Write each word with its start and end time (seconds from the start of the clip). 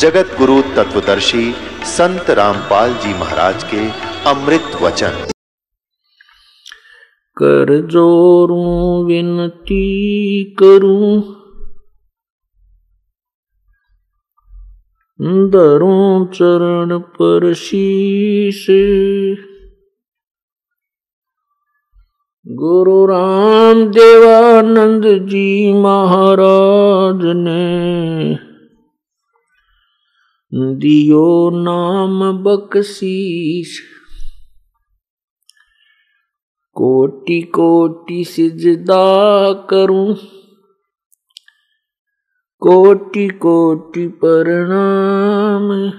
जगत 0.00 0.28
गुरु 0.38 0.54
तत्वदर्शी 0.76 1.42
संत 1.86 2.30
रामपाल 2.30 2.92
जी 2.94 3.12
महाराज 3.14 3.64
के 3.64 3.80
अमृत 4.30 4.78
वचन। 4.82 5.18
कर 7.36 7.72
जोरू 7.86 8.62
विनती 9.04 9.84
करूँ, 10.58 11.20
दरों 15.50 16.26
चरण 16.26 16.98
पर 16.98 17.52
शीश। 17.54 18.66
गुरु 22.46 23.06
राम 23.06 23.84
देवानंद 23.92 25.04
जी 25.28 25.72
महाराज 25.72 27.26
ने 27.38 28.49
दियो 30.54 31.50
नाम 31.50 32.42
बकशीश 32.42 33.80
कोटि 36.72 37.42
कोटि 37.42 38.24
सिजदा 38.24 39.52
करूँ। 39.52 40.14
कोटि 42.60 43.28
कोटि 43.28 44.08
प्रणाम। 44.08 45.90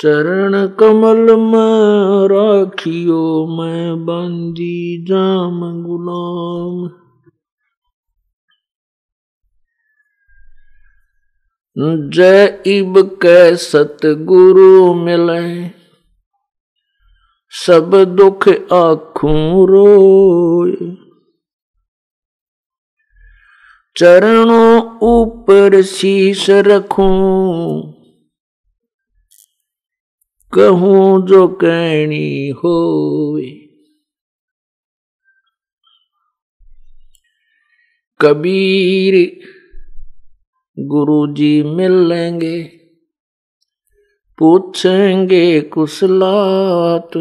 चरण 0.00 0.66
कमल 0.66 1.36
में 1.36 2.28
राखियो, 2.28 3.46
मैं 3.46 4.06
बंदी 4.06 5.04
जाम 5.04 5.60
गुलाम। 5.82 6.99
जय 11.76 12.62
इब 12.66 12.96
कै 13.22 13.56
सतगुरु 13.56 14.94
मिले, 14.94 15.44
सब 17.52 17.94
दुख 18.16 18.48
आखूं 18.72 19.68
रोए। 19.68 20.88
चरणों 23.96 24.74
ऊपर 25.08 25.80
शीश 25.82 26.44
रखूँ, 26.66 27.14
कहूँ 30.52 31.26
जो 31.26 31.46
कहनी 31.56 32.48
हो 32.58 32.76
कबीर 38.20 39.14
गुरु 40.88 41.26
जी 41.34 41.62
मिलेंगे, 41.62 42.58
पूछेंगे 44.38 45.60
कुशलात 45.60 47.16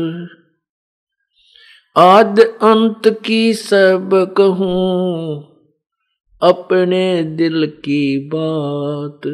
आद 1.95 2.39
अंत 2.39 3.07
की 3.25 3.53
सब 3.53 4.09
कहूँ, 4.37 5.43
अपने 6.41 7.23
दिल 7.23 7.65
की 7.85 8.29
बात। 8.33 9.27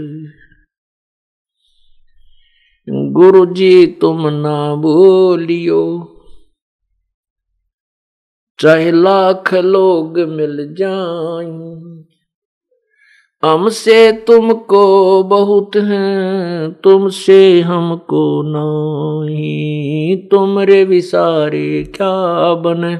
गुरु 3.13 3.45
जी 3.45 3.85
तुम 4.01 4.27
ना 4.29 4.57
बोलियो, 4.75 5.83
चाहे 8.59 8.91
लाख 8.91 9.53
लोग 9.53 10.19
मिल 10.29 10.73
जाए 10.75 12.04
हमसे 13.45 14.11
तुमको 14.11 15.23
बहुत 15.23 15.71
हैं, 15.75 16.73
तुमसे 16.73 17.61
हमको 17.61 18.41
नहीं। 18.45 20.27
तुमरे 20.27 20.83
विसारे 20.83 21.83
क्या 21.83 22.53
बने? 22.53 22.99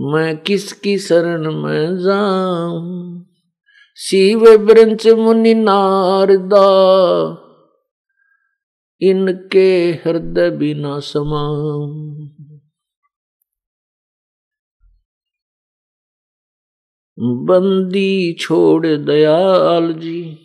मैं 0.00 0.36
किसकी 0.36 0.98
शरण 0.98 1.52
में 1.52 1.98
जाऊँ? 1.98 3.26
शिव 3.96 4.58
ब्रंच 4.58 5.08
मुनि 5.08 5.54
नारदा, 5.54 6.68
इनके 9.02 9.90
हृदय 9.90 10.50
बिना 10.50 10.98
समाऊं। 10.98 12.11
बंदी 17.18 18.32
छोड़ 18.32 18.86
दयाल 18.86 19.92
जी। 19.92 20.38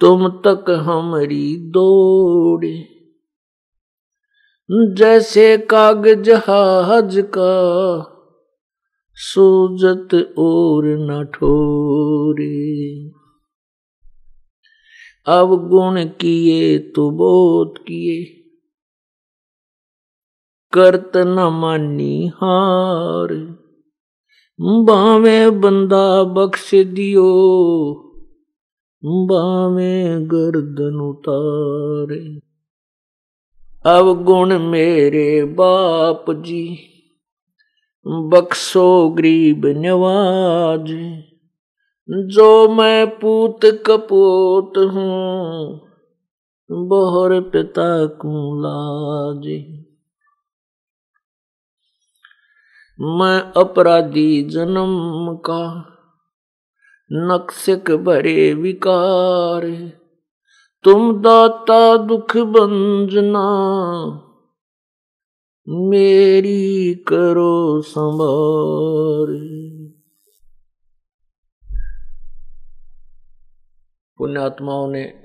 तुम 0.00 0.28
तक 0.28 0.70
हमारी 0.70 1.56
दौड़े। 1.56 2.88
जैसे 4.70 5.58
कागज़ 5.58 6.30
हाज 6.30 7.24
का, 7.38 7.52
सूजत 9.14 10.34
और 10.38 10.84
न 10.86 11.24
ठोरे। 11.24 13.04
अब 15.26 15.68
गुण 15.68 16.04
किए 16.04 16.78
तो 16.78 17.10
बोध 17.10 17.78
किए। 17.78 18.41
करत 20.72 21.12
न 21.16 21.58
मानी 21.60 22.26
हार। 22.26 23.34
बावे 24.60 25.50
बंदा 25.50 26.24
बख्श 26.24 26.74
दियो, 26.74 27.30
बावे 29.04 30.04
गर्दन 30.26 31.00
उतारे। 31.00 32.40
अब 33.86 34.24
गुण 34.24 34.58
मेरे 34.58 35.44
बाप 35.44 36.24
जी, 36.30 36.78
बख्शो 38.06 39.08
गरीब 39.08 39.66
नवाज़। 39.66 40.92
जो 42.10 42.68
मैं 42.68 43.06
पूत 43.06 43.60
कपोत 43.64 44.72
हूँ 44.78 45.80
बोहर 46.72 47.40
पिता 47.40 48.06
को 48.06 48.60
लाज 48.60 49.81
मैं 53.04 53.52
अपराधी 53.52 54.42
जन्म 54.42 55.36
का 55.36 55.88
नक्सिक 57.12 57.90
भरे 57.90 58.54
विकार 58.54 59.92
तुम 60.84 61.22
दाता 61.22 61.96
दुख 61.96 62.36
बंजना, 62.36 63.46
मेरी 65.68 66.94
करो 66.94 67.82
संभार 67.82 69.26
पुण्यात्माओं 74.18 74.88
ने 74.88 75.24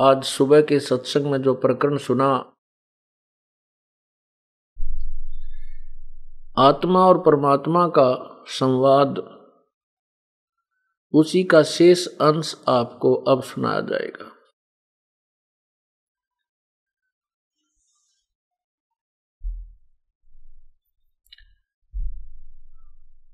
आज 0.00 0.24
सुबह 0.24 0.60
के 0.62 0.80
सत्संग 0.80 1.26
में 1.26 1.42
जो 1.42 1.54
प्रकरण 1.54 1.96
सुना 1.96 2.51
आत्मा 6.58 7.06
और 7.06 7.18
परमात्मा 7.18 7.88
का 7.88 8.44
संवाद, 8.46 9.18
उसी 11.12 11.44
का 11.44 11.62
शेष 11.62 12.06
अंश 12.06 12.64
आपको 12.68 13.14
अब 13.14 13.42
सुनाया 13.42 13.80
जाएगा। 13.80 14.32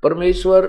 परमेश्वर 0.03 0.67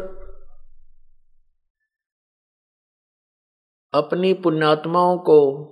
अपनी 3.94 4.34
पुण्यात्माओं 4.34 5.18
को 5.18 5.66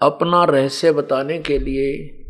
अपना 0.00 0.44
रहस्य 0.44 0.92
बताने 0.92 1.38
के 1.38 1.58
लिए 1.58 2.21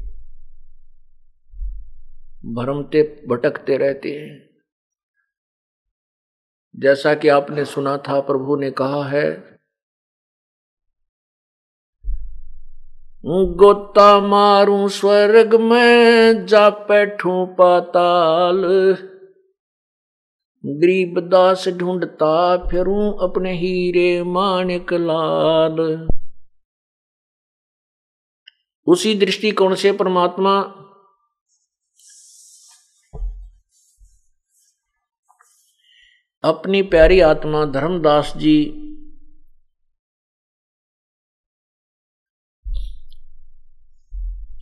भरमते 2.44 3.24
भटकते 3.28 3.76
रहते 3.76 4.10
हैं। 4.12 4.50
जैसा 6.76 7.14
कि 7.14 7.28
आपने 7.28 7.64
सुना 7.64 7.96
था, 7.98 8.20
प्रभु 8.20 8.56
ने 8.56 8.70
कहा 8.70 9.04
है 9.04 9.52
गोता 13.26 14.20
मारू 14.20 14.88
स्वर्ग 14.88 15.54
में 15.54 16.46
जा 16.46 16.70
बैठू 16.70 17.46
पाताल 17.46 18.62
गरीब 20.64 21.20
दास 21.20 21.68
ढूंढता, 21.68 22.56
फिरूं 22.56 23.28
अपने 23.28 23.52
हीरे 23.52 24.22
मानिक 24.22 24.92
लाल। 24.92 26.08
उसी 28.86 29.14
दृष्टिकोण 29.14 29.74
से 29.74 29.92
परमात्मा 29.92 30.62
अपनी 36.44 36.82
प्यारी 36.82 37.20
आत्मा 37.20 37.64
धर्मदास 37.64 38.32
जी 38.36 38.56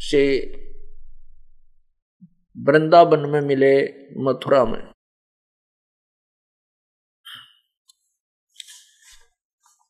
से 0.00 0.22
वृंदावन 2.56 3.28
में 3.30 3.40
मिले 3.40 3.74
मथुरा 4.22 4.64
में। 4.64 4.92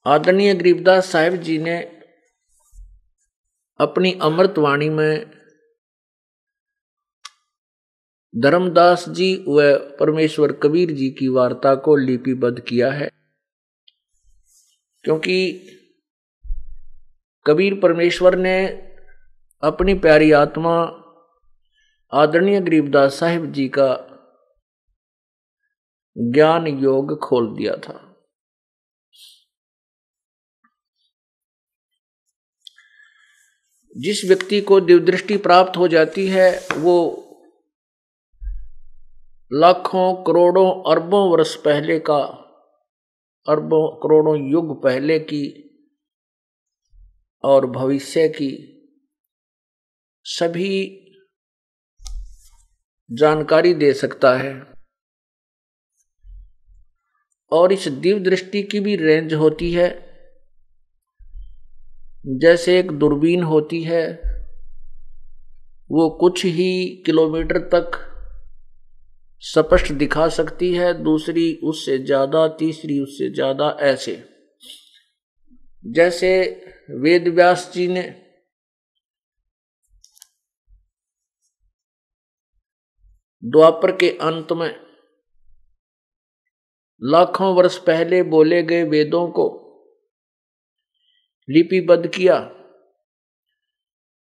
आदरणीय 0.06 0.54
गरीबदास 0.54 1.10
साहेब 1.12 1.34
जी 1.34 1.58
ने 1.58 1.76
अपनी 3.80 4.12
अमृतवाणी 4.22 4.88
में 4.88 5.39
धर्मदास 8.36 9.08
जी 9.08 9.44
व 9.48 9.78
परमेश्वर 10.00 10.52
कबीर 10.52 10.90
जी 10.90 11.10
की 11.10 11.28
वार्ता 11.28 11.74
को 11.74 11.96
लिपिबद्ध 11.96 12.60
किया 12.60 12.92
है। 12.92 13.10
क्योंकि 15.04 15.66
कबीर 17.46 17.80
परमेश्वर 17.80 18.36
ने 18.36 18.66
अपनी 19.62 19.94
प्यारी 19.94 20.32
आत्मा 20.32 20.84
आदरणीय 22.12 22.60
गरीबदास 22.60 23.14
साहिब 23.14 23.52
जी 23.52 23.68
का 23.68 24.06
ज्ञान 26.18 26.66
योग 26.66 27.18
खोल 27.18 27.56
दिया 27.56 27.76
था। 27.76 28.06
जिस 33.96 34.24
व्यक्ति 34.24 34.60
को 34.60 34.80
दिवदृष्टि 34.80 35.36
प्राप्त 35.36 35.76
हो 35.76 35.88
जाती 35.88 36.28
है, 36.28 36.66
वो 36.76 37.26
लाखों, 39.52 40.24
करोड़ों, 40.24 40.92
अरबों 40.92 41.30
वर्ष 41.30 41.56
पहले 41.56 41.98
का, 41.98 42.18
अरबों, 43.48 43.96
करोड़ों 43.96 44.50
युग 44.50 44.82
पहले 44.82 45.18
की 45.18 45.70
और 47.44 47.66
भविष्य 47.66 48.28
की 48.28 48.76
सभी 50.24 51.06
जानकारी 53.12 53.74
दे 53.74 53.92
सकता 53.92 54.36
है। 54.36 54.72
और 57.52 57.72
इस 57.72 57.88
दिव्य 57.88 58.20
दृष्टि 58.20 58.62
की 58.62 58.80
भी 58.80 58.96
रेंज 58.96 59.34
होती 59.34 59.72
है। 59.72 60.10
जैसे 62.26 62.78
एक 62.78 62.90
दूरबीन 62.90 63.42
होती 63.42 63.82
है, 63.82 64.22
वो 65.90 66.10
कुछ 66.10 66.44
ही 66.44 67.02
किलोमीटर 67.06 67.58
तक 67.58 68.09
स्पष्ट 69.42 69.92
दिखा 69.92 70.28
सकती 70.28 70.72
है, 70.74 70.92
दूसरी 71.02 71.52
उससे 71.62 71.98
ज़्यादा, 71.98 72.46
तीसरी 72.48 72.98
उससे 73.00 73.30
ज़्यादा, 73.30 73.76
ऐसे। 73.80 74.22
जैसे 75.84 76.30
वेद 76.90 77.28
व्यास 77.28 77.70
जी 77.74 77.86
ने 77.88 78.02
द्वापर 83.42 83.90
के 83.96 84.08
अंत 84.10 84.52
में 84.52 84.74
लाखों 87.02 87.54
वर्ष 87.54 87.76
पहले 87.78 88.22
बोले 88.22 88.62
गए 88.62 88.82
वेदों 88.84 89.26
को 89.28 89.46
लिपिबद्ध 91.48 92.06
किया 92.06 92.36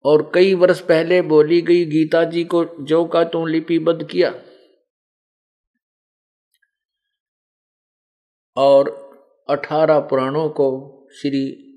और 0.05 0.31
कई 0.35 0.53
वर्ष 0.53 0.79
पहले 0.79 1.21
बोली 1.21 1.61
गई 1.61 1.85
गीता 1.85 2.23
जी 2.23 2.43
को 2.43 2.63
जो 2.85 3.03
का 3.05 3.23
तो 3.23 3.45
लिपिबद्ध 3.45 4.07
किया। 4.07 4.33
और 8.57 9.13
अठारह 9.49 9.99
पुराणों 9.99 10.49
को, 10.49 10.99
श्री 11.11 11.69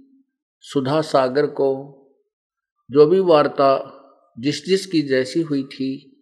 सुधा 0.61 1.01
सागर 1.01 1.47
को, 1.47 1.93
जो 2.91 3.07
भी 3.07 3.21
वार्ता 3.21 3.93
जिस 4.39 4.67
जिस 4.67 4.87
की 4.87 5.03
जैसी 5.03 5.41
हुई 5.41 5.63
थी, 5.63 6.13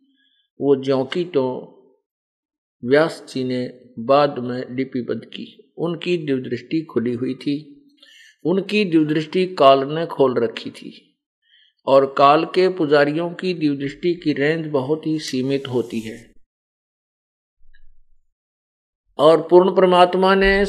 वो 0.60 0.76
ज्यों 0.76 1.04
की 1.04 1.24
तो 1.24 1.70
व्यास 2.84 3.32
जी 3.34 3.44
ने 3.44 3.80
बाद 3.98 4.38
में 4.38 4.76
लिपिबद्ध 4.76 5.24
की। 5.24 5.74
उनकी 5.78 6.16
दिवदृष्टि 6.16 6.80
खुली 6.80 7.12
हुई 7.12 7.34
थी। 7.34 7.86
उनकी 8.44 8.84
दिवदृष्टि 8.84 9.46
काल 9.46 9.92
ने 9.92 10.06
खोल 10.06 10.34
रखी 10.34 10.70
थी। 10.70 11.18
और 11.86 12.14
काल 12.18 12.44
के 12.44 12.68
पुजारियों 12.68 13.30
की 13.30 13.54
दिवदृष्टि 13.54 14.14
की 14.14 14.32
रेंज 14.32 14.66
बहुत 14.66 15.06
ही 15.06 15.18
सीमित 15.18 15.68
होती 15.68 16.00
है। 16.00 16.33
और 19.18 19.40
पूर्ण 19.50 19.76
परमात्मा 19.76 20.34
ने 20.34 20.66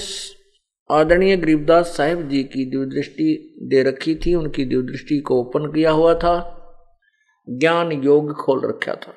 आदरणीय 0.92 1.38
गरीबदास 1.38 1.86
साहिब 1.86 2.30
जी 2.30 2.44
की 2.44 2.66
दिवदृष्टि 2.66 3.56
दे 3.62 3.84
रखी 3.84 4.16
थी, 4.16 4.36
उनकी 4.36 4.66
दिवदृष्टि 4.66 5.20
को 5.20 5.42
ओपन 5.42 5.66
किया 5.66 5.92
हुआ 5.92 6.16
था, 6.16 6.52
ज्ञान 7.50 7.92
योग 7.92 8.34
खोल 8.34 8.62
रखा 8.66 8.94
था। 8.94 9.14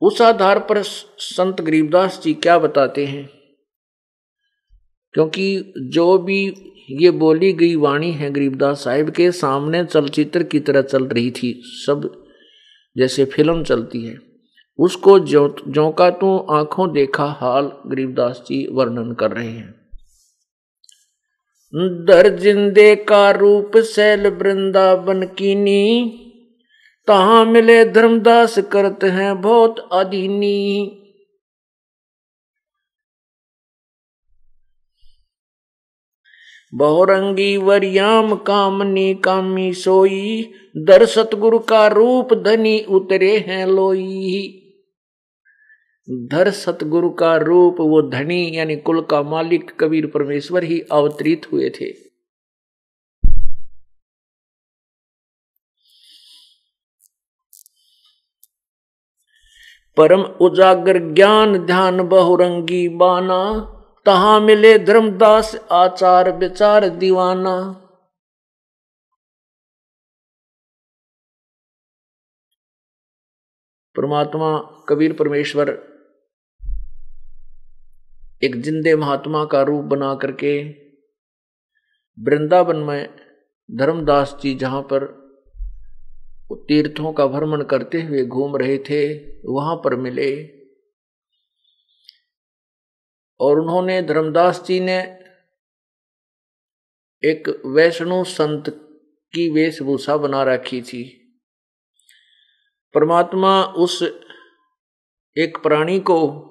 उस 0.00 0.22
आधार 0.22 0.58
पर 0.58 0.82
संत 1.18 1.60
गरीबदास 1.60 2.20
जी 2.24 2.34
क्या 2.34 2.58
बताते 2.58 3.06
हैं? 3.06 3.30
क्योंकि 5.12 5.74
जो 5.78 6.18
भी 6.18 6.54
ये 6.90 7.10
बोली 7.10 7.52
गई 7.52 7.76
वाणी 7.76 8.12
है 8.12 8.30
गरीबदास 8.30 8.84
साहिब 8.84 9.10
के, 9.10 9.32
सामने 9.32 9.84
चलचित्र 9.84 10.42
की 10.42 10.60
तरह 10.60 10.82
चल 10.82 11.04
रही 11.04 11.30
थी, 11.30 11.62
सब 11.64 12.24
जैसे 12.98 13.24
फ़िल्म 13.24 13.64
चलती 13.64 14.04
है। 14.04 14.31
उसको 14.78 15.18
जो 15.18 15.56
जो 15.68 15.90
का 15.90 16.10
तू 16.10 16.38
आँखों 16.38 16.92
देखा 16.92 17.24
हाल 17.24 17.72
गरीबदास 17.86 18.42
जी 18.46 18.66
वर्णन 18.72 19.12
कर 19.14 19.30
रहे 19.30 19.48
हैं। 19.48 19.74
दर 22.04 22.28
जिंदे 22.36 22.96
का 22.96 23.30
रूप 23.30 23.76
सैल 23.76 24.26
वृंदावन 24.26 25.28
नी 25.40 26.18
तहा 27.08 27.44
मिले 27.44 27.84
धर्मदास 27.84 28.58
करते 28.58 29.06
हैं 29.06 29.40
बहुत 29.40 29.88
अधीनी 29.92 30.98
बहुरंगी 36.74 37.56
वरियाम 37.56 38.34
कामनी 38.34 39.14
कामी 39.14 39.72
सोई, 39.72 40.52
दर 40.76 41.06
सतगुरु 41.06 41.58
का 41.58 41.86
रूप 41.86 42.34
धनी 42.34 42.80
उतरे 42.80 43.36
हैं 43.38 43.66
लोई। 43.66 44.58
धर 46.10 46.50
सतगुरु 46.50 47.10
का 47.10 47.36
रूप, 47.36 47.76
वो 47.80 48.02
धनी 48.02 48.58
यानी 48.58 48.76
कुल 48.76 49.02
का 49.04 49.22
मालिक 49.22 49.80
कबीर 49.80 50.06
परमेश्वर 50.06 50.64
ही 50.64 50.80
अवतरित 50.80 51.52
हुए 51.52 51.70
थे। 51.70 51.92
परम 59.96 60.20
उजागर 60.20 61.14
ज्ञान, 61.14 61.66
ध्यान 61.66 62.08
बहुरंगी 62.08 62.88
बाना, 62.88 63.60
तहा 64.06 64.40
मिले 64.40 64.78
धर्मदास, 64.78 65.56
आचार 65.72 66.36
विचार 66.36 66.88
दीवाना। 66.88 67.72
परमात्मा 73.96 74.58
कबीर 74.88 75.12
परमेश्वर 75.12 75.91
एक 78.44 78.62
जिंदे 78.62 78.96
महात्मा 78.96 79.44
का 79.44 79.62
रूप 79.62 79.84
बना 79.84 80.14
करके 80.14 80.62
वृंदावन 82.18 82.76
में 82.76 83.16
धर्मदास 83.70 84.36
जी 84.42 84.54
जहाँ 84.54 84.82
पर 84.82 85.22
तीर्थों 86.52 87.12
का 87.12 87.26
भ्रमण 87.26 87.64
करते 87.64 88.02
हुए 88.02 88.24
घूम 88.24 88.56
रहे 88.56 88.78
थे, 88.78 89.18
वहाँ 89.48 89.76
पर 89.76 89.96
मिले। 89.96 90.46
और 93.40 93.60
उन्होंने, 93.60 94.02
धर्मदास 94.02 94.64
जी 94.66 94.80
ने 94.80 94.98
एक 97.24 97.62
वैष्णु 97.66 98.24
संत 98.24 98.64
की 99.32 99.50
वेशभूषा 99.50 100.16
बना 100.16 100.42
रखी 100.42 100.82
थी। 100.82 101.34
परमात्मा 102.94 103.64
उस 103.64 104.02
एक 105.38 105.58
प्राणी 105.62 106.00
को 106.00 106.48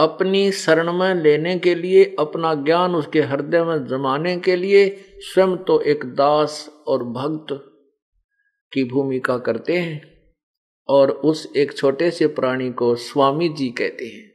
अपनी 0.00 0.52
शरण 0.52 0.92
में 0.92 1.14
लेने 1.14 1.58
के 1.58 1.74
लिए, 1.74 2.04
अपना 2.18 2.54
ज्ञान 2.54 2.94
उसके 2.94 3.20
हृदय 3.20 3.62
में 3.64 3.86
जमाने 3.86 4.36
के 4.36 4.56
लिए 4.56 4.88
स्वयं 5.18 5.56
तो 5.56 5.80
एक 5.80 6.04
दास 6.04 6.70
और 6.88 7.04
भक्त 7.04 7.52
की 8.72 8.84
भूमिका 8.84 9.38
करते 9.38 9.78
हैं 9.78 10.00
और 10.88 11.10
उस 11.10 11.46
एक 11.56 11.76
छोटे 11.76 12.10
से 12.10 12.26
प्राणी 12.26 12.70
को 12.72 12.94
स्वामी 12.94 13.48
जी 13.48 13.68
कहते 13.68 14.04
हैं। 14.04 14.28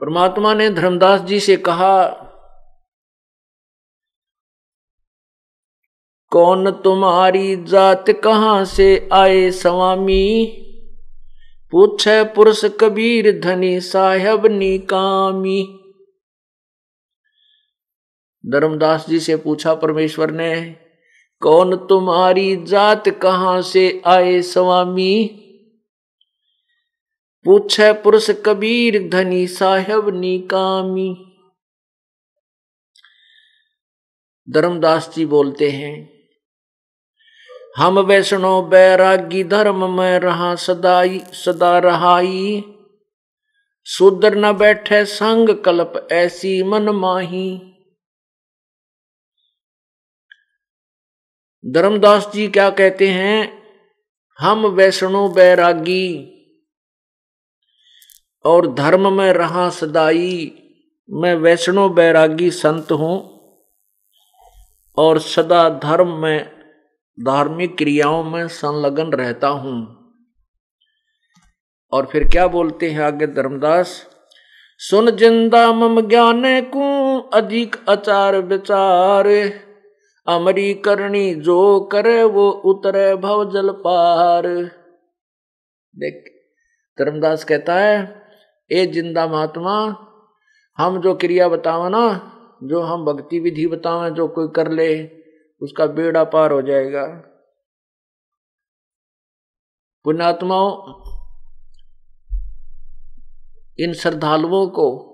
परमात्मा 0.00 0.54
ने 0.54 0.70
धर्मदास 0.70 1.20
जी 1.20 1.40
से 1.40 1.56
कहा, 1.56 2.06
कौन 6.32 6.70
तुम्हारी 6.70 7.64
जात 7.64 8.10
कहाँ 8.10 8.64
से 8.64 9.08
आए 9.12 9.50
स्वामी? 9.50 10.62
पूछे 11.70 12.24
पुरुष 12.24 12.64
कबीर 12.64 13.40
धनी 13.40 13.80
साहेब 13.80 14.46
निकामी। 14.46 15.62
धर्मदास 18.46 19.06
जी 19.08 19.20
से 19.20 19.36
पूछा 19.36 19.74
परमेश्वर 19.74 20.30
ने, 20.30 20.76
कौन 21.40 21.76
तुम्हारी 21.76 22.64
जात 22.64 23.08
कहाँ 23.08 23.62
से 23.62 24.02
आए 24.06 24.42
स्वामी? 24.42 25.42
पूछे 27.44 27.92
पुरुष 27.92 28.30
कबीर 28.30 29.08
धनी 29.08 29.46
साहेब 29.46 30.08
निकामी। 30.08 31.32
धर्मदास 34.50 35.14
जी 35.14 35.26
बोलते 35.26 35.70
हैं 35.70 36.15
हम 37.76 37.98
वैष्णो 37.98 38.62
बैरागी 38.62 39.44
धर्म 39.44 39.96
में 39.96 40.18
रहा 40.18 40.54
सदाई, 40.54 41.18
सदा 41.18 41.78
रहाई। 41.78 42.64
सुधर 43.84 44.34
न 44.34 44.52
बैठे 44.52 45.04
संग 45.04 45.50
कल्प 45.50 46.08
ऐसी 46.12 46.62
मन 46.62 46.88
माही। 46.88 47.60
धर्मदास 51.66 52.32
जी 52.34 52.48
क्या 52.48 52.70
कहते 52.70 53.08
हैं? 53.08 53.62
हम 54.38 54.66
वैष्णो 54.66 55.28
बैरागी 55.28 56.32
और 58.44 58.74
धर्म 58.74 59.12
में 59.12 59.32
रहा 59.32 59.70
सदाई। 59.70 60.62
मैं 61.10 61.34
वैष्णो 61.34 61.88
बैरागी 61.88 62.50
संत 62.50 62.92
हूँ 62.92 63.40
और 64.98 65.18
सदा 65.18 65.68
धर्म 65.68 66.22
में 66.22 66.55
धार्मिक 67.20 67.78
क्रियाओं 67.78 68.24
में 68.24 68.48
संलग्न 68.48 69.12
रहता 69.12 69.48
हूँ। 69.48 69.76
और 71.92 72.06
फिर 72.06 72.28
क्या 72.28 72.46
बोलते 72.46 72.90
हैं 72.90 73.00
आगे 73.00 73.26
धर्मदास? 73.26 74.06
सुन 74.78 75.10
ज़िंदा 75.10 75.72
मम 75.72 76.00
ज्ञान 76.00 76.42
को 76.62 77.18
अधिक 77.18 77.76
आचार 77.88 78.36
विचार। 78.36 79.26
अमरी 80.26 80.74
करनी 80.74 81.34
जो 81.34 81.80
करे 81.80 82.24
वो 82.24 82.50
उतरे 82.50 83.16
भव 83.16 83.50
जल 83.52 83.70
पार। 83.70 84.46
देख, 85.94 86.24
धर्मदास 86.98 87.44
कहता 87.44 87.74
है, 87.74 88.24
ए 88.70 88.86
ज़िंदा 88.86 89.26
महात्मा, 89.26 89.96
हम 90.78 91.00
जो 91.00 91.14
क्रिया 91.14 91.48
बतावा 91.48 91.88
ना, 91.88 92.32
जो 92.64 92.80
हम 92.80 93.04
भक्ति 93.04 93.40
विधि 93.40 93.66
बतावे, 93.66 94.10
जो 94.10 94.28
कोई 94.28 94.48
कर 94.48 94.70
ले 94.70 95.15
उसका 95.60 95.86
बेड़ा 95.86 96.24
पार 96.24 96.52
हो 96.52 96.62
जाएगा। 96.62 97.06
पुण्यात्माओं, 100.04 101.02
इन 103.78 103.94
श्रद्धालुओं 103.94 104.66
को 104.68 105.12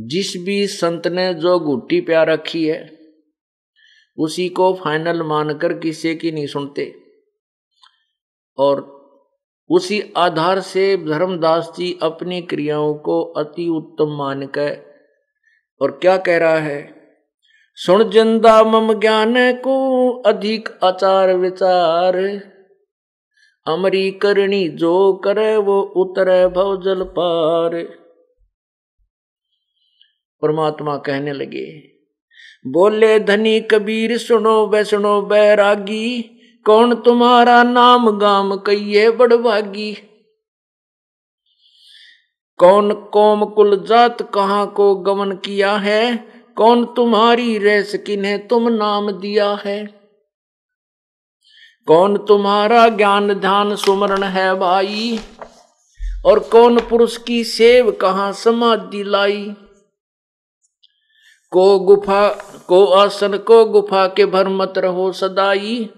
जिस 0.00 0.36
भी 0.36 0.66
संत 0.66 1.06
ने 1.06 1.34
जो 1.34 1.58
गुट्टी 1.58 2.00
प्यार 2.00 2.26
रखी 2.26 2.68
है, 2.68 2.98
उसी 4.18 4.48
को 4.48 4.74
फाइनल 4.74 5.22
मानकर 5.22 5.78
किसी 5.78 6.14
की 6.14 6.32
नहीं 6.32 6.46
सुनते। 6.46 6.94
और 8.58 9.00
उसी 9.70 10.12
आधार 10.16 10.60
से 10.60 10.96
धर्मदास 10.96 11.72
जी 11.76 11.98
अपनी 12.02 12.42
क्रियाओं 12.42 12.94
को 12.94 13.22
अति 13.22 13.68
उत्तम 13.68 14.16
मानकर, 14.16 14.90
और 15.80 15.90
क्या 15.90 16.16
कह 16.16 16.38
रहा 16.38 16.58
है? 16.58 16.99
सुन 17.80 18.02
ज़िंदा 18.10 18.62
मम 18.62 18.92
ज्ञान 19.00 19.34
को 19.56 19.74
अधिक 20.26 20.68
आचार 20.84 21.32
विचार 21.36 22.16
अमरी 23.66 24.10
करणी 24.22 24.68
जो 24.78 24.90
करे 25.24 25.56
वो 25.58 25.80
उतरे 25.96 26.46
भव 26.48 26.74
जल 26.82 27.02
पार 27.16 27.76
परमात्मा 30.42 30.96
कहने 31.06 31.32
लगे 31.32 31.64
बोले 32.66 33.18
धनी 33.20 33.60
कबीर 33.70 34.16
सुनो 34.18 34.54
वैष्णो 34.66 35.20
बैरागी 35.22 36.06
कौन 36.66 36.94
तुम्हारा 37.02 37.62
नाम 37.62 38.10
गाम 38.18 38.56
कहिए 38.66 39.10
बड़भागी 39.12 39.92
कौन 42.58 42.92
कौम 43.12 43.44
कुल 43.54 43.84
जात 43.88 44.22
कहाँ 44.34 44.66
को 44.76 44.94
गमन 45.02 45.32
किया 45.44 45.72
है 45.78 46.02
कौन 46.60 46.84
तुम्हारी 46.84 47.58
रेस 47.58 47.94
किन्हें 48.06 48.48
तुम 48.48 48.68
नाम 48.68 49.10
दिया 49.10 49.62
है? 49.64 49.86
कौन 51.86 52.16
तुम्हारा 52.16 52.88
ज्ञान 52.88 53.34
ध्यान 53.34 53.76
सुमरण 53.76 54.22
है 54.22 54.54
भाई? 54.54 55.20
और 56.24 56.38
कौन 56.38 56.80
पुरुष 56.80 57.16
की 57.16 57.44
सेव 57.44 57.90
कहा 57.90 58.32
समाधि 58.32 59.04
लाई? 59.04 59.54
को 61.50 61.78
गुफा, 61.78 62.28
को 62.66 62.86
आसन, 62.86 63.38
को 63.38 63.64
गुफा 63.64 64.06
के 64.06 64.26
भर 64.26 64.48
मत 64.48 64.74
रहो 64.78 65.12
सदाई। 65.12 65.90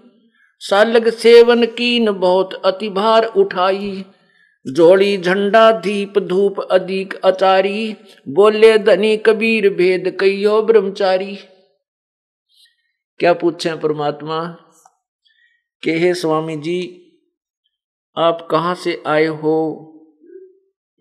सालग 0.59 1.11
सेवन 1.11 1.67
कीन 1.67 2.13
बहुत 2.13 2.55
अति 2.55 2.89
भार 2.89 3.25
उठाई। 3.25 4.05
जोड़ी 4.67 5.19
झंडा 5.19 5.73
दीप 5.73 6.19
धूप 6.19 6.61
अधिक 6.61 7.15
अचारी, 7.15 7.97
बोले 8.29 8.79
धनी 8.79 9.17
कबीर 9.17 9.75
भेद 9.75 10.17
कहियो 10.21 10.63
ब्रह्मचारी। 10.63 11.37
क्या 13.19 13.33
पूछे 13.33 13.75
परमात्मा? 13.75 14.57
के 15.83 15.93
हे 15.93 16.15
स्वामी 16.15 16.57
जी, 16.57 16.99
आप 18.19 18.49
कहाँ 18.51 18.75
से 18.75 19.03
आए 19.07 19.27
हो? 19.27 19.89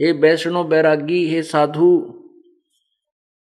हे 0.02 0.12
वैष्णो 0.12 0.64
बैरागी, 0.64 1.28
हे 1.28 1.44
साधु, 1.44 2.18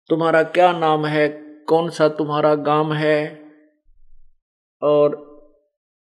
तुम्हारा 0.09 0.43
क्या 0.43 0.73
नाम 0.73 1.07
है? 1.07 1.29
कौन 1.69 1.91
सा 1.91 2.09
तुम्हारा 2.09 2.55
गाँव 2.55 2.93
है? 2.93 3.45
और 4.83 5.31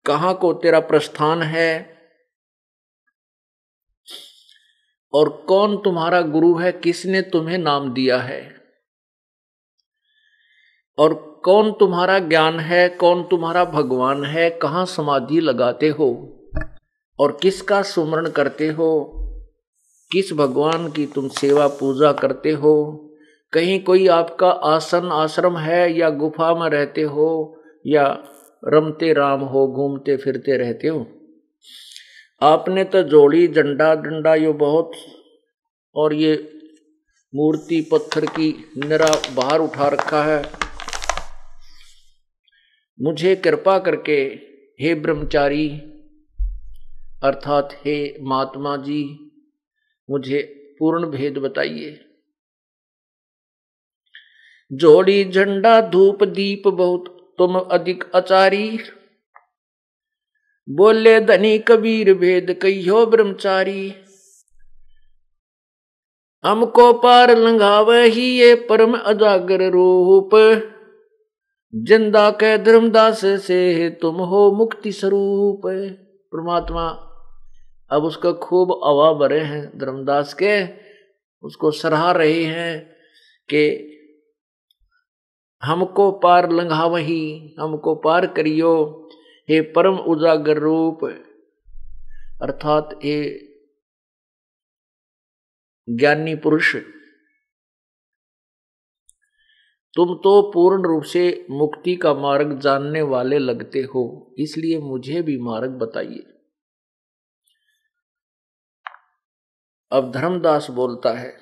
कहाँ 0.07 0.35
को 0.35 0.53
तेरा 0.53 0.81
प्रस्थान 0.81 1.43
है? 1.43 1.98
और 5.13 5.45
कौन 5.49 5.77
तुम्हारा 5.77 6.21
गुरु 6.21 6.55
है? 6.55 6.73
किसने 6.73 7.23
तुम्हें 7.23 7.59
नाम 7.59 7.95
दिया 7.95 8.19
है? 8.19 8.55
और 10.99 11.41
कौन 11.45 11.73
तुम्हारा 11.73 12.19
ज्ञान 12.19 12.61
है? 12.61 12.89
कौन 12.89 13.23
तुम्हारा 13.23 13.65
भगवान 13.65 14.25
है? 14.25 14.51
कहाँ 14.51 14.87
समाधि 14.87 15.41
लगाते 15.41 15.89
हो? 15.89 16.41
और 17.21 17.39
किसका 17.43 17.83
सुमरण 17.83 18.31
करते 18.31 18.69
हो? 18.69 19.15
किस 20.13 20.33
भगवान 20.33 20.91
की 20.91 21.07
तुम 21.07 21.29
सेवा 21.29 21.67
पूजा 21.67 22.13
करते 22.13 22.51
हो? 22.51 23.05
कहीं 23.53 23.85
कोई 23.85 24.07
आपका 24.07 24.51
आसन 24.51 25.09
आश्रम 25.13 25.57
है 25.57 25.99
या 25.99 26.11
गुफा 26.11 26.55
में 26.55 26.71
रहते 26.71 27.03
हो 27.03 27.61
या 27.87 28.25
रमते 28.65 29.13
राम 29.13 29.41
हो, 29.41 29.69
घूमते 29.69 30.17
फिरते 30.17 30.57
रहते 30.57 30.89
हो? 30.89 31.07
आपने 32.43 32.85
तो 32.85 33.03
जोड़ी, 33.03 33.49
झंडा, 33.49 33.95
डंडा, 33.95 34.35
यो 34.35 34.53
बहुत, 34.53 34.93
और 35.95 36.13
ये 36.15 36.61
मूर्ति 37.35 37.81
पत्थर 37.93 38.27
की 38.27 38.73
निरा 38.77 39.35
बाहर 39.35 39.61
उठा 39.61 39.89
रखा 39.89 40.23
है। 40.23 40.53
मुझे 43.01 43.37
कृपा 43.37 43.79
करके, 43.79 44.23
हे 44.81 44.95
ब्रह्मचारी, 44.95 45.69
अर्थात 47.23 47.69
हे 47.85 48.17
महात्मा 48.21 48.77
जी, 48.77 49.31
मुझे 50.11 50.43
पूर्ण 50.79 51.07
भेद 51.07 51.39
बताइए। 51.39 52.01
जोड़ी, 54.73 55.25
झंडा, 55.25 55.81
धूप, 55.81 56.25
दीप 56.25 56.69
बहुत, 56.69 57.35
तुम 57.39 57.59
अधिक 57.59 58.05
आचारी 58.15 58.79
बोले, 60.69 61.21
धनी 61.21 61.59
कबीर 61.59 62.15
भेद 62.15 62.59
कहो 62.65 63.07
ब्रह्मचारी। 63.07 63.93
हमको 66.45 66.93
पार 66.93 67.37
लंघावे 67.39 68.09
ही 68.09 68.39
ये 68.41 68.55
परम 68.55 68.95
अजागर 68.95 69.71
रूप। 69.71 70.31
ज़िंदा 71.75 72.31
के 72.31 72.59
धर्मदास 72.59 73.25
से 73.25 73.91
तुम 73.91 74.15
हो 74.15 74.53
मुक्ति 74.53 74.93
स्वरूप। 74.93 75.63
परमात्मा, 76.33 76.89
अब 77.91 78.05
उसका 78.05 78.33
खूब 78.33 78.81
हवा 78.85 79.13
भरे 79.13 79.41
हैं 79.41 79.79
धर्मदास 79.79 80.35
के। 80.35 80.65
उसको 81.43 81.71
सराह 81.71 82.11
रहे 82.11 82.45
हैं 82.45 82.91
कि 83.49 83.95
हमको 85.63 86.11
पार 86.13 86.51
लंघा 86.53 86.85
वही 86.87 87.55
हमको 87.61 87.95
पार 87.95 88.27
करियो। 88.27 89.08
हे 89.49 89.61
परम 89.73 89.97
उजागर 90.09 90.59
रूप, 90.59 91.05
अर्थात 92.43 92.99
हे 93.05 93.19
ज्ञानी 95.89 96.35
पुरुष, 96.37 96.75
तुम 99.95 100.15
तो 100.15 100.41
पूर्ण 100.53 100.83
रूप 100.83 101.03
से 101.03 101.23
मुक्ति 101.51 101.95
का 101.97 102.13
मार्ग 102.15 102.59
जानने 102.61 103.03
वाले 103.05 103.39
लगते 103.39 103.81
हो, 103.85 104.35
इसलिए 104.39 104.79
मुझे 104.81 105.23
भी 105.23 105.39
मार्ग 105.41 105.71
बताइए। 105.79 106.25
अब 109.93 110.11
धर्मदास 110.13 110.71
बोलता 110.71 111.13
है, 111.19 111.33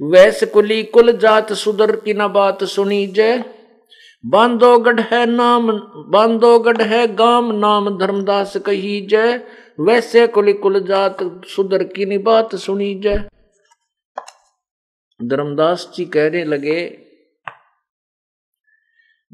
वैस 0.00 0.42
कुली 0.44 0.82
कुल 0.84 1.16
जात 1.18 1.52
सुधर 1.54 1.96
की 1.96 2.14
न 2.14 2.28
बात 2.28 2.64
सुनी 2.66 3.06
जय। 3.08 3.42
बांधोगढ़ 4.26 5.00
है 5.00 5.26
नाम 5.26 5.72
बांधोगढ़ 6.10 6.82
है 6.82 7.14
गाम, 7.14 7.52
नाम 7.52 7.98
धर्मदास 7.98 8.56
कही 8.56 9.06
जय। 9.06 9.44
वैसे 9.80 10.26
कुल 10.26 10.52
कुल 10.52 10.80
जात 10.80 11.16
सुधर 11.46 11.84
की 11.84 12.04
न 12.04 12.22
बात 12.22 12.54
सुनी 12.54 12.94
जय। 12.94 13.28
धर्मदास 15.24 15.92
जी 15.94 16.04
कहने 16.04 16.44
लगे 16.44 16.86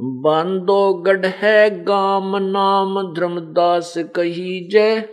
बांधोगढ़ 0.01 1.27
है 1.27 1.85
गाम, 1.85 2.37
नाम 2.37 3.15
धर्मदास 3.15 3.95
कही 3.99 4.69
जय। 4.69 5.09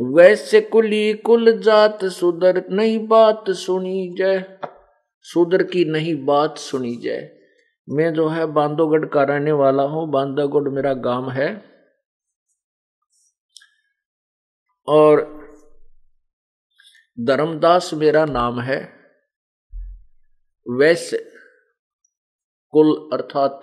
वैसे 0.00 0.60
कुली 0.60 1.12
कुल 1.12 1.58
जात 1.58 2.04
सुधर 2.04 2.64
नहीं 2.70 3.06
बात 3.08 3.50
सुनी 3.50 4.14
जय। 4.18 4.58
सुधर 5.22 5.62
की 5.62 5.84
नहीं 5.84 6.24
बात 6.24 6.58
सुनी 6.58 6.96
जय। 6.96 7.33
मैं 7.90 8.14
जो 8.14 8.28
है 8.28 8.46
बांधोगढ़ 8.46 9.04
का 9.04 9.22
रहने 9.22 9.52
वाला 9.52 9.82
हूँ। 9.82 10.10
बांधोगढ़ 10.10 10.68
मेरा 10.68 10.94
गाँव 10.94 11.30
है। 11.30 11.74
और 14.88 15.44
धर्मदास 17.20 17.94
मेरा 17.94 18.24
नाम 18.24 18.60
है। 18.60 18.92
वैश्य 20.70 21.32
कुल 22.70 23.10
अर्थात 23.12 23.60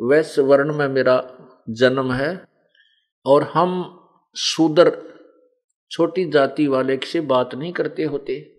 वैश्य 0.00 0.42
वर्ण 0.42 0.74
में 0.74 0.88
मेरा 0.88 1.38
जन्म 1.70 2.12
है। 2.12 2.48
और 3.26 3.42
हम 3.42 4.00
शूदर 4.36 5.02
छोटी 5.90 6.30
जाति 6.30 6.66
वाले 6.66 7.00
से 7.04 7.20
बात 7.20 7.54
नहीं 7.54 7.72
करते 7.72 8.04
होते। 8.04 8.55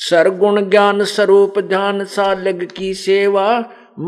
सरगुण 0.00 0.60
ज्ञान 0.70 1.04
स्वरूप 1.04 1.58
ध्यान 1.58 2.04
सालग 2.04 2.64
की 2.76 2.92
सेवा 2.94 3.46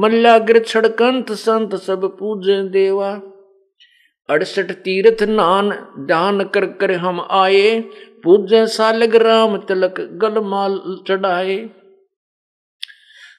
मल्लाग्र 0.02 0.60
छड़कंत 0.66 1.32
संत 1.32 1.74
सब 1.76 2.04
पूजे 2.18 2.56
देवा 2.68 3.10
अड़सठ 4.28 4.70
तीर्थ 4.84 5.22
नान 5.30 5.70
ध्यान 6.06 6.44
कर 6.44 6.66
कर 6.80 6.92
हम 6.96 7.20
आए 7.30 7.68
पूजे 8.24 8.66
सालग 8.66 9.16
राम 9.16 9.56
तिलक 9.68 10.00
गलमाल 10.22 10.78
चढ़ाए 11.08 11.56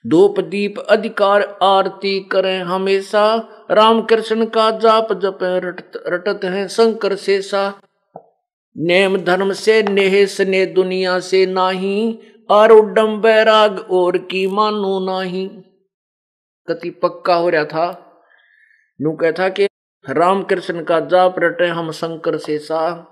धूप 0.07 0.39
दीप 0.49 0.79
अधिकार 0.89 1.41
आरती 1.63 2.19
करें 2.31 2.63
हमेशा 2.63 3.25
राम 3.71 4.01
कृष्ण 4.01 4.45
का 4.45 4.69
जाप 4.77 5.13
जप 5.13 5.39
रटत, 5.43 6.03
रटत 6.07 6.45
है 6.45 6.67
शंकर 6.67 7.15
से 7.15 7.41
सा 7.41 7.63
नेम 8.75 9.17
धर्म 9.23 9.51
से 9.53 9.81
नेह 9.83 10.25
स्ने 10.25 10.65
दुनिया 10.65 11.19
से 11.21 11.45
नाही 11.45 11.95
आरुडम 12.51 13.21
बैराग 13.21 13.79
और 13.79 14.17
की 14.17 14.47
मानो 14.47 15.05
नाही। 15.05 15.47
कति 16.69 16.89
पक्का 16.89 17.35
हो 17.35 17.49
रहा 17.49 17.65
था। 17.65 18.15
नू 19.01 19.11
कहता 19.11 19.49
कि 19.49 19.67
राम 20.09 20.43
कृष्ण 20.43 20.83
का 20.83 20.99
जाप 20.99 21.35
रटे 21.39 21.67
हम 21.67 21.91
शंकर 21.91 22.37
से 22.37 22.57
सा। 22.57 23.07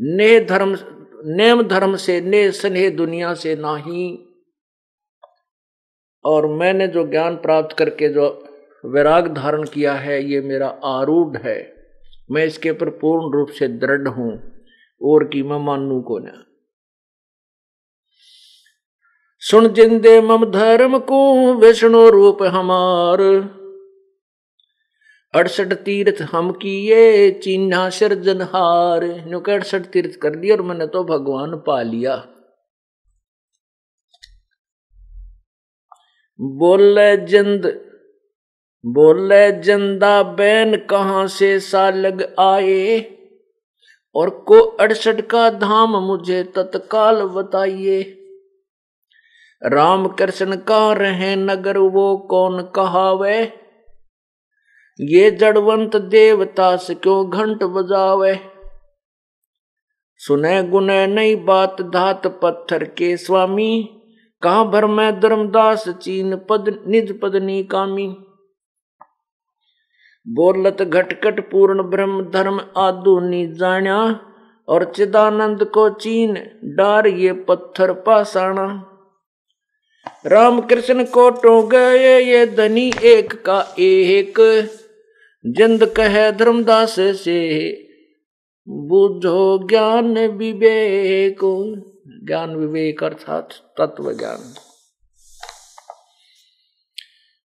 ने 0.00 0.40
धर्म, 0.40 0.76
नेम 1.24 1.62
धर्म 1.62 1.96
से, 1.96 2.20
ने 2.20 2.50
स्नेह 2.50 2.90
दुनिया 2.90 3.34
से 3.34 3.56
नाही। 3.56 4.28
और 6.24 6.46
मैंने 6.46 6.88
जो 6.88 7.06
ज्ञान 7.06 7.36
प्राप्त 7.36 7.76
करके 7.76 8.08
जो 8.08 8.48
वैराग 8.84 9.34
धारण 9.34 9.64
किया 9.64 9.94
है, 9.94 10.24
ये 10.24 10.40
मेरा 10.40 10.78
आरूढ़ 10.84 11.36
है। 11.36 11.74
मैं 12.30 12.44
इसके 12.44 12.70
ऊपर 12.70 12.90
पूर्ण 12.90 13.32
रूप 13.32 13.48
से 13.48 13.68
दृढ़ 13.68 14.08
हूँ। 14.08 14.54
और 15.02 15.24
की 15.24 15.42
मैं 15.42 15.58
मानू 15.58 16.00
को 16.00 16.18
न 16.18 16.53
सुन 19.44 19.66
जिंदे 19.68 20.20
मम 20.20 20.44
धर्म 20.44 20.98
को, 20.98 21.54
विष्णु 21.54 22.08
रूप 22.08 22.42
हमार। 22.42 23.20
अड़सठ 25.34 25.72
तीर्थ 25.72 26.22
हम 26.22 26.50
किए, 26.52 27.30
चिन्हा 27.30 27.88
सिरजनहार 27.90 29.04
नु 29.26 29.40
अड़सठ 29.40 29.86
तीर्थ 29.86 30.16
कर 30.20 30.34
लिया 30.34 30.56
और 30.56 30.62
मैंने 30.62 30.86
तो 30.86 31.04
भगवान 31.04 31.56
पा 31.56 31.82
लिया। 31.82 32.16
बोले 36.40 37.16
जिंद, 37.16 37.66
बोले 38.84 39.52
ज़िंदा 39.62 40.22
बैन 40.22 40.76
कहाँ 40.76 41.26
से 41.28 41.58
सालग 41.60 42.22
आए? 42.40 42.98
और 44.14 44.30
को 44.30 44.60
अड़सठ 44.60 45.20
का 45.20 45.48
धाम 45.50 45.96
मुझे 45.96 46.42
तत्काल 46.56 47.22
बताइए। 47.28 48.02
राम 49.64 50.06
कृष्ण 50.06 50.56
का 50.56 50.92
रहे 50.92 51.36
नगर 51.36 51.78
वो 51.78 52.16
कौन 52.16 52.62
कहावे? 52.62 53.52
ये 55.00 55.30
जड़वंत 55.30 55.96
देवता 55.96 56.76
से 56.76 56.94
क्यों 56.94 57.30
घंट 57.30 57.64
बजावे? 57.64 58.40
सुने 60.16 60.62
गुने 60.62 61.06
नई 61.06 61.36
बात 61.36 61.82
धात 61.82 62.26
पत्थर 62.26 62.84
के 62.84 63.16
स्वामी, 63.16 64.02
कहा 64.42 64.64
भर 64.64 64.86
में 64.86 65.20
धर्मदास 65.20 65.88
चीन 65.88 66.36
पद, 66.36 66.84
निज 66.86 67.20
पदनी 67.20 67.62
कामी? 67.62 68.16
बोलत 70.28 70.82
घटकट 70.82 71.50
पूर्ण 71.50 71.82
ब्रह्म 71.82 72.30
धर्म 72.30 72.60
आदु 72.76 73.20
नी 73.20 73.46
जाण्या 73.46 74.20
और 74.68 74.84
चिदानंद 74.84 75.64
को 75.64 75.90
चीन 75.90 76.34
डार 76.64 77.06
ये 77.06 77.32
पत्थर 77.32 77.92
पासाणा। 77.92 78.90
राम 80.26 80.60
कृष्ण 80.60 81.04
को 81.04 81.30
टो 81.30 81.62
गए, 81.62 82.20
ये 82.20 82.46
धनी 82.46 82.92
एक 83.02 83.44
का 83.44 83.74
एक। 83.78 84.34
जिंद 85.46 85.86
कहे 85.86 86.32
धर्मदास 86.32 86.96
से, 87.00 87.70
बुझो 88.68 89.68
ज्ञान 89.68 90.18
विवेक। 90.18 91.38
ज्ञान 92.26 92.56
विवेक 92.56 93.04
अर्थात 93.04 93.48
तत्व 93.80 94.12
ज्ञान। 94.12 94.54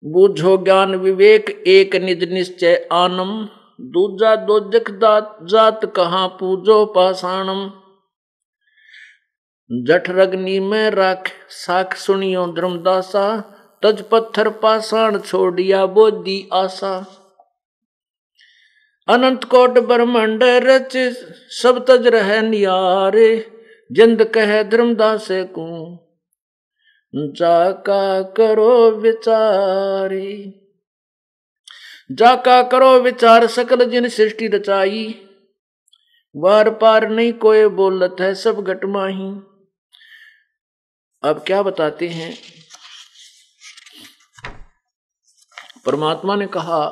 बुझो 0.05 0.57
ज्ञान 0.57 0.95
विवेक, 0.95 1.63
एक 1.67 1.95
निज 1.95 2.33
निश्चय 2.33 2.89
आनम। 2.91 3.49
दूजा 3.81 4.35
दो 4.35 4.59
जात 5.47 5.93
कहा 5.95 6.27
पूजो 6.27 6.85
पाषाणम। 6.85 7.71
जठ 9.87 10.09
रगनी 10.09 10.59
में 10.59 10.89
राख 10.89 11.31
साख 11.49 11.95
सुनियो 11.95 12.47
धर्मदासा, 12.47 13.43
तज 13.83 14.01
पत्थर 14.01 14.49
पाषाण 14.49 15.19
छोड़िया 15.19 15.85
बोधी 15.85 16.49
आशा। 16.53 17.15
अनंत 19.07 19.43
कोट 19.43 19.69
ब्रह्मंड 19.69 20.43
रच, 20.43 20.97
सब 21.51 21.85
तज 21.85 22.07
रह 22.07 22.41
नियारे 22.41 23.51
जिंद 23.91 24.23
कह 24.23 24.63
धर्मदास 24.63 25.27
को। 25.31 25.95
जाका 27.15 28.21
करो 28.21 28.91
विचारी। 28.91 30.55
जाका 32.11 32.63
करो 32.63 32.99
विचार, 32.99 33.47
सकल 33.47 33.85
जिन 33.85 34.09
सृष्टि 34.09 34.47
रचाई। 34.47 35.27
वार 36.35 36.69
पार 36.69 37.09
नहीं 37.09 37.33
कोई 37.33 37.65
बोलत 37.67 38.15
है, 38.19 38.35
सब 38.35 38.61
घटमाही 38.61 39.48
अब 41.23 41.43
क्या 41.47 41.61
बताते 41.63 42.07
हैं? 42.07 42.37
परमात्मा 45.85 46.35
ने 46.35 46.47
कहा 46.47 46.89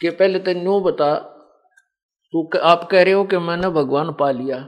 कि 0.00 0.10
पहले 0.10 0.38
तो 0.38 0.52
नो 0.52 0.80
बता, 0.80 1.14
तू 2.34 2.50
आप 2.62 2.88
कह 2.90 3.02
रहे 3.02 3.12
हो 3.12 3.24
कि 3.24 3.38
मैंने 3.38 3.68
भगवान 3.68 4.12
पा 4.12 4.30
लिया। 4.30 4.58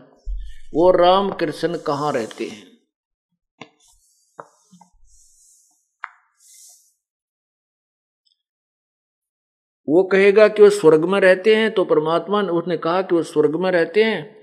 वो 0.75 0.90
राम 0.90 1.33
कृष्ण 1.33 1.79
कहाँ 1.79 2.12
रहते 2.12 2.44
हैं? 2.44 2.72
वो 9.88 10.03
कहेगा 10.03 10.48
कि 10.48 10.62
वो 10.62 10.70
स्वर्ग 10.70 11.05
में 11.05 11.20
रहते 11.20 11.57
हैं 11.57 11.75
तो 11.75 11.85
परमात्मा 11.85 12.42
ने, 12.42 12.48
उसने 12.48 12.77
कहा 12.77 13.03
कि 13.03 13.14
वो 13.14 13.22
स्वर्ग 13.22 13.57
में 13.57 13.70
रहते 13.70 14.05
हैं। 14.05 14.41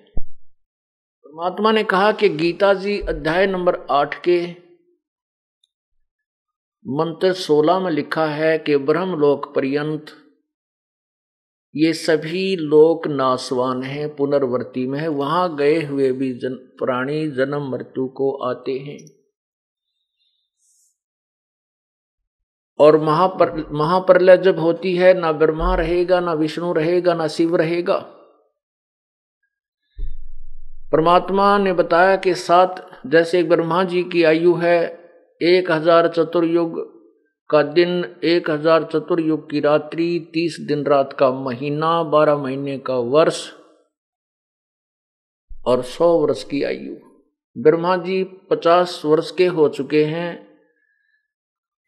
परमात्मा 1.30 1.72
ने 1.72 1.84
कहा 1.84 2.12
कि 2.12 2.30
गीता 2.30 2.74
जी 2.74 3.00
अध्याय 3.00 3.48
नंबर 3.48 3.88
आठ 3.92 4.24
के 4.24 4.52
मंत्र 6.88 7.34
सोलह 7.34 7.80
में 7.80 7.92
लिखा 7.92 8.26
है 8.26 8.58
कि 8.58 8.78
ब्रह्म 8.78 9.15
लोक 9.15 9.56
पर्यंत 9.56 10.06
ये 11.76 11.94
सभी 11.94 12.56
लोक 12.56 13.08
नासवान 13.08 13.84
हैं 13.84 14.15
पुनर्वर्ती 14.15 14.88
में 14.88 15.00
है। 15.00 15.08
वहाँ 15.08 15.56
गए 15.56 15.84
हुए 15.84 16.12
भी 16.12 16.34
जन, 16.34 16.54
प्राणी 16.54 17.32
जन्म 17.32 17.72
मृत्यु 17.72 18.08
को 18.08 18.32
आते 18.32 18.80
हैं। 18.80 19.10
और 22.80 22.98
महापर 22.98 23.70
महाप्रलय 23.72 24.38
जब 24.38 24.60
होती 24.60 24.96
है 24.96 25.13
ना 25.13 25.32
ब्रह्मा 25.32 25.76
रहेगा 25.76 26.20
ना 26.20 26.34
विष्णु 26.34 26.74
रहेगा 26.74 27.13
ना 27.13 27.28
शिव 27.28 27.56
रहेगा। 27.56 28.19
परमात्मा 30.89 31.58
ने 31.58 31.73
बताया 31.73 32.15
कि 32.15 32.34
सात, 32.36 32.86
जैसे 33.08 33.39
एक 33.39 33.49
ब्रह्मा 33.49 33.84
जी 33.84 34.04
की 34.04 34.23
आयु 34.23 34.54
है, 34.56 34.80
एक 35.41 35.71
हज़ार 35.71 36.08
चतुर्युग 36.08 36.80
का 37.49 37.62
दिन, 37.63 38.04
एक 38.23 38.49
हज़ार 38.49 38.84
चतुर्युग 38.84 39.49
की 39.52 39.60
रात्रि, 39.60 40.30
तीस 40.34 40.58
दिन 40.60 40.84
रात 40.86 41.13
का 41.13 41.32
महीना, 41.32 41.91
बारह 42.04 42.38
महीने 42.38 42.78
का 42.80 42.97
वर्ष 43.13 43.47
और 45.52 45.82
सौ 45.84 46.12
वर्ष 46.17 46.43
की 46.43 46.63
आयु। 46.63 46.95
ब्रह्मा 47.56 47.95
जी 47.97 48.23
पचास 48.49 49.02
वर्ष 49.06 49.32
के 49.32 49.45
हो 49.47 49.69
चुके 49.69 50.04
हैं 50.06 50.47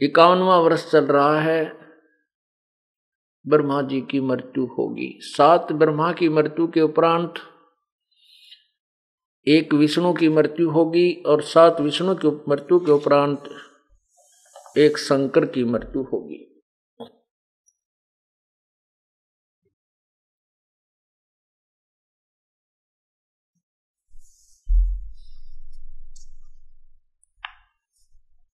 इक्यावनवा 0.02 0.58
वर्ष 0.58 0.90
चल 0.92 1.06
रहा 1.06 1.40
है, 1.42 1.64
ब्रह्मा 3.46 3.82
जी 3.82 4.02
की 4.02 4.20
मृत्यु 4.22 4.66
होगी। 4.78 5.18
सात 5.24 5.72
ब्रह्मा 5.74 6.12
की 6.14 6.30
मृत्यु 6.30 6.68
के 6.68 6.82
उपरांत 6.82 7.34
एक 9.48 9.74
विष्णु 9.74 10.14
की 10.14 10.30
मृत्यु 10.30 10.70
होगी 10.70 11.24
और 11.26 11.42
सात 11.42 11.82
विष्णु 11.82 12.16
की 12.16 12.28
मृत्यु 12.28 12.80
के 12.80 12.92
उपरांत 12.92 13.44
एक 14.78 14.98
शंकर 14.98 15.46
की 15.46 15.64
मृत्यु 15.64 16.04
होगी। 16.04 16.48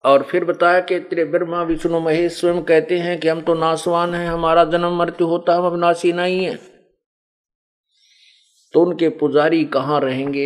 और 0.04 0.22
फिर 0.22 0.44
बताया 0.44 0.80
कि 0.80 1.00
तेरे 1.00 1.24
ब्रह्मा 1.24 1.62
विष्णु, 1.62 2.00
महेश 2.00 2.40
स्वयं 2.40 2.62
कहते 2.62 2.98
हैं 2.98 3.20
कि 3.20 3.28
हम 3.28 3.40
तो 3.40 3.54
नासवान 3.54 4.14
हैं, 4.14 4.28
हमारा 4.28 4.64
जन्म 4.64 4.98
मृत्यु 4.98 5.26
होता 5.26 5.54
हम 5.54 5.66
अविनाशी 5.66 6.12
नहीं 6.12 6.44
है। 6.44 6.77
तो 8.78 8.82
उनके 8.82 9.08
पुजारी 9.08 9.64
कहाँ 9.64 10.00
रहेंगे? 10.00 10.44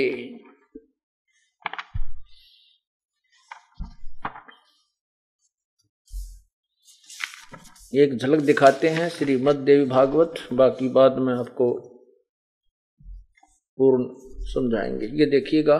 एक 7.95 8.19
झलक 8.19 8.41
दिखाते 8.41 8.89
हैं 8.89 9.09
श्री 9.09 9.37
मद 9.37 9.57
देवी 9.57 9.85
भागवत। 9.85 10.35
बाकी 10.53 10.89
बाद 10.89 11.19
में 11.19 11.35
आपको 11.35 11.69
पूर्ण 13.79 14.05
समझाएँगे। 14.45 15.07
ये 15.07 15.27
देखिएगा, 15.27 15.79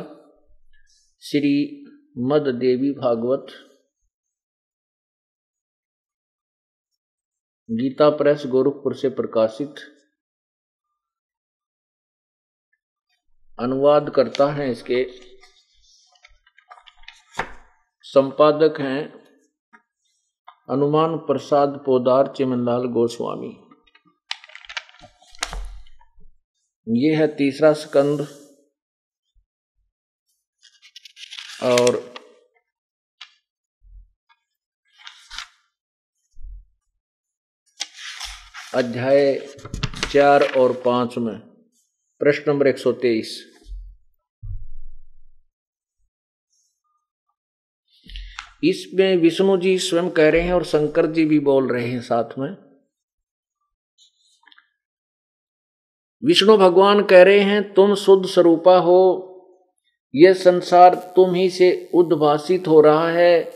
श्री 1.21 1.57
मद 2.19 2.55
देवी 2.55 2.93
भागवत। 2.93 3.47
गीता 7.71 8.11
प्रेस 8.11 8.43
गोरखपुर 8.47 8.95
से 8.95 9.09
प्रकाशित। 9.09 9.75
अनुवाद 13.63 14.11
करता 14.11 14.47
है 14.53 14.71
इसके। 14.71 15.05
संपादक 18.05 18.81
हैं 18.81 19.01
हनुमान 20.71 21.17
प्रसाद 21.27 21.83
पोदार 21.87 22.33
चिमनलाल 22.37 22.87
गोस्वामी। 22.93 23.51
ये 26.87 27.15
है 27.17 27.27
तीसरा 27.37 27.73
स्कंद 27.73 28.21
और 31.63 32.01
अध्याय 38.75 39.35
चार 40.13 40.43
और 40.59 40.73
पाँच 40.85 41.17
में, 41.19 41.39
प्रश्न 42.21 42.51
नंबर 42.51 42.67
एक 42.67 42.79
सौ 42.79 42.93
तेईस। 43.03 43.39
इसमें 48.65 49.17
विष्णु 49.17 49.57
जी 49.57 49.79
स्वयं 49.79 50.11
कह 50.11 50.31
रहे 50.31 50.41
हैं 50.41 50.53
और 50.53 50.65
शंकर 50.65 51.07
जी 51.07 51.25
भी 51.25 51.39
बोल 51.39 51.73
रहे 51.73 51.87
हैं 51.87 52.01
साथ 52.01 52.39
में। 52.39 52.57
विष्णु 56.25 56.57
भगवान 56.57 57.03
कह 57.03 57.23
रहे 57.23 57.41
हैं, 57.41 57.75
तुम 57.75 57.95
शुद्ध 57.95 58.27
स्वरूपा 58.27 58.79
हो। 58.79 59.29
यह 60.15 60.33
संसार 60.33 60.95
तुम 60.95 61.35
ही 61.35 61.51
से 61.51 61.91
उद्भासित 61.95 62.69
हो 62.69 62.81
रहा 62.81 63.09
है। 63.09 63.51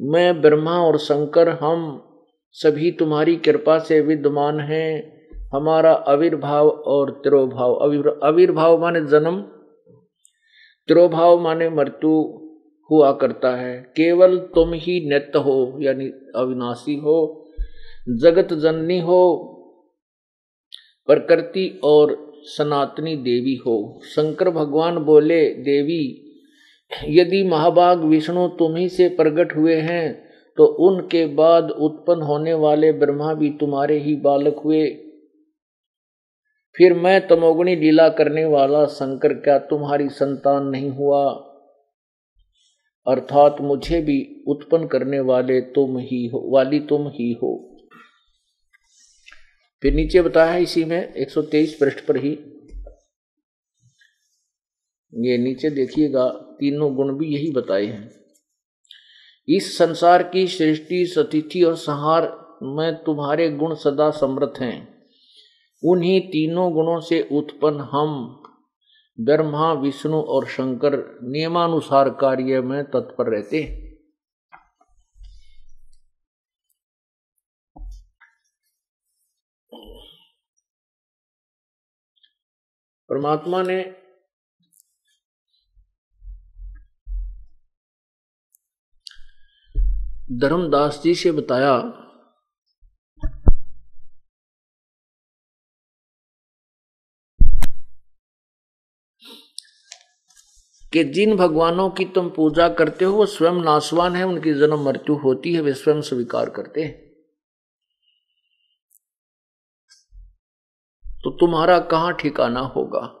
मैं 0.00 0.40
ब्रह्मा 0.40 0.78
और 0.78 0.98
शंकर, 0.98 1.48
हम 1.48 2.08
सभी 2.52 2.90
तुम्हारी 2.90 3.36
कृपा 3.36 3.78
से 3.78 4.00
विद्यमान 4.00 4.60
हैं। 4.60 5.22
हमारा 5.54 5.92
आविर्भाव 5.92 6.68
और 6.68 7.10
तिरोभाव 7.10 7.74
आविर्भाव 8.24 8.80
माने 8.80 9.00
जन्म, 9.00 9.40
तिरोभाव 10.88 11.40
माने 11.40 11.68
मृत्यु। 11.70 12.41
हुआ 12.90 13.12
करता 13.12 13.54
है। 13.56 13.76
केवल 13.96 14.36
तुम 14.54 14.72
ही 14.72 14.98
नित्य 15.08 15.38
हो, 15.38 15.78
यानी 15.80 16.06
अविनाशी 16.36 16.96
हो, 16.96 17.48
जगत 18.08 18.52
जननी 18.54 18.98
हो, 19.00 19.48
प्रकृति 21.08 21.80
और 21.84 22.16
सनातनी 22.46 23.16
देवी 23.16 23.54
हो। 23.56 24.00
शंकर 24.06 24.50
भगवान 24.50 24.98
बोले, 24.98 25.44
देवी, 25.50 26.18
यदि 26.90 27.42
महाभाग 27.44 28.04
विष्णु 28.04 28.48
तुम 28.48 28.76
ही 28.76 28.88
से 28.88 29.08
प्रकट 29.08 29.56
हुए 29.56 29.74
हैं 29.74 30.30
तो 30.58 30.64
उनके 30.86 31.24
बाद 31.26 31.70
उत्पन्न 31.70 32.22
होने 32.22 32.54
वाले 32.54 32.92
ब्रह्मा 32.92 33.32
भी 33.34 33.50
तुम्हारे 33.50 33.98
ही 33.98 34.14
बालक 34.16 34.56
हुए। 34.64 34.84
फिर 36.76 36.94
मैं 36.94 37.26
तमोगुणी 37.28 37.76
लीला 37.76 38.08
करने 38.08 38.44
वाला 38.44 38.84
शंकर, 38.86 39.32
क्या 39.34 39.58
तुम्हारी 39.58 40.08
संतान 40.08 40.66
नहीं 40.66 40.90
हुआ? 40.90 41.51
अर्थात 43.06 43.56
मुझे 43.60 44.00
भी 44.00 44.44
उत्पन्न 44.48 44.86
करने 44.86 45.20
वाले 45.20 45.60
तुम 45.60 45.98
ही 45.98 46.26
हो, 46.26 46.50
वाली 46.50 46.80
तुम 46.80 47.08
ही 47.08 47.32
हो। 47.32 47.68
फिर 49.82 49.94
नीचे 49.94 50.22
बताया 50.22 50.52
है 50.52 50.62
इसी 50.62 50.84
में 50.84 51.14
123 51.14 51.74
पृष्ठ 51.74 52.00
पर 52.00 52.16
ही। 52.16 52.30
ये 55.14 55.38
नीचे 55.38 55.70
देखिएगा, 55.70 56.28
तीनों 56.28 56.94
गुण 56.94 57.18
भी 57.18 57.34
यही 57.34 57.50
बताए 57.50 57.86
हैं। 57.86 58.10
इस 59.48 59.78
संसार 59.78 60.22
की 60.22 60.46
सृष्टि, 60.46 61.06
सतिथि 61.06 61.62
और 61.62 61.76
संहार 61.76 62.22
में 62.62 62.94
तुम्हारे 62.94 63.50
गुण 63.50 63.74
सदा 63.74 64.10
समृद्ध 64.10 64.62
हैं। 64.62 65.02
उन्हीं 65.84 66.20
तीनों 66.20 66.72
गुणों 66.72 67.00
से 67.00 67.28
उत्पन्न 67.32 67.80
हम 67.80 68.41
ब्रह्मा, 69.20 69.72
विष्णु 69.72 70.20
और 70.20 70.46
शंकर 70.46 71.20
नियमानुसार 71.22 72.10
कार्य 72.10 72.60
में 72.60 72.84
तत्पर 72.84 73.30
रहते 73.30 73.62
हैं। 73.62 73.92
परमात्मा 83.08 83.62
ने 83.62 84.02
धर्मदास 90.38 91.00
जी 91.02 91.14
से 91.14 91.32
बताया 91.32 92.01
कि 100.92 101.04
जिन 101.04 101.36
भगवानों 101.36 101.90
की 101.90 102.04
तुम 102.04 102.30
पूजा 102.30 102.68
करते 102.68 103.04
हो, 103.04 103.16
वो 103.16 103.26
स्वयं 103.26 103.52
नासवान 103.52 104.16
है, 104.16 104.24
उनकी 104.24 104.54
जन्म 104.54 104.84
मृत्यु 104.84 105.14
होती 105.14 105.54
है, 105.54 105.60
वे 105.60 105.74
स्वयं 105.74 106.00
स्वीकार 106.00 106.50
करते 106.50 106.82
हैं। 106.82 107.12
तो 111.22 111.30
तुम्हारा 111.30 111.78
कहाँ 111.78 112.12
ठिकाना 112.12 112.60
होगा? 112.60 113.18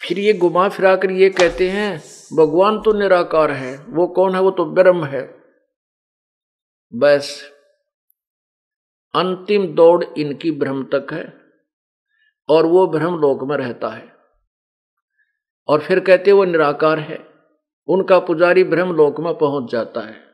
फिर 0.00 0.18
ये 0.18 0.32
घुमा 0.32 0.68
फिरा 0.68 0.96
कर 0.96 1.10
ये 1.10 1.30
कहते 1.30 1.70
हैं, 1.70 2.02
भगवान 2.36 2.82
तो 2.82 2.92
निराकार 2.92 3.50
है, 3.50 3.84
वो 3.84 4.06
कौन 4.06 4.34
है? 4.34 4.40
वो 4.40 4.50
तो 4.50 4.64
ब्रह्म 4.64 5.04
है। 5.04 5.44
बस, 6.94 7.50
अंतिम 9.14 9.74
दौड़ 9.74 10.04
इनकी 10.04 10.50
ब्रह्म 10.50 10.84
तक 10.84 11.12
है। 11.12 11.43
और 12.48 12.66
वो 12.66 12.86
ब्रह्म 12.86 13.14
लोक 13.14 13.42
में 13.42 13.56
रहता 13.56 13.88
है। 13.88 14.14
और 15.68 15.80
फिर 15.80 16.00
कहते 16.00 16.32
वो 16.32 16.44
निराकार 16.44 16.98
है। 16.98 17.18
उनका 17.88 18.18
पुजारी 18.18 18.64
ब्रह्म 18.64 18.92
लोक 18.92 19.20
में 19.20 19.38
पहुँच 19.38 19.72
जाता 19.72 20.00
है। 20.00 20.24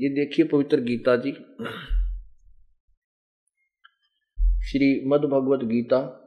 ये 0.00 0.08
देखिए 0.08 0.44
पवित्र 0.44 0.80
गीता 0.80 1.16
जी। 1.16 1.32
श्री 4.68 5.08
मद 5.08 5.20
भगवत 5.20 5.60
गीता। 5.64 6.22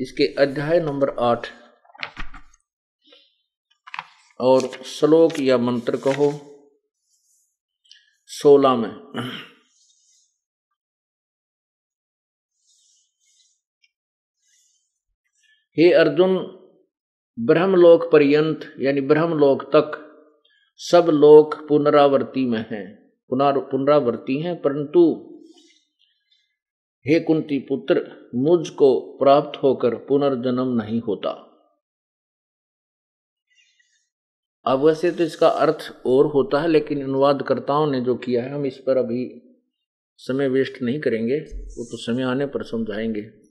इसके 0.00 0.34
अध्याय 0.34 0.80
नंबर 0.80 1.10
आठ। 1.10 1.46
और 4.40 4.60
श्लोक 4.84 5.40
या 5.40 5.58
मंत्र 5.58 5.96
कहो। 5.96 6.54
सोलह 8.26 8.76
में। 8.76 9.14
हे 15.78 15.92
अर्जुन 15.92 16.36
ब्रह्मलोक 17.38 18.12
पर्यंत 18.12 18.74
यानी 18.80 19.00
ब्रह्मलोक 19.00 19.62
तक, 19.62 20.00
सब 20.76 21.06
लोक 21.08 21.68
पुनरावर्ती 21.68 22.46
में 22.46 22.66
हैं। 22.70 23.12
पुनरावर्ती 23.30 24.40
हैं, 24.40 24.62
परंतु, 24.62 25.30
हे 27.06 27.20
कुंती 27.20 27.58
पुत्र, 27.58 28.28
मुझको 28.34 29.16
प्राप्त 29.16 29.62
होकर 29.62 29.94
पुनर्जन्म 29.94 30.82
नहीं 30.82 31.00
होता। 31.00 31.50
अब 34.66 34.80
वैसे 34.80 35.10
तो 35.10 35.24
इसका 35.24 35.48
अर्थ 35.48 35.96
और 36.06 36.26
होता 36.26 36.60
है, 36.60 36.68
लेकिन 36.68 37.04
अनुवादकर्ताओं 37.04 37.86
ने 37.86 38.00
जो 38.00 38.14
किया 38.14 38.42
है, 38.42 38.50
हम 38.50 38.66
इस 38.66 38.78
पर 38.78 38.96
अभी 38.96 39.42
समय 40.16 40.48
वेस्ट 40.48 40.82
नहीं 40.82 41.00
करेंगे, 41.00 41.40
वो 41.54 41.84
तो 41.84 41.96
समय 41.96 42.22
आने 42.22 42.46
पर 42.46 42.62
समझाएँगे। 42.62 43.43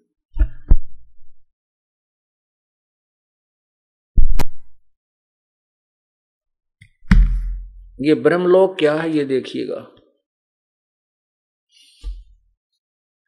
ये 8.03 8.15
ब्रह्मलोक 8.15 8.79
क्या 8.79 8.93
है, 8.93 9.11
ये 9.11 9.25
देखिएगा। 9.25 9.95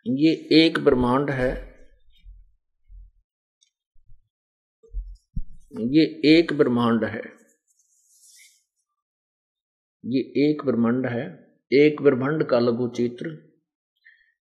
ये 0.08 0.48
एक 0.52 0.80
ब्रह्मांड 0.80 1.30
है। 1.30 1.50
ये 5.80 6.22
एक 6.26 6.54
ब्रह्मांड 6.54 7.06
है। 7.06 7.22
ये 10.06 10.50
एक 10.50 10.66
ब्रह्मांड 10.66 11.06
है। 11.06 11.58
एक 11.74 12.02
ब्रह्मांड 12.02 12.44
का 12.44 12.60
लघु 12.60 12.88
चित्र। 12.88 13.54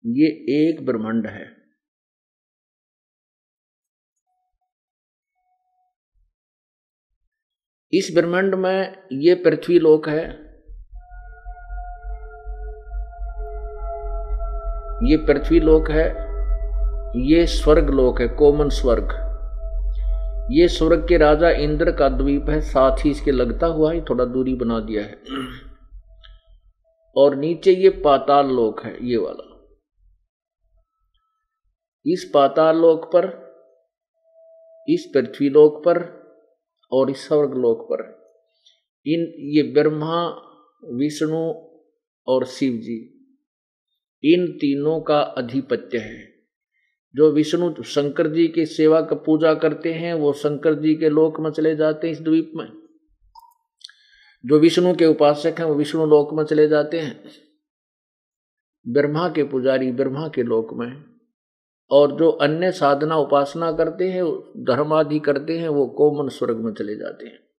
ये 0.05 0.27
एक 0.27 0.85
ब्रह्मांड 0.85 1.27
है। 1.27 1.60
इस 7.93 8.11
ब्रह्मांड 8.15 8.55
में 8.55 8.95
ये 9.11 9.35
पृथ्वी 9.35 9.79
लोक 9.79 10.09
है। 10.09 10.51
ये 15.09 15.17
पृथ्वी 15.17 15.59
लोक 15.59 15.89
है, 15.91 16.05
ये 17.21 17.45
स्वर्ग 17.47 17.89
लोक 17.89 18.21
है 18.21 18.27
कोमन 18.27 18.69
स्वर्ग। 18.69 19.09
ये 20.51 20.67
स्वर्ग 20.67 21.07
के 21.07 21.17
राजा 21.17 21.49
इंद्र 21.49 21.91
का 21.91 22.09
द्वीप 22.09 22.49
है, 22.49 22.61
साथ 22.61 23.05
ही 23.05 23.11
इसके 23.11 23.31
लगता 23.31 23.67
हुआ 23.67 23.91
ही 23.91 24.01
थोड़ा 24.01 24.25
दूरी 24.25 24.55
बना 24.55 24.79
दिया 24.79 25.03
है। 25.03 25.21
और 27.17 27.35
नीचे 27.35 27.71
ये 27.71 27.89
पाताल 27.89 28.47
लोक 28.47 28.85
है, 28.85 28.97
ये 29.01 29.17
वाला। 29.17 29.47
इस 32.05 32.31
पाताल 32.33 32.77
लोक 32.77 33.05
पर, 33.15 33.27
इस 34.89 35.11
पृथ्वी 35.13 35.49
लोक 35.49 35.83
पर 35.85 36.20
और 36.91 37.11
इस 37.11 37.27
स्वर्ग 37.27 37.53
लोक 37.53 37.81
पर 37.81 38.21
इन, 39.07 39.33
ये 39.37 39.63
ब्रह्मा, 39.63 40.27
विष्णु 40.85 41.53
और 42.27 42.45
शिव 42.45 42.73
जी, 42.73 43.27
इन 44.23 44.47
तीनों 44.47 45.01
का 45.01 45.19
अधिपत्य 45.19 45.97
है। 45.97 46.31
जो 47.15 47.31
विष्णु 47.31 47.83
शंकर 47.83 48.27
जी 48.27 48.47
की 48.47 48.65
सेवा 48.65 49.01
का 49.01 49.15
पूजा 49.15 49.53
करते 49.53 49.93
हैं, 49.93 50.13
वो 50.13 50.33
शंकर 50.33 50.75
जी 50.75 50.95
के 50.95 51.09
लोक 51.09 51.39
में 51.39 51.51
चले 51.51 51.75
जाते 51.75 52.07
हैं 52.07 52.11
इस 52.11 52.21
द्वीप 52.21 52.51
में। 52.55 52.71
जो 54.45 54.59
विष्णु 54.59 54.95
के 54.95 55.05
उपासक 55.05 55.55
हैं, 55.59 55.65
वो 55.65 55.75
विष्णु 55.75 56.05
लोक 56.05 56.33
में 56.33 56.43
चले 56.43 56.67
जाते 56.67 56.99
हैं। 56.99 57.23
ब्रह्मा 58.87 59.29
के 59.29 59.43
पुजारी 59.43 59.91
ब्रह्मा 59.91 60.27
के 60.27 60.43
लोक 60.43 60.73
में 60.73 61.10
और 61.91 62.11
जो 62.19 62.31
अन्य 62.31 62.71
साधना 62.71 63.15
उपासना 63.15 63.71
करते 63.71 64.11
हैं 64.11 64.23
धर्म 64.63 64.93
आदि 64.93 65.19
करते 65.19 65.59
हैं, 65.59 65.69
वो 65.69 65.87
कोमन 65.87 66.29
स्वर्ग 66.29 66.57
में 66.57 66.73
चले 66.73 66.95
जाते 66.95 67.25
हैं। 67.25 67.51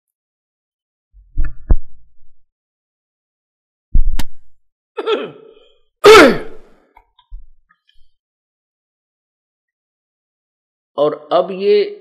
और 10.98 11.30
अब 11.34 11.52
ये 11.52 11.98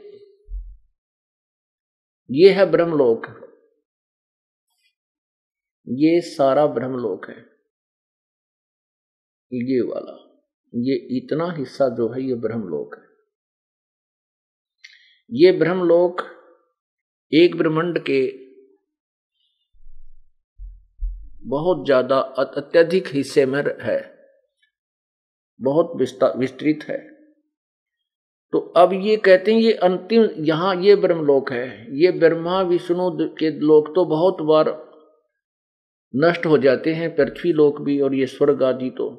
ये 2.31 2.53
है 2.53 2.71
ब्रह्मलोक। 2.71 3.27
ये 5.88 6.21
सारा 6.21 6.66
ब्रह्मलोक 6.66 7.29
है। 7.29 7.40
ये 9.53 9.81
वाला। 9.81 10.30
ये 10.72 10.94
इतना 11.16 11.50
हिस्सा 11.52 11.88
जो 11.88 12.09
है 12.09 12.22
ये 12.22 12.35
ब्रह्मलोक 12.37 12.94
है। 12.96 13.09
ये 15.33 15.52
ब्रह्मलोक 15.52 16.22
एक 17.33 17.56
ब्रह्मंड 17.56 17.98
के 18.00 18.20
बहुत 21.46 21.85
ज़्यादा 21.87 22.18
अत्यधिक 22.38 23.09
हिस्से 23.09 23.46
में 23.46 23.62
है। 23.83 24.00
बहुत 25.61 25.92
विस्तृत 26.37 26.85
है। 26.88 26.98
तो 28.52 28.59
अब 28.76 28.92
ये 28.94 29.16
कहते 29.16 29.52
हैं 29.52 29.61
ये 29.61 29.72
अंतिम, 29.72 30.28
यहाँ 30.38 30.74
ये 30.76 30.94
ब्रह्मलोक 30.96 31.50
है। 31.52 31.96
ये 31.96 32.11
ब्रह्मा, 32.12 32.61
विष्णु 32.62 33.11
के 33.38 33.50
लोक 33.61 33.88
तो 33.94 34.04
बहुत 34.06 34.40
बार 34.42 34.68
नष्ट 36.14 36.46
हो 36.46 36.59
जाते 36.59 36.92
हैं, 36.94 37.14
पृथ्वी 37.16 37.53
लोक 37.53 37.81
भी 37.81 38.01
और 38.01 38.14
ये 38.14 38.27
स्वर्ग 38.27 38.62
आदि 38.62 38.90
तो। 38.90 39.11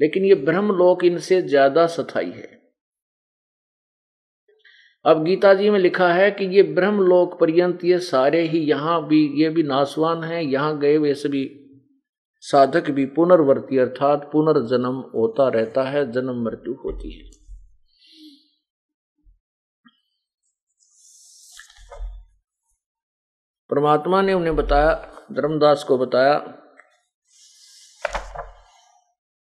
लेकिन 0.00 0.24
ये 0.24 0.34
ब्रह्मलोक 0.34 1.04
इनसे 1.04 1.40
ज़्यादा 1.42 1.86
सथाई 1.86 2.30
है। 2.30 2.54
अब 5.04 5.24
गीता 5.24 5.52
जी 5.54 5.70
में 5.70 5.78
लिखा 5.78 6.12
है 6.12 6.30
कि 6.30 6.44
ये 6.46 6.62
ब्रह्म 6.62 7.00
लोक 7.00 7.38
पर्यंत 7.40 7.84
ये 7.84 7.98
सारे 7.98 8.42
ही 8.42 8.58
यहाँ 8.60 9.06
भी, 9.08 9.24
ये 9.42 9.48
भी 9.50 9.62
नासवान 9.62 10.24
है, 10.24 10.44
यहाँ 10.44 10.78
गए 10.78 10.96
वैसे 10.98 11.28
भी 11.28 11.48
साधक 12.44 12.90
भी 12.90 13.04
पुनर्वर्ती 13.06 13.78
अर्थात 13.78 14.28
पुनर्जन्म 14.32 15.02
होता 15.14 15.48
रहता 15.48 15.82
है, 15.82 16.10
जन्म 16.12 16.42
मृत्यु 16.44 16.74
होती 16.74 17.10
है। 17.10 17.30
परमात्मा 23.70 24.22
ने 24.22 24.32
उन्हें 24.32 24.56
बताया 24.56 24.92
धर्मदास 25.32 25.84
को 25.84 25.98
बताया 25.98 26.38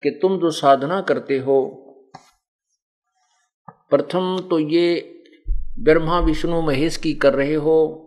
कि 0.02 0.18
तुम 0.22 0.40
जो 0.40 0.50
साधना 0.50 1.00
करते 1.00 1.38
हो, 1.38 1.78
प्रथम 3.90 4.46
तो 4.50 4.58
ये 4.58 5.08
ब्रह्मा, 5.78 6.20
विष्णु, 6.20 6.62
महेश 6.62 6.96
की 6.96 7.14
कर 7.14 7.35
रहे 7.35 7.54
हो। 7.54 7.98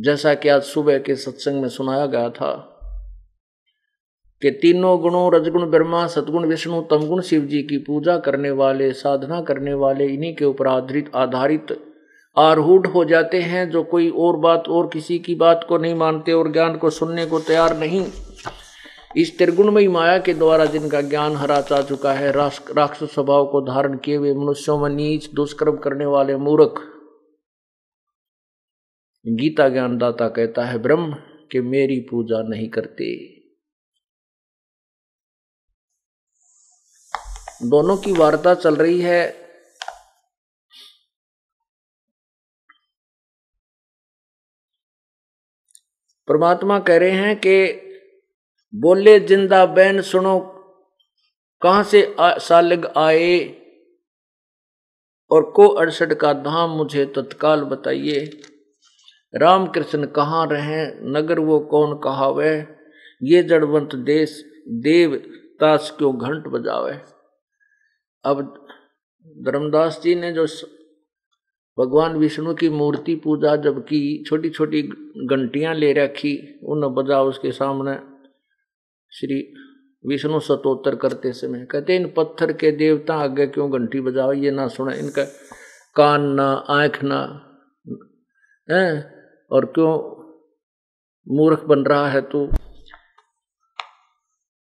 जैसा 0.00 0.34
कि 0.34 0.48
आज 0.48 0.62
सुबह 0.62 0.98
के 0.98 1.16
सत्संग 1.16 1.62
में 1.62 1.68
सुनाया 1.68 2.06
गया 2.06 2.30
था 2.30 2.68
कि 4.42 4.50
तीनों 4.50 5.00
गुणों, 5.00 5.32
रजगुण 5.34 5.70
ब्रह्मा 5.70 6.06
सतगुण 6.06 6.46
विष्णु, 6.46 6.82
तमगुण 6.82 7.20
शिव 7.20 7.44
जी 7.44 7.62
की 7.62 7.78
पूजा 7.78 8.18
करने 8.18 8.50
वाले, 8.50 8.92
साधना 8.92 9.40
करने 9.40 9.74
वाले, 9.74 10.06
इन्हीं 10.06 10.36
के 10.36 10.44
ऊपर 10.44 10.66
आधारित 10.66 11.10
आधारित 11.14 11.91
आरूढ़ 12.38 12.86
हो 12.86 13.04
जाते 13.04 13.40
हैं, 13.42 13.70
जो 13.70 13.82
कोई 13.82 14.10
और 14.10 14.36
बात 14.36 14.68
और 14.68 14.90
किसी 14.92 15.18
की 15.18 15.34
बात 15.34 15.66
को 15.68 15.78
नहीं 15.78 15.94
मानते 15.94 16.32
और 16.32 16.52
ज्ञान 16.52 16.76
को 16.76 16.90
सुनने 16.90 17.26
को 17.26 17.40
तैयार 17.40 17.76
नहीं। 17.76 18.12
इस 19.16 19.38
त्रिगुणमयी 19.38 19.88
माया 19.88 20.18
के 20.18 20.34
द्वारा 20.34 20.64
जिनका 20.64 21.00
ज्ञान 21.00 21.36
हरा 21.36 21.60
जा 21.60 21.82
चुका 21.82 22.12
है 22.12 22.32
राक्षस 22.32 23.12
स्वभाव 23.14 23.46
को 23.46 23.60
धारण 23.60 23.96
किए 23.98 24.16
हुए 24.16 24.34
मनुष्यों 24.34 24.78
में 24.78 24.88
नीच 24.90 25.28
दुष्कर्म 25.30 25.76
करने 25.76 26.06
वाले 26.06 26.36
मूर्ख। 26.36 26.80
गीता 29.26 29.68
ज्ञानदाता 29.68 30.28
कहता 30.28 30.64
है, 30.64 30.78
ब्रह्म, 30.78 31.12
कि 31.52 31.60
मेरी 31.60 32.00
पूजा 32.00 32.42
नहीं 32.42 32.68
करते। 32.68 33.14
दोनों 37.62 37.96
की 37.96 38.12
वार्ता 38.12 38.54
चल 38.54 38.76
रही 38.76 39.00
है 39.00 39.41
परमात्मा 46.32 46.78
कह 46.78 46.96
रहे 46.96 47.10
हैं 47.10 47.36
कि 47.36 47.88
बोले, 48.74 49.20
ज़िंदा 49.20 49.66
बैन 49.66 50.00
सुनो, 50.02 50.38
कहाँ 51.62 51.82
से 51.82 52.16
सालिग 52.20 52.86
आए? 52.86 53.38
और 55.30 55.50
को 55.50 55.68
अड़सठ 55.68 56.12
का 56.12 56.32
धाम 56.32 56.70
मुझे 56.70 57.04
तत्काल 57.06 57.60
बताइए? 57.60 58.40
राम 59.34 59.66
कृष्ण 59.66 60.06
कहाँ 60.06 60.46
रहे? 60.46 60.86
नगर 60.86 61.38
वो 61.38 61.60
कौन 61.60 62.00
कहावे? 62.04 62.66
ये 63.22 63.42
जड़वंत 63.42 63.94
देश, 63.94 64.44
देव 64.68 65.16
ताश 65.60 65.94
क्यों 65.98 66.16
घंट 66.16 66.46
बजावे? 66.46 67.00
अब 68.24 68.66
धर्मदास 69.38 70.00
जी 70.02 70.14
ने 70.14 70.32
जो 70.32 70.46
भगवान 71.78 72.16
विष्णु 72.16 72.54
की 72.54 72.68
मूर्ति 72.68 73.14
पूजा 73.14 73.56
जब 73.56 73.82
की 73.82 74.24
छोटी 74.26 74.50
छोटी 74.50 74.82
घंटियाँ 75.26 75.74
ले 75.74 75.92
रखी, 75.92 76.60
उन 76.64 76.94
बजा 76.94 77.22
उसके 77.22 77.52
सामने 77.52 77.96
श्री 79.10 79.54
विष्णु 80.06 80.40
सतोत्तर 80.40 80.94
करते 80.94 81.32
समय। 81.32 81.64
कहते, 81.64 81.96
इन 81.96 82.12
पत्थर 82.16 82.52
के 82.52 82.72
देवता 82.72 83.14
आगे 83.14 83.46
क्यों 83.46 83.72
घंटी 83.72 84.00
बजाओ? 84.00 84.32
ये 84.32 84.50
ना 84.50 84.68
सुना, 84.68 84.92
इनका 84.92 85.24
कान 85.96 86.22
ना, 86.22 86.52
आँख 86.52 87.00
ना, 87.02 87.48
है? 88.70 89.14
और 89.50 89.64
क्यों 89.64 90.22
मूर्ख 91.36 91.64
बन 91.64 91.84
रहा 91.84 92.08
है 92.08 92.20
तू? 92.20 92.48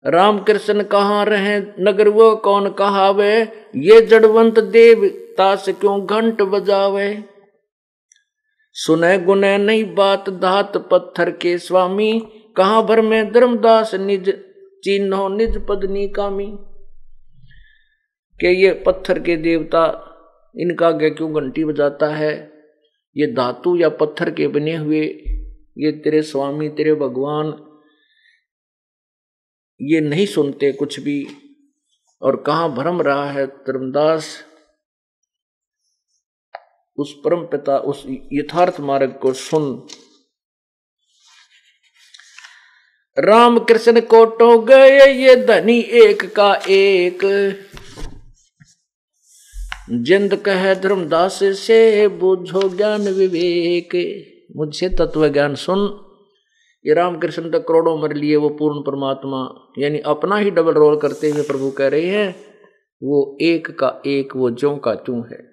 राम 0.06 0.38
कृष्ण 0.38 0.82
कहाँ 0.82 1.24
रहे? 1.24 1.58
नगर 1.58 2.08
वो 2.08 2.36
कौन 2.36 2.70
कहावे? 2.70 3.42
ये 3.76 4.00
जड़वंत 4.00 4.58
देवता 4.58 5.56
से 5.56 5.72
क्यों 5.72 6.06
घंट 6.06 6.42
बजावे? 6.42 7.24
सुने 8.72 9.18
गुने 9.18 9.58
नहीं 9.58 9.94
बात 9.94 10.30
धात 10.30 10.76
पत्थर 10.76 11.30
के 11.30 11.58
स्वामी, 11.58 12.22
कहाँ 12.56 12.86
भर 12.86 13.00
में 13.00 13.32
धर्मदास 13.32 13.94
निज 13.94 14.30
चिन्हो 14.84 15.28
निज 15.28 15.66
पदनी 15.66 16.08
कामी 16.08 16.46
के 18.40 18.48
ये 18.48 18.72
पत्थर 18.86 19.18
के 19.18 19.36
देवता, 19.36 20.04
इनका 20.56 20.88
आगे 20.88 21.10
क्यों 21.10 21.34
घंटी 21.34 21.64
बजाता 21.64 22.14
है? 22.14 22.52
ये 23.16 23.26
धातु 23.26 23.76
या 23.76 23.88
पत्थर 23.88 24.30
के 24.30 24.48
बने 24.48 24.76
हुए, 24.76 25.00
ये 25.78 25.92
तेरे 25.92 26.22
स्वामी, 26.22 26.68
तेरे 26.68 26.94
भगवान 26.94 27.67
ये 29.82 30.00
नहीं 30.00 30.26
सुनते 30.26 30.72
कुछ 30.72 31.00
भी। 31.00 31.26
और 32.22 32.36
कहा 32.36 32.68
भ्रम 32.68 33.02
रहा 33.02 33.30
है 33.30 33.46
धर्मदास? 33.46 34.44
उस 36.96 37.14
परम 37.24 37.44
पिता, 37.44 37.78
उस 37.78 38.04
यथार्थ 38.32 38.80
मार्ग 38.80 39.18
को 39.22 39.32
सुन। 39.32 39.86
राम 43.18 43.58
कृष्ण 43.58 44.00
कोटो 44.00 44.58
गए, 44.58 45.12
ये 45.12 45.36
धनी 45.36 45.80
एक 45.80 46.34
का 46.34 46.54
एक। 46.68 47.18
जिंद 49.90 50.36
कह 50.36 50.74
धर्मदास 50.74 51.40
से 51.42 52.08
बुझो 52.08 52.76
ज्ञान 52.76 53.00
विवेक। 53.00 53.90
मुझसे 54.56 54.88
तत्व 54.88 55.28
ज्ञान 55.28 55.54
सुन। 55.54 56.07
ये 56.84 56.94
राम 56.94 57.18
कृष्ण 57.18 57.50
तक 57.50 57.66
करोड़ों 57.68 57.96
मर 57.98 58.12
लिए 58.12 58.36
वो 58.36 58.48
पूर्ण 58.48 58.80
परमात्मा। 58.82 59.38
यानी 59.78 59.98
अपना 59.98 60.36
ही 60.36 60.50
डबल 60.50 60.72
रोल 60.72 60.98
करते 60.98 61.30
हुए 61.30 61.42
प्रभु 61.42 61.70
कह 61.70 61.88
रहे 61.88 62.06
हैं, 62.06 62.28
वो 63.02 63.38
एक 63.40 63.78
का 63.78 64.02
एक, 64.06 64.36
वो 64.36 64.50
जो 64.50 64.76
का 64.76 64.94
त्यों 64.94 65.22
है। 65.32 65.46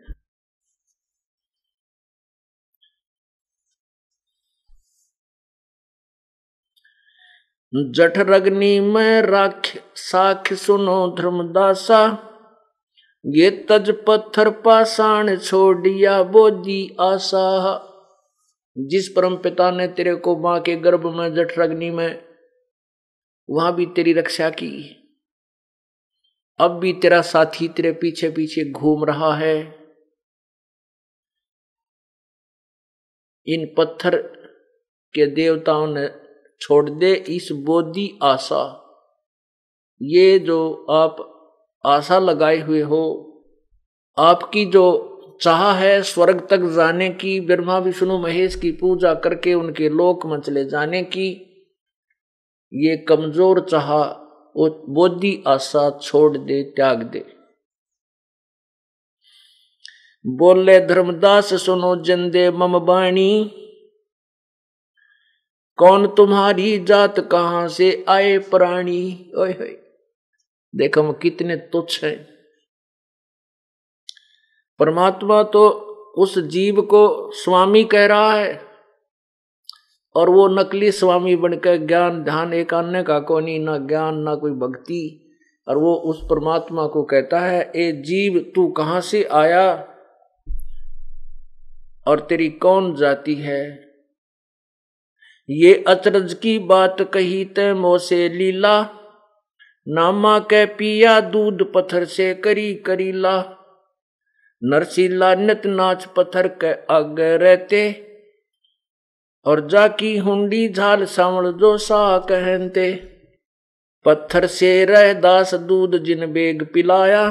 जठ 7.92 8.18
रगनी 8.18 8.80
में 8.80 9.22
राख, 9.22 9.62
साख 9.96 10.54
सुनो 10.54 11.16
धर्मदासा, 11.18 12.02
ये 13.26 13.50
तज 13.70 13.90
पत्थर 14.08 14.50
पाषाण 14.50 15.36
छोड़िया 15.38 16.24
बोधी 16.24 16.96
आशा। 17.00 17.92
जिस 18.78 19.10
परम 19.16 19.38
पिता 19.38 19.72
ने 19.72 19.88
तेरे 19.88 20.16
को 20.16 20.38
माँ 20.38 20.62
के 20.62 20.76
गर्भ 20.76 21.06
में 21.16 21.36
जठ 21.36 21.60
रगनी 21.60 21.90
में, 21.90 22.28
वहाँ 23.50 23.76
भी 23.76 23.86
तेरी 23.86 24.14
रक्षा 24.14 24.50
की। 24.50 25.02
अब 26.60 26.72
भी 26.72 26.94
तेरा 26.94 27.22
साथी 27.22 27.68
तेरे 27.68 27.92
पीछे 27.92 28.30
पीछे 28.30 28.72
घूम 28.72 29.06
रहा 29.06 29.36
है। 29.36 29.86
इन 33.48 33.76
पत्थर 33.78 34.18
के 35.14 35.26
देवताओं 35.26 35.88
ने 35.88 36.10
छोड़ 36.62 36.90
दे 36.90 37.14
इस 37.14 37.50
बोधी 37.52 38.20
आशा। 38.24 38.82
ये 40.02 40.40
जो 40.40 40.86
आप 40.90 41.32
आशा 41.86 42.20
लगाए 42.20 42.58
हुए 42.58 42.82
हो, 42.82 43.32
आपकी 44.18 44.66
जो 44.66 45.15
चाह 45.42 45.74
है 45.74 46.02
स्वर्ग 46.02 46.48
तक 46.50 46.58
जाने 46.58 47.10
की, 47.10 47.40
ब्रह्मा, 47.40 47.78
विष्णु, 47.78 48.18
महेश 48.18 48.56
की 48.56 48.72
पूजा 48.72 49.14
करके 49.14 49.54
उनके 49.54 49.90
लोक 49.90 50.26
में 50.26 50.42
चले 50.42 50.66
जाने 50.66 51.04
की। 51.04 51.30
ये 52.74 52.98
कमज़ोर 52.98 53.66
चाह 53.70 54.04
बोधी 54.90 55.44
आशा 55.48 56.00
छोड़ 56.04 56.38
दे, 56.38 56.64
त्याग 56.64 57.04
दे। 57.04 57.26
बोले, 60.28 60.80
धर्मदास, 60.80 61.54
सुनो 61.54 61.96
जंदे 61.96 62.52
मम 62.52 62.80
बाणी। 62.80 63.62
कौन 65.78 66.08
तुम्हारी 66.08 66.78
जात 66.80 67.20
कहाँ 67.20 67.68
से 67.68 68.06
आए 68.10 68.38
प्राणी? 68.38 69.32
ओए 69.38 69.54
देखो 70.76 71.02
हम 71.02 71.12
कितने 71.14 71.56
तुच्छ 71.56 72.04
हैं। 72.04 72.35
परमात्मा 74.80 75.44
तो 75.44 75.70
उस 76.18 76.40
जीव 76.40 76.82
को 76.82 77.32
स्वामी 77.32 77.84
कह 77.84 78.06
रहा 78.06 78.34
है 78.34 78.62
और 80.16 80.30
वो 80.30 80.48
नकली 80.48 80.92
स्वामी 80.92 81.36
बनकर 81.36 81.78
ज्ञान, 81.78 82.24
ध्यान 82.24 82.54
एक 82.54 82.74
अन्य 82.74 83.04
का 83.04 83.20
कोनी, 83.20 83.60
ना 83.60 83.78
ज्ञान, 83.78 84.16
ना 84.16 84.36
कोई 84.36 84.52
भक्ति। 84.52 85.22
और 85.68 85.78
वो 85.78 85.96
उस 85.96 86.22
परमात्मा 86.24 86.88
को 86.88 87.04
कहता 87.04 87.40
है, 87.40 87.72
ए 87.76 87.92
जीव, 87.92 88.52
तू 88.56 88.68
कहाँ 88.68 89.02
से 89.02 89.24
आया? 89.24 89.88
और 92.08 92.20
तेरी 92.20 92.50
कौन 92.50 92.96
जाति 92.96 93.36
है? 93.36 93.86
ये 95.50 95.84
अचरज 95.88 96.34
की 96.34 96.60
बात 96.60 97.02
कही 97.02 97.46
ते 97.46 97.74
मोसे 97.74 98.30
लीला, 98.30 98.90
नामा 99.88 100.40
के 100.40 100.66
पिया 100.66 101.20
दूध 101.20 101.74
पत्थर 101.74 102.06
से 102.06 102.34
करी 102.34 102.76
करीला। 102.76 103.55
नरसीला 104.66 105.34
नित 105.36 105.66
नाच 105.68 106.06
पत्थर 106.16 106.48
के 106.64 106.72
आगे 106.94 107.36
रहते, 107.38 107.82
और 109.46 109.68
जाकी 109.68 110.18
हुंडी 110.18 110.68
झाल 110.70 111.06
सावल 111.08 111.52
जो 111.54 111.78
सा 111.80 112.18
कहते 112.30 112.94
पत्थर 114.06 114.46
से 114.50 114.70
रह 114.86 115.12
दास 115.20 115.54
दूध 115.64 115.98
जिन 116.04 116.32
बेग 116.34 116.64
पिलाया, 116.74 117.24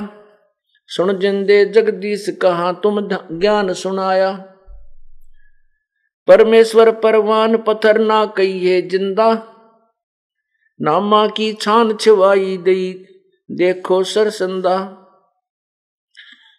सुन 0.91 1.19
जिंदे 1.19 1.65
जगदीश 1.67 2.27
कहा 2.43 2.73
तुम 2.83 3.01
ज्ञान 3.11 3.73
सुनाया। 3.75 4.31
परमेश्वर 6.29 6.91
परवान 7.01 7.57
पत्थर 7.59 7.99
ना 8.01 8.25
कहिए 8.37 8.81
ज़िंदा, 8.89 9.29
नामा 10.81 11.27
की 11.29 11.53
छान 11.55 11.97
छिवाई 11.97 12.57
दई, 12.59 12.93
देखो 13.51 14.03
सरसंदा। 14.05 14.77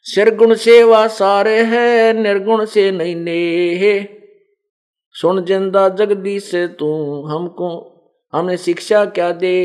सिरगुण 0.05 0.55
सेवा 0.55 1.07
सारे 1.07 1.63
है 1.65 2.13
निर्गुण 2.13 2.65
से 2.65 2.91
नहीं 2.91 3.15
ने 3.15 4.03
सुन 5.13 5.43
ज़िंदा 5.45 5.87
जगदीश 5.89 6.43
से 6.43 6.67
तू 6.67 6.87
हमको 7.27 7.69
हमें 8.33 8.57
शिक्षा 8.57 9.05
क्या 9.05 9.31
दे 9.31 9.55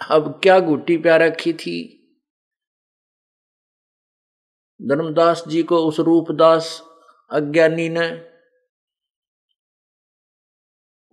अब 0.00 0.40
क्या 0.42 0.58
गुट्टी 0.60 0.96
प्या 0.96 1.16
रखी 1.16 1.52
थी 1.52 1.76
धर्मदास 4.80 5.44
जी 5.48 5.62
को 5.62 5.78
उस 5.78 6.00
रूपदास 6.00 6.82
अज्ञानी 7.30 7.88
ने 7.88 8.08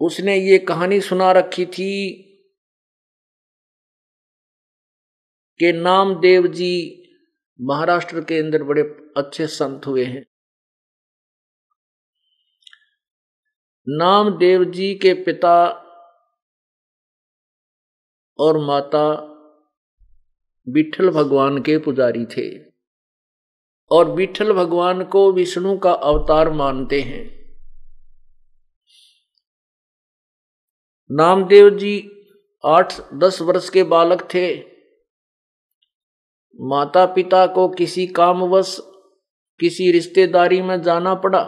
उसने 0.01 0.37
ये 0.37 0.57
कहानी 0.57 1.01
सुना 1.01 1.31
रखी 1.31 1.65
थी 1.65 1.91
कि 5.59 5.71
नामदेव 5.71 6.47
जी 6.47 7.03
महाराष्ट्र 7.61 8.21
के 8.21 8.39
अंदर 8.39 8.63
बड़े 8.63 8.81
अच्छे 9.17 9.47
संत 9.47 9.87
हुए 9.87 10.05
हैं। 10.05 10.25
नामदेव 13.89 14.63
जी 14.63 14.95
के 14.95 15.13
पिता 15.13 15.67
और 18.39 18.57
माता 18.57 19.25
विठल 20.69 21.09
भगवान 21.09 21.61
के 21.61 21.77
पुजारी 21.77 22.25
थे 22.25 22.71
और 23.91 24.11
विठल 24.11 24.53
भगवान 24.53 25.03
को 25.03 25.31
विष्णु 25.31 25.77
का 25.77 25.91
अवतार 25.91 26.49
मानते 26.49 27.01
हैं। 27.01 27.55
नामदेव 31.11 31.69
जी 31.69 32.11
आठ 32.65 33.13
दस 33.13 33.41
वर्ष 33.41 33.69
के 33.69 33.83
बालक 33.83 34.21
थे। 34.33 34.68
माता 36.55 37.05
पिता 37.05 37.45
को 37.47 37.67
किसी 37.69 38.07
कामवश, 38.07 38.77
किसी 39.59 39.91
रिश्तेदारी 39.91 40.61
में 40.61 40.81
जाना 40.81 41.13
पड़ा। 41.15 41.43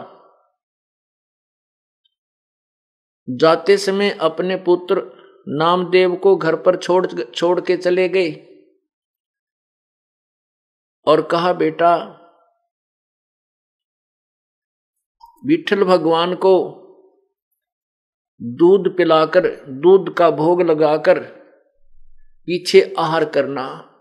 जाते 3.28 3.76
समय 3.76 4.10
अपने 4.20 4.56
पुत्र 4.56 5.02
नामदेव 5.48 6.16
को 6.16 6.36
घर 6.36 6.56
पर 6.56 6.76
छोड़ 6.76 7.06
छोड़ 7.06 7.60
के 7.60 7.76
चले 7.76 8.08
गए 8.08 8.30
और 11.06 11.22
कहा, 11.22 11.52
बेटा 11.52 11.94
विठल 15.46 15.84
भगवान 15.84 16.34
को 16.34 16.54
दूध 18.40 18.96
पिलाकर, 18.96 19.48
दूध 19.68 20.14
का 20.14 20.30
भोग 20.30 20.62
लगाकर 20.62 21.20
पीछे 22.46 22.94
आहार 22.98 23.24
करना। 23.24 23.91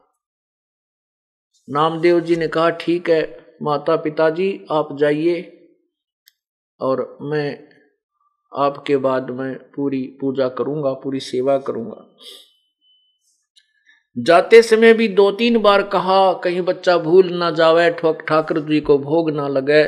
नामदेव 1.71 2.19
जी 2.19 2.35
ने 2.35 2.47
कहा, 2.47 2.69
ठीक 2.69 3.09
है 3.09 3.21
माता 3.61 3.95
पिताजी 3.95 4.65
आप 4.71 4.95
जाइए 4.99 5.41
और 6.79 7.17
मैं 7.21 7.59
आपके 8.51 8.97
बाद 8.97 9.29
मैं 9.29 9.53
पूरी 9.75 10.01
पूजा 10.21 10.47
करूँगा, 10.49 10.93
पूरी 10.93 11.19
सेवा 11.19 11.57
करूँगा. 11.57 12.05
जाते 14.17 14.61
समय 14.61 14.93
भी 14.93 15.07
दो 15.07 15.31
तीन 15.31 15.61
बार 15.61 15.83
कहा, 15.83 16.33
कहीं 16.33 16.61
बच्चा 16.61 16.97
भूल 16.97 17.33
ना 17.33 17.51
जावे 17.51 17.89
ठोक 17.91 18.21
ठाकर 18.21 18.59
जी 18.59 18.79
को 18.79 18.97
भोग 18.97 19.29
ना 19.31 19.47
लगे। 19.47 19.83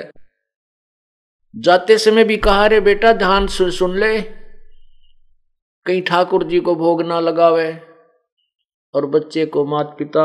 जाते 1.55 1.97
समय 1.97 2.23
भी 2.23 2.37
कहा 2.37 2.65
रे 2.67 2.79
बेटा, 2.79 3.13
ध्यान 3.13 3.47
सुन 3.47 3.71
सुन 3.71 3.97
ले, 3.97 4.21
कहीं 5.85 6.01
ठाकुर 6.01 6.43
जी 6.43 6.59
को 6.59 6.75
भोग 6.75 7.01
ना 7.01 7.19
लगावे 7.19 7.71
और 8.93 9.05
बच्चे 9.05 9.45
को 9.45 9.65
माता 9.65 9.95
पिता 9.95 10.23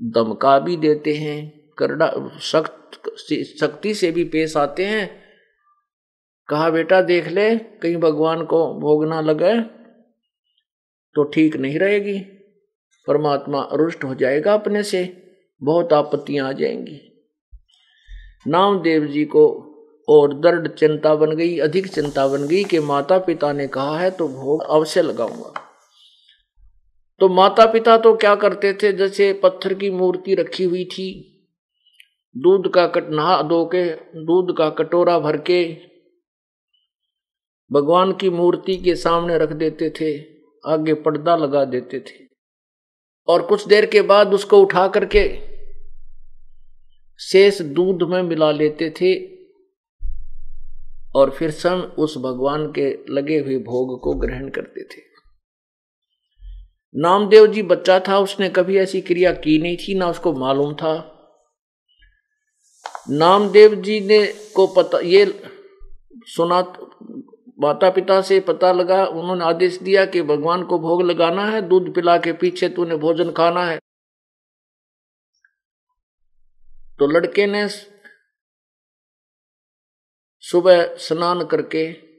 दमका 0.00 0.58
भी 0.58 0.76
देते 0.76 1.14
हैं 1.14 1.38
करड़ा 1.78 2.12
सख्त 2.42 3.00
सख्ती 3.60 3.94
से 3.94 4.10
भी 4.10 4.24
पेश 4.24 4.56
आते 4.56 4.84
हैं। 4.84 5.08
कहा, 6.48 6.70
बेटा, 6.70 7.00
देख 7.00 7.28
ले, 7.28 7.56
कहीं 7.56 7.96
भगवान 7.96 8.44
को 8.44 8.58
भोग 8.74 9.04
ना 9.04 9.20
लगे 9.20 9.60
तो 11.16 11.24
ठीक 11.24 11.56
नहीं 11.56 11.78
रहेगी। 11.78 12.18
परमात्मा 13.06 13.68
रुष्ट 13.72 14.04
हो 14.04 14.14
जाएगा 14.14 14.54
अपने 14.54 14.82
से, 14.82 15.04
बहुत 15.62 15.92
आपत्तियाँ 15.92 16.48
आ 16.48 16.52
जाएँगी। 16.52 17.00
नामदेव 18.46 19.06
जी 19.06 19.24
को 19.24 19.46
और 20.08 20.34
दर्द 20.34 20.68
चिंता 20.70 21.14
बन 21.14 21.36
गई, 21.36 21.58
अधिक 21.58 21.86
चिंता 21.86 22.26
बन 22.28 22.46
गई 22.46 22.64
कि 22.64 22.78
माता 22.78 23.18
पिता 23.18 23.52
ने 23.52 23.66
कहा 23.66 23.98
है 23.98 24.10
तो 24.10 24.28
भोग 24.28 24.62
अवश्य 24.62 25.02
लगाऊँगा। 25.02 25.63
तो 27.20 27.28
माता 27.28 27.66
पिता 27.66 27.96
तो 27.96 28.14
क्या 28.16 28.34
करते 28.34 28.72
थे? 28.72 28.92
जैसे 28.92 29.32
पत्थर 29.32 29.74
की 29.74 29.90
मूर्ति 29.90 30.34
रखी 30.34 30.64
हुई 30.64 30.84
थी, 30.84 31.08
दूध 32.36 32.72
का 32.72 32.86
कट 32.86 33.10
नहा 33.10 33.42
धो 33.42 33.64
के 33.66 33.84
दूध 34.24 34.56
का 34.56 34.70
कटोरा 34.70 35.18
भर 35.18 35.36
के 35.36 35.76
भगवान 37.72 38.12
की 38.12 38.30
मूर्ति 38.30 38.76
के 38.76 38.94
सामने 38.94 39.38
रख 39.38 39.52
देते 39.52 39.90
थे, 39.90 40.18
आगे 40.66 40.94
पर्दा 40.94 41.36
लगा 41.36 41.64
देते 41.64 42.00
थे। 42.00 42.24
और 43.28 43.42
कुछ 43.42 43.66
देर 43.68 43.86
के 43.86 44.02
बाद 44.02 44.34
उसको 44.34 44.60
उठा 44.60 44.88
करके 44.88 45.28
शेष 47.20 47.62
दूध 47.62 48.02
में 48.02 48.22
मिला 48.22 48.50
लेते 48.50 48.90
थे 48.90 49.14
और 51.14 51.30
फिर 51.30 51.50
स्वयं 51.50 51.76
उस 51.76 52.18
भगवान 52.18 52.72
के 52.72 53.12
लगे 53.14 53.38
हुए 53.38 53.58
भोग 53.58 54.00
को 54.00 54.14
ग्रहण 54.14 54.48
करते 54.48 54.84
थे। 54.84 55.13
नामदेव 56.96 57.46
जी 57.46 57.62
बच्चा 57.62 58.00
था, 58.00 58.18
उसने 58.18 58.48
कभी 58.48 58.78
ऐसी 58.78 59.00
क्रिया 59.00 59.32
की 59.32 59.58
नहीं 59.58 59.76
थी, 59.76 59.94
ना 59.94 60.08
उसको 60.08 60.32
मालूम 60.32 60.74
था। 60.74 61.10
नामदेव 63.10 63.74
जी 63.74 64.00
ने 64.00 64.26
को 64.56 64.66
पता, 64.66 64.98
ये 64.98 65.40
सुना 66.26 66.60
माता 67.60 67.90
पिता 67.90 68.20
से 68.20 68.40
पता 68.40 68.72
लगा, 68.72 69.04
उन्होंने 69.06 69.44
आदेश 69.44 69.78
दिया 69.78 70.04
कि 70.06 70.22
भगवान 70.22 70.62
को 70.62 70.78
भोग 70.78 71.02
लगाना 71.02 71.46
है, 71.46 71.62
दूध 71.62 71.94
पिला 71.94 72.16
के 72.18 72.32
पीछे 72.32 72.68
तूने 72.68 72.96
भोजन 72.96 73.30
खाना 73.30 73.64
है। 73.64 73.78
तो 76.98 77.06
लड़के 77.06 77.46
ने 77.46 77.68
सुबह 80.44 80.94
स्नान 80.96 81.44
करके 81.44 82.13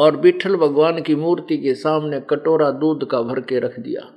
और 0.00 0.16
विठल 0.16 0.56
भगवान 0.56 1.02
की 1.02 1.14
मूर्ति 1.14 1.58
के 1.58 1.74
सामने 1.74 2.20
कटोरा 2.20 2.70
दूध 2.70 3.10
का 3.10 3.22
भर 3.22 3.40
के 3.40 3.58
रख 3.58 3.80
दिया। 3.80 4.14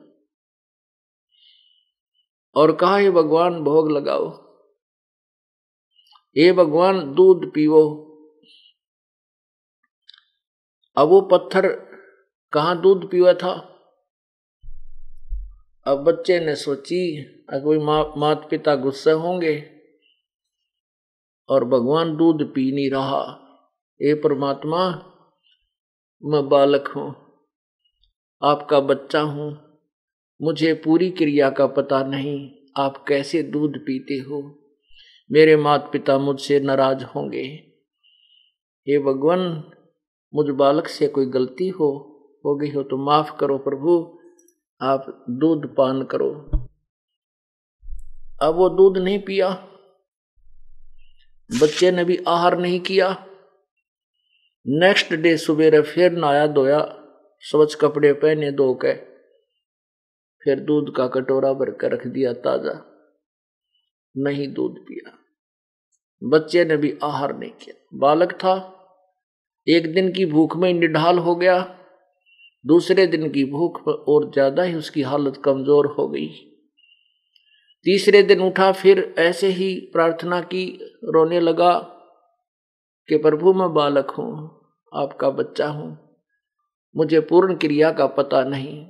और 2.55 2.75
कहा, 2.75 2.97
हे 2.97 3.11
भगवान, 3.11 3.63
भोग 3.63 3.91
लगाओ। 3.91 4.53
ये 6.37 6.51
भगवान, 6.51 7.13
दूध 7.13 7.53
पीवो। 7.53 7.99
अब 10.97 11.07
वो 11.07 11.21
पत्थर 11.21 11.67
कहा 12.53 12.75
दूध 12.75 13.11
पीवा 13.11 13.33
था? 13.33 13.69
अब 15.87 15.97
बच्चे 15.97 16.39
ने 16.39 16.55
सोची 16.55 17.23
कोई 17.53 17.77
माता 17.77 18.47
पिता 18.47 18.75
गुस्से 18.75 19.11
होंगे 19.11 19.69
और 21.49 21.65
भगवान 21.65 22.17
दूध 22.17 22.53
पी 22.53 22.71
नहीं 22.71 22.91
रहा। 22.91 23.39
ए 24.01 24.13
परमात्मा 24.13 25.09
मैं 26.23 26.49
बालक 26.49 26.87
हूँ, 26.87 27.09
आपका 28.41 28.79
बच्चा 28.79 29.21
हूँ, 29.21 29.79
मुझे 30.41 30.73
पूरी 30.73 31.09
क्रिया 31.11 31.49
का 31.49 31.67
पता 31.67 32.03
नहीं, 32.03 32.51
आप 32.77 33.05
कैसे 33.07 33.43
दूध 33.43 33.77
पीते 33.77 34.13
हो? 34.13 34.39
मेरे 35.31 35.55
माता 35.55 35.89
पिता 35.89 36.17
मुझसे 36.17 36.59
नाराज़ 36.59 37.03
होंगे। 37.05 37.43
हे 38.87 38.99
भगवान, 38.99 39.63
मुझ 40.35 40.45
बालक 40.49 40.87
से 40.87 41.07
कोई 41.07 41.25
गलती 41.25 41.67
हो 41.69 41.89
हो 42.45 42.55
गई 42.55 42.71
हो 42.71 42.83
तो 42.83 42.97
माफ़ 42.97 43.35
करो 43.37 43.57
प्रभु, 43.57 44.19
आप 44.81 45.25
दूध 45.29 45.75
पान 45.75 46.03
करो। 46.03 46.31
अब 48.41 48.55
वो 48.55 48.69
दूध 48.69 48.97
नहीं 48.97 49.19
पिया। 49.19 49.49
बच्चे 51.49 51.91
ने 51.91 52.03
भी 52.03 52.17
आहार 52.27 52.57
नहीं 52.57 52.79
किया। 52.79 53.25
नेक्स्ट 54.65 55.13
डे 55.13 55.35
सुबेरे 55.37 55.81
फिर 55.81 56.11
नहाया 56.11 56.45
धोया 56.47 56.79
स्वच्छ 57.43 57.75
कपड़े 57.75 58.11
पहने 58.13 58.51
धो 58.51 58.73
के, 58.75 58.93
फिर 60.41 60.59
दूध 60.59 60.95
का 60.95 61.07
कटोरा 61.07 61.51
भर 61.53 61.71
कर 61.71 61.91
रख 61.91 62.07
दिया 62.07 62.33
ताज़ा। 62.33 62.73
नहीं 64.15 64.47
दूध 64.53 64.77
पिया। 64.79 65.11
बच्चे 66.21 66.65
ने 66.65 66.77
भी 66.77 66.93
आहार 67.03 67.37
नहीं 67.37 67.51
किया। 67.51 67.97
बालक 67.97 68.33
था। 68.33 68.55
एक 69.67 69.93
दिन 69.93 70.11
की 70.11 70.25
भूख 70.25 70.55
में 70.57 70.73
निढाल 70.73 71.17
हो 71.17 71.35
गया। 71.35 71.59
दूसरे 72.65 73.07
दिन 73.07 73.29
की 73.29 73.43
भूख 73.45 73.87
और 73.87 74.31
ज़्यादा 74.31 74.63
ही 74.63 74.75
उसकी 74.75 75.01
हालत 75.01 75.41
कमज़ोर 75.45 75.87
हो 75.87 76.07
गई। 76.07 76.27
तीसरे 77.85 78.21
दिन 78.23 78.41
उठा, 78.41 78.71
फिर 78.71 79.13
ऐसे 79.19 79.47
ही 79.47 79.73
प्रार्थना 79.93 80.41
की, 80.41 80.65
रोने 81.05 81.39
लगा। 81.39 81.89
कि 83.09 83.17
प्रभु 83.17 83.53
मैं 83.53 83.73
बालक 83.73 84.09
हूँ, 84.09 84.61
आपका 84.93 85.29
बच्चा 85.29 85.67
हूँ, 85.67 86.17
मुझे 86.97 87.19
पूर्ण 87.19 87.55
क्रिया 87.55 87.91
का 87.91 88.07
पता 88.07 88.43
नहीं। 88.43 88.85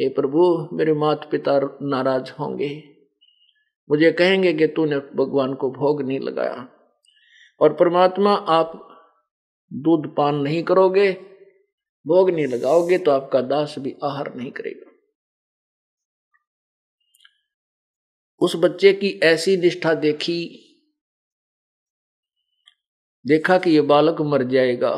हे 0.00 0.08
प्रभु, 0.08 0.68
मेरे 0.72 0.92
माता 0.92 1.28
पिता 1.28 1.78
नाराज़ 1.82 2.32
होंगे। 2.32 2.82
मुझे 3.90 4.12
कहेंगे 4.12 4.52
कि 4.52 4.66
तूने 4.66 4.96
भगवान 4.96 5.54
को 5.54 5.70
भोग 5.70 6.02
नहीं 6.02 6.20
लगाया। 6.20 6.68
और 7.60 7.74
परमात्मा, 7.74 8.34
आप 8.34 8.88
दूध 9.72 10.14
पान 10.14 10.34
नहीं 10.34 10.62
करोगे, 10.62 11.12
भोग 12.06 12.30
नहीं 12.30 12.46
लगाओगे 12.46 12.98
तो 12.98 13.10
आपका 13.10 13.40
दास 13.40 13.74
भी 13.78 13.96
आहार 14.04 14.34
नहीं 14.34 14.50
करेगा। 14.50 14.90
उस 18.40 18.56
बच्चे 18.56 18.92
की 18.92 19.20
ऐसी 19.22 19.56
निष्ठा 19.56 19.94
देखी 19.94 20.62
देखा 23.26 23.58
कि 23.58 23.70
ये 23.70 23.80
बालक 23.80 24.20
मर 24.20 24.42
जाएगा 24.42 24.94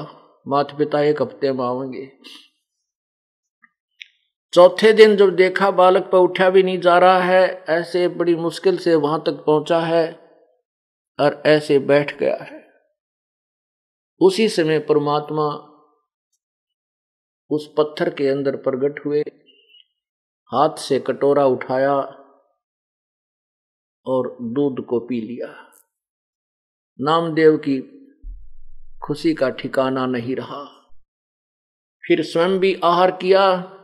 माता 0.49 0.77
पिता 0.77 1.01
एक 1.01 1.23
हफ़्ते 1.23 1.53
में 1.53 1.65
आवेंगे 1.65 2.11
चौथे 4.53 4.93
दिन 4.93 5.17
जब 5.17 5.35
देखा 5.37 5.71
बालक 5.71 6.03
पर 6.03 6.19
उठा 6.19 6.51
भी 6.51 6.63
नहीं 6.63 6.81
जा 6.81 6.99
रहा 6.99 7.19
है, 7.19 7.65
ऐसे 7.69 8.09
बड़ी 8.09 8.35
मुश्किल 8.35 8.79
से 8.79 8.95
वहाँ 8.95 9.23
तक 9.27 9.43
पहुँचा 9.47 9.81
है 9.81 10.05
और 11.21 11.43
ऐसे 11.47 11.79
बैठ 11.79 12.19
गया 12.19 12.37
है। 12.37 12.61
उसी 14.21 14.49
समय 14.49 14.79
परमात्मा 14.79 15.49
उस 17.51 17.75
पत्थर 17.79 18.11
के 18.11 18.29
अंदर 18.29 18.57
प्रकट 18.57 19.05
हुए, 19.07 19.21
हाथ 20.51 20.77
से 20.77 20.99
कटोरा 21.01 21.47
उठाया 21.47 21.95
और 24.07 24.37
दूध 24.43 24.85
को 24.87 25.01
पी 25.01 25.21
लिया। 25.21 25.55
नामदेव 27.01 27.57
की 27.57 27.98
खुशी 29.09 29.35
का 29.35 29.51
ठिकाना 29.51 30.07
नहीं 30.07 30.37
रहा। 30.37 30.65
फिर 32.09 32.23
स्वयं 32.23 32.59
भी 32.59 32.81
आहार 32.85 33.11
किया। 33.11 33.75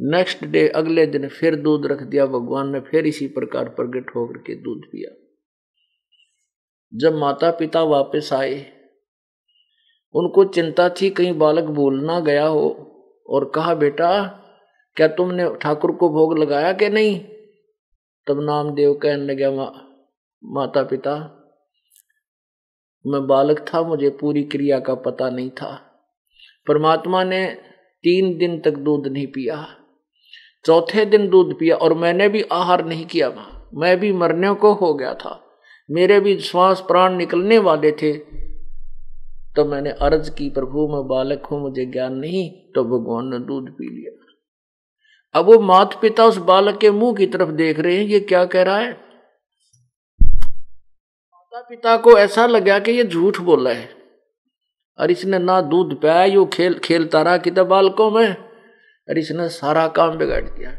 नेक्स्ट 0.00 0.44
डे 0.44 0.68
अगले 0.68 1.06
दिन 1.06 1.28
फिर 1.28 1.56
दूध 1.56 1.86
रख 1.86 2.02
दिया। 2.02 2.26
भगवान 2.26 2.72
ने 2.72 2.80
फिर 2.80 3.06
इसी 3.06 3.26
प्रकार 3.26 3.68
प्रकट 3.68 4.16
होकर 4.16 4.38
के 4.38 4.54
दूध 4.54 4.82
पिया। 4.84 5.14
जब 6.94 7.14
माता 7.14 7.50
पिता 7.50 7.82
वापस 7.82 8.32
आए 8.32 8.72
उनको 10.14 10.44
चिंता 10.44 10.88
थी 10.88 11.10
कहीं 11.10 11.38
बालक 11.38 11.64
भूल 11.64 12.04
ना 12.04 12.20
गया 12.20 12.46
हो 12.46 12.64
और 13.30 13.52
कहा 13.54 13.74
बेटा 13.74 14.24
क्या 14.96 15.08
तुमने 15.08 15.54
ठाकुर 15.56 15.92
को 15.92 16.08
भोग 16.08 16.38
लगाया 16.38 16.72
कि 16.72 16.88
नहीं? 16.88 17.20
तब 18.26 18.40
नामदेव 18.40 18.94
कहने 18.94 19.24
लगे 19.24 19.56
मा, 19.56 19.72
माता 20.44 20.82
पिता 20.82 21.40
मैं 23.04 23.26
बालक 23.26 23.64
था, 23.74 23.82
मुझे 23.82 24.10
पूरी 24.10 24.42
क्रिया 24.42 24.78
का 24.78 24.94
पता 24.94 25.30
नहीं 25.30 25.50
था। 25.50 25.72
परमात्मा 26.66 27.24
ने 27.24 27.46
तीन 28.04 28.36
दिन 28.38 28.58
तक 28.60 28.76
दूध 28.78 29.06
नहीं 29.06 29.26
पिया, 29.26 29.66
चौथे 30.64 31.04
दिन 31.04 31.28
दूध 31.28 31.58
पिया 31.58 31.76
और 31.76 31.94
मैंने 31.94 32.28
भी 32.28 32.42
आहार 32.42 32.84
नहीं 32.84 33.06
किया 33.06 33.30
मैं 33.74 33.96
भी 34.00 34.12
मरने 34.12 34.54
को 34.54 34.72
हो 34.72 34.94
गया 34.94 35.14
था। 35.14 35.40
मेरे 35.90 36.20
भी 36.20 36.36
श्वास 36.38 36.80
प्राण 36.80 37.16
निकलने 37.16 37.58
वाले 37.58 37.90
थे। 37.92 38.12
तो 39.56 39.64
मैंने 39.64 39.90
अर्ज़ 39.90 40.30
की, 40.30 40.50
प्रभु, 40.50 40.86
मैं 40.88 41.06
बालक 41.08 41.46
हूँ, 41.46 41.60
मुझे 41.60 41.84
ज्ञान 41.86 42.14
नहीं। 42.14 42.50
तो 42.74 42.84
भगवान 42.84 43.28
ने 43.28 43.38
दूध 43.38 43.70
पी 43.70 43.88
लिया। 43.88 44.12
अब 45.34 45.46
वो 45.46 45.58
माता 45.60 45.98
पिता 46.00 46.24
उस 46.24 46.36
बालक 46.38 46.78
के 46.78 46.90
मुँह 46.90 47.14
की 47.14 47.26
तरफ़ 47.26 47.50
देख 47.50 47.80
रहे 47.80 47.96
हैं, 47.96 48.04
ये 48.04 48.20
क्या 48.20 48.44
कह 48.44 48.62
रहा 48.62 48.78
है? 48.78 49.03
माता 51.54 51.66
पिता 51.68 51.96
को 51.96 52.18
ऐसा 52.18 52.46
लगा 52.46 52.78
कि 52.78 52.92
ये 52.92 53.04
झूठ 53.04 53.40
बोला 53.40 53.70
है। 53.70 53.88
और 55.00 55.10
इसने 55.10 55.38
ना 55.38 55.60
दूध 55.60 56.02
पाया, 56.02 56.24
यू 56.24 56.46
खेल 56.46 56.78
खेलता 56.78 57.22
रहा 57.22 57.36
कि 57.36 57.50
बालकों 57.50 58.10
में, 58.10 58.36
और 59.08 59.18
इसने 59.18 59.48
सारा 59.48 59.88
काम 59.88 60.18
बिगाड़ 60.18 60.44
दिया। 60.44 60.70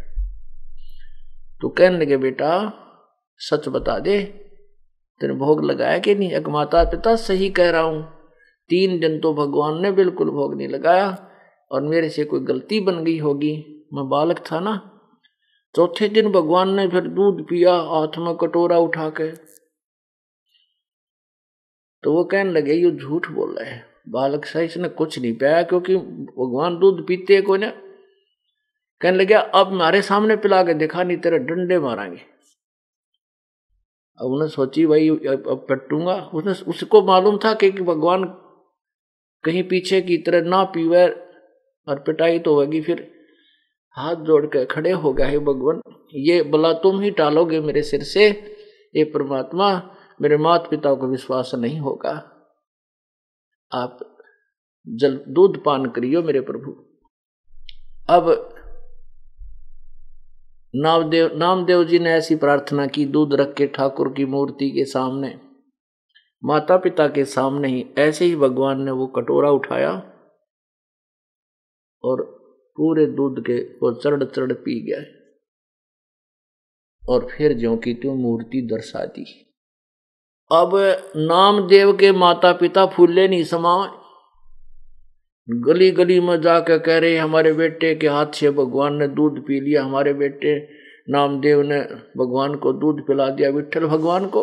तो 1.62 1.70
कहने 1.70 1.98
लगे, 1.98 2.18
बेटा, 2.18 2.74
सच 3.38 3.68
बता 3.68 4.00
दे, 4.00 4.22
तेरे 5.22 5.34
भोग 5.34 5.66
लगाया 5.66 5.98
कि 5.98 6.16
नहीं? 6.16 6.32
एक 6.32 6.48
माता 6.48 6.84
पिता 6.84 7.16
सही 7.16 7.50
कह 7.50 7.70
रहा 7.70 7.82
हूँ। 7.82 8.04
तीन 8.70 9.00
दिन 9.00 9.20
तो 9.20 9.34
भगवान 9.34 9.82
ने 9.82 9.92
बिल्कुल 9.92 10.30
भोग 10.30 10.56
नहीं 10.56 10.68
लगाया, 10.68 11.28
और 11.72 11.82
मेरे 11.82 12.10
से 12.10 12.24
कोई 12.24 12.40
गलती 12.40 12.80
बन 12.80 13.04
गई 13.04 13.18
होगी। 13.18 13.86
मैं 13.94 14.10
बालक 14.10 14.44
था 14.52 14.60
ना। 14.60 14.92
चौथे 15.76 16.10
दिन 16.10 16.32
भगवान 16.32 16.74
ने 16.74 16.88
फिर 16.88 17.02
दूध 17.02 17.44
पिया, 17.44 17.74
हाथ 17.74 18.18
में 18.18 18.36
कटोरा 18.36 18.78
उठा 18.78 19.10
के। 19.10 19.56
तो 22.06 22.14
वो 22.14 22.24
कहने 22.24 22.52
लगे, 22.52 22.74
ये 22.74 22.92
झूठ 22.92 23.28
बोल 23.28 23.56
रहे 23.58 23.70
हैं। 23.70 23.86
बालक 24.10 24.46
सा 24.46 24.60
इसने 24.62 24.88
कुछ 24.90 25.18
नहीं 25.20 25.34
पाया 25.34 25.62
क्योंकि 25.64 25.96
भगवान 25.96 26.78
दूध 26.80 27.06
पीते 27.08 27.42
को 27.42 27.56
ना? 27.58 27.70
कहने 29.02 29.18
लगे, 29.18 29.34
अब 29.34 29.68
हमारे 29.68 30.02
सामने 30.02 30.36
पिला 30.36 30.64
के 30.64 30.74
देखा, 30.74 31.04
नहीं 31.04 31.18
तेरे 31.18 31.40
डंडे 31.40 31.80
मारेंगे। 31.80 32.22
अब 34.20 34.32
उन्हें 34.32 34.50
सोची, 34.50 34.86
भाई, 34.86 35.10
अब 35.10 35.66
पटूँगा। 35.70 36.16
उसने, 36.34 36.54
उसको 36.70 37.02
मालूम 37.02 37.40
था 37.46 37.54
कि 37.54 37.72
भगवान 37.72 38.24
कहीं 39.44 39.64
पीछे 39.64 40.02
की 40.02 40.18
तरह 40.18 40.50
ना 40.50 40.64
पीवे 40.64 41.08
और 41.88 42.00
पिटाई 42.00 42.40
तो 42.40 42.56
होगी, 42.56 42.82
फिर 42.82 43.12
हाथ 43.98 44.16
जोड़ 44.16 44.46
के 44.46 44.66
खड़े 44.66 44.92
हो 44.92 45.14
गए 45.14 45.40
भगवान, 45.40 45.82
ये 46.14 46.42
बला 46.44 46.74
तुम 46.74 47.02
ही 47.02 47.12
टालोगे 47.12 47.60
मेरे 47.60 47.82
सिर 47.82 48.04
से 48.04 48.30
ये 48.96 49.04
परमात्मा 49.04 49.95
मेरे 50.22 50.38
माता 50.38 50.70
पिता 50.70 50.94
को 50.94 51.08
विश्वास 51.08 51.52
नहीं 51.56 51.80
होगा। 51.80 52.32
आप 53.74 54.18
जल, 54.88 55.26
दूध 55.28 55.64
पान 55.64 55.86
करियो 55.86 56.24
मेरे 56.24 56.42
प्रभु। 56.42 56.72
अब 58.10 58.52
नामदेव 60.76 61.38
नामदेव 61.38 61.84
जी 61.84 62.00
ने 62.00 62.12
ऐसी 62.12 62.36
प्रार्थना 62.36 62.88
की, 62.88 63.06
दूध 63.06 63.34
रख 63.34 63.54
के 63.54 63.68
ठाकुर 63.68 64.14
की 64.14 64.26
मूर्ति 64.26 64.72
के 64.72 64.86
सामने। 64.86 65.40
माता 66.44 66.78
पिता 66.78 67.08
के 67.08 67.26
सामने 67.26 67.68
ही 67.68 67.86
ऐसे 67.98 68.26
ही 68.26 68.36
भगवान 68.36 68.82
ने 68.82 68.92
वो 68.92 69.08
कटोरा 69.08 69.52
उठाया 69.52 69.92
और 72.04 72.24
पूरे 72.78 73.06
दूध 73.06 73.46
के 73.46 73.64
वो 73.64 73.94
चढ़ 73.94 74.24
चढ़ 74.24 74.54
पी 74.54 74.92
गए 74.92 75.06
और 77.10 77.28
फिर 77.32 77.58
ज्यो 77.58 77.78
की 77.78 77.94
त्यों 77.94 78.16
मूर्ति 78.16 78.62
दर्शा 78.62 79.06
दी। 79.06 79.55
अब 80.52 80.72
नामदेव 81.16 81.98
के 81.98 82.12
माता 82.12 82.54
पिता 82.54 82.86
फूले 82.86 83.28
नहीं 83.28 83.44
समा 83.44 84.02
गली 85.50 85.92
गली 85.92 86.20
में 86.20 86.42
जाकर 86.42 86.80
कह 86.80 86.98
रहे 86.98 87.18
हमारे 87.18 87.54
बेटे 87.54 87.96
के 87.96 88.08
हाथ 88.08 88.26
से 88.26 88.52
भगवान 88.52 88.96
ने 88.96 89.08
दूध 89.08 89.46
पी 89.46 89.60
लिया। 89.60 89.84
हमारे 89.84 90.14
बेटे 90.14 90.70
नामदेव 91.10 91.62
ने 91.62 91.82
भगवान 92.18 92.56
को 92.56 92.74
दूध 92.74 93.08
पिला 93.08 93.30
दिया। 93.30 93.50
विठल 93.50 93.86
भगवान 93.86 94.28
को। 94.28 94.42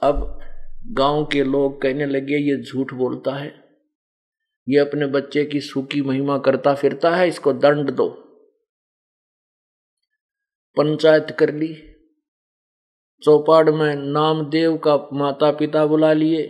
अब 0.00 0.40
गाँव 0.86 1.24
के 1.24 1.44
लोग 1.44 1.82
कहने 1.82 2.06
लगे, 2.06 2.36
ये 2.36 2.62
झूठ 2.62 2.94
बोलता 2.94 3.34
है। 3.34 3.64
ये 4.68 4.78
अपने 4.78 5.06
बच्चे 5.06 5.44
की 5.44 5.60
सूखी 5.60 6.02
महिमा 6.02 6.38
करता 6.38 6.74
फिरता 6.74 7.10
है। 7.10 7.28
इसको 7.28 7.52
दंड 7.52 7.90
दो। 7.90 8.08
पंचायत 10.76 11.36
कर 11.38 11.54
ली। 11.54 11.87
चौपाड़ 13.22 13.70
में 13.70 13.94
नामदेव 13.94 14.76
का 14.76 14.96
माता 15.12 15.50
पिता 15.52 15.84
बुला 15.86 16.12
लिए, 16.12 16.42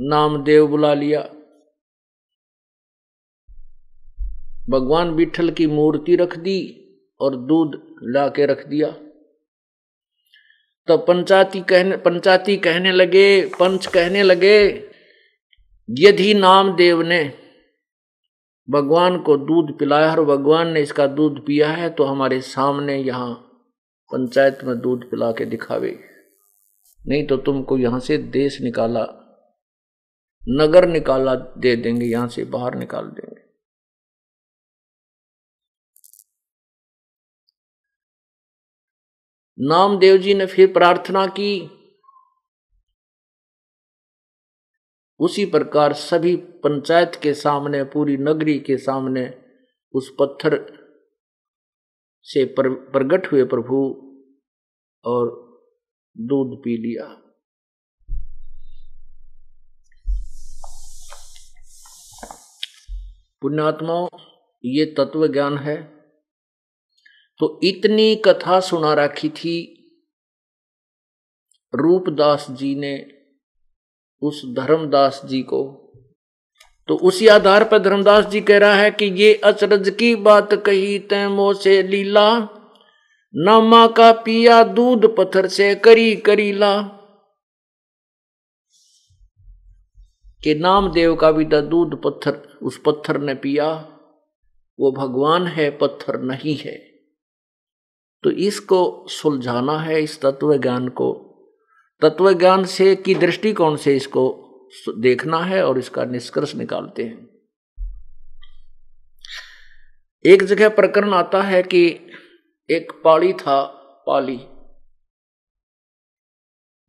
नामदेव 0.00 0.66
बुला 0.66 0.92
लिया। 0.94 1.20
भगवान 4.70 5.10
विठल 5.10 5.50
की 5.50 5.66
मूर्ति 5.66 6.16
रख 6.16 6.36
दी 6.38 6.60
और 7.20 7.36
दूध 7.36 7.80
ला 8.04 8.26
के 8.28 8.46
रख 8.46 8.66
दिया। 8.66 8.88
तो 10.88 10.96
पंचायती 10.98 11.60
कहने 11.60 11.96
पंचायती 11.96 12.56
कहने 12.56 12.92
लगे, 12.92 13.46
पंच 13.60 13.86
कहने 13.86 14.22
लगे, 14.22 14.58
यदि 15.88 16.32
नामदेव 16.34 17.02
ने 17.02 17.22
भगवान 18.68 19.18
को 19.18 19.36
दूध 19.36 19.78
पिलाया 19.78 20.10
और 20.10 20.24
भगवान 20.24 20.72
ने 20.72 20.80
इसका 20.80 21.06
दूध 21.06 21.44
पिया 21.46 21.68
है 21.68 21.90
तो 21.90 22.04
हमारे 22.04 22.40
सामने 22.40 22.96
यहाँ 22.96 23.32
पंचायत 24.10 24.58
में 24.64 24.78
दूध 24.80 25.08
पिला 25.10 25.30
के 25.32 25.44
दिखावे। 25.44 25.96
नहीं 27.04 27.26
तो 27.26 27.36
तुमको 27.36 27.78
यहाँ 27.78 28.00
से 28.00 28.16
देश 28.18 28.60
निकाला, 28.62 29.02
नगर 30.42 30.88
निकाला 30.88 31.34
दे 31.34 31.74
देंगे, 31.76 32.06
यहाँ 32.06 32.28
से 32.28 32.44
बाहर 32.44 32.74
निकाल 32.74 33.06
देंगे। 33.10 33.42
नामदेव 39.58 40.16
जी 40.16 40.34
ने 40.34 40.46
फिर 40.46 40.72
प्रार्थना 40.72 41.26
की। 41.26 41.70
उसी 45.20 45.44
प्रकार 45.46 45.92
सभी 45.92 46.36
पंचायत 46.36 47.18
के 47.22 47.34
सामने, 47.34 47.84
पूरी 47.84 48.16
नगरी 48.16 48.58
के 48.58 48.76
सामने 48.78 49.26
उस 49.94 50.14
पत्थर 50.20 50.56
से 52.26 52.44
प्रगट 52.58 53.32
हुए 53.32 53.44
प्रभु 53.44 53.78
और 55.04 55.43
दूध 56.18 56.58
पी 56.64 56.76
लिया। 56.76 57.20
पुण्यात्माओं 63.42 64.08
ये 64.64 64.84
तत्व 64.84 65.26
ज्ञान 65.26 65.58
है। 65.58 65.82
तो 67.38 67.60
इतनी 67.64 68.16
कथा 68.16 68.60
सुना 68.60 68.94
रखी 68.94 69.28
थी। 69.28 69.70
रूपदास 71.74 72.46
जी 72.50 72.74
ने 72.74 73.06
उस 74.22 74.42
धर्मदास 74.44 75.22
जी 75.24 75.42
को। 75.42 75.80
तो 76.88 76.96
उसी 76.96 77.28
आधार 77.28 77.64
पर 77.64 77.78
धर्मदास 77.78 78.26
जी 78.26 78.40
कह 78.40 78.58
रहा 78.58 78.74
है 78.74 78.90
कि 78.90 79.04
ये 79.04 79.34
अचरज 79.34 79.90
की 79.90 80.14
बात 80.14 80.54
कही 80.54 80.98
तैमो 80.98 81.54
से 81.54 81.82
लीला। 81.82 82.48
नामा 83.36 83.86
का 83.86 84.12
पिया 84.12 84.62
दूध 84.62 85.16
पत्थर 85.16 85.46
से 85.46 85.74
करी 85.74 86.16
करीला। 86.16 86.82
कि 90.44 90.54
नामदेव 90.54 91.16
का 91.16 91.32
भी 91.32 91.44
दूध 91.44 92.02
पत्थर, 92.02 92.58
उस 92.62 92.80
पत्थर 92.86 93.20
ने 93.20 93.34
पिया। 93.34 93.72
वो 94.80 94.92
भगवान 94.92 95.46
है, 95.46 95.70
पत्थर 95.70 96.20
नहीं 96.20 96.56
है। 96.56 96.76
तो 98.22 98.30
इसको 98.30 99.06
सुलझाना 99.08 99.78
है, 99.78 100.02
इस 100.02 100.20
तत्व 100.20 100.58
ज्ञान 100.58 100.88
को। 100.88 101.30
तत्व 102.00 102.32
ज्ञान 102.32 102.64
से 102.64 102.96
की 102.96 103.14
दृष्टिकोण 103.14 103.76
से 103.76 103.96
इसको 103.96 104.40
देखना 104.98 105.38
है 105.38 105.66
और 105.66 105.78
इसका 105.78 106.04
निष्कर्ष 106.04 106.54
निकालते 106.54 107.02
हैं। 107.02 107.34
एक 110.26 110.42
जगह 110.42 110.68
प्रकरण 110.68 111.14
आता 111.14 111.42
है 111.42 111.62
कि 111.62 112.00
एक 112.70 112.92
पाड़ी 113.04 113.32
था, 113.32 113.62
पाली। 114.06 114.36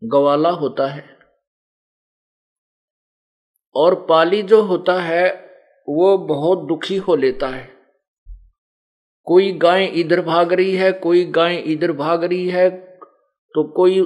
गवाला 0.04 0.50
होता 0.50 0.88
है। 0.88 1.20
और 3.76 3.96
पाली 4.06 4.42
जो 4.44 4.62
होता 4.62 5.02
है, 5.02 5.30
वो 5.90 6.18
बहुत 6.18 6.68
दुखी 6.68 6.98
हो 6.98 7.16
लेता 7.16 7.48
है। 7.48 7.74
कोई 9.24 9.52
गाय 9.52 9.86
इधर 9.86 10.22
भाग 10.22 10.54
रही 10.54 10.76
है, 10.76 10.92
कोई 10.92 11.26
गाय 11.26 11.56
इधर 11.56 11.92
भाग 11.92 12.24
रही 12.24 12.50
है 12.50 12.70
तो 13.56 13.64
कोई 13.74 14.02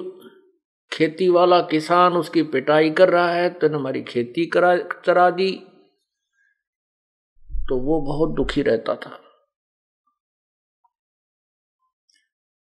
खेती 0.92 1.30
वाला 1.30 1.62
किसान 1.62 2.14
उसकी 2.14 2.44
पिटाई 2.44 2.90
कर 2.90 3.10
रहा 3.10 3.30
है 3.30 3.50
तो 3.50 3.70
हमारी 3.70 4.02
खेती 4.04 4.46
करा, 4.46 4.78
चरा 4.78 5.30
दी 5.30 5.52
तो 7.70 7.78
वो 7.78 8.02
बहुत 8.02 8.36
दुखी 8.36 8.62
रहता 8.62 8.96
था। 8.96 9.29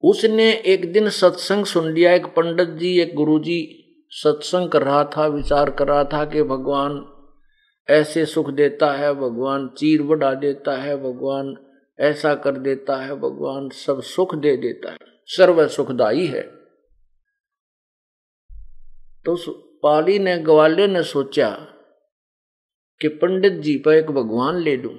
उसने 0.03 0.53
एक 0.53 0.93
दिन 0.93 1.09
सत्संग 1.09 1.65
सुन 1.65 1.93
लिया। 1.93 2.13
एक 2.13 2.27
पंडित 2.27 2.69
जी, 2.69 3.01
एक 3.01 3.15
गुरुजी 3.15 3.85
सत्संग 4.11 4.69
कर 4.69 4.83
रहा 4.83 5.05
था, 5.05 5.27
विचार 5.27 5.71
कर 5.71 5.89
रहा 5.89 6.05
था 6.05 6.25
कि 6.25 6.43
भगवान 6.43 7.15
ऐसे 7.91 8.27
सुख 8.27 8.51
देता 8.51 8.93
है, 8.93 9.15
भगवान 9.15 9.69
चीर 9.69 10.03
बढ़ा 10.03 10.35
देता 10.35 10.83
है, 10.83 10.97
भगवान 10.97 11.57
ऐसा 12.01 12.35
कर 12.35 12.53
देता 12.53 12.97
है, 12.97 13.15
भगवान 13.15 13.69
सब 13.69 14.03
सुख 14.03 14.35
दे 14.35 14.57
देता 14.57 14.91
है, 14.91 14.99
सर्व 15.27 15.69
सुखदाई 15.69 16.27
है। 16.27 16.43
तो 19.25 19.53
पाली 19.83 20.19
ने 20.19 20.39
ग्वाले 20.39 20.87
ने 20.87 21.03
सोचा 21.03 21.51
कि 23.01 23.09
पंडित 23.09 23.53
जी 23.53 23.79
पर 23.79 23.93
एक 23.93 24.11
भगवान 24.11 24.57
ले 24.57 24.77
लू। 24.77 24.99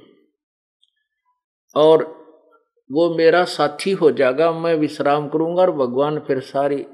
और 1.75 2.18
वो 2.91 3.15
मेरा 3.15 3.43
साथी 3.43 3.91
हो 3.91 4.11
जाएगा, 4.11 4.51
मैं 4.51 4.75
विश्राम 4.75 5.29
करूँगा 5.29 5.61
और 5.61 5.71
भगवान 5.71 6.19
फिर 6.19 6.39
सारी 6.39 6.85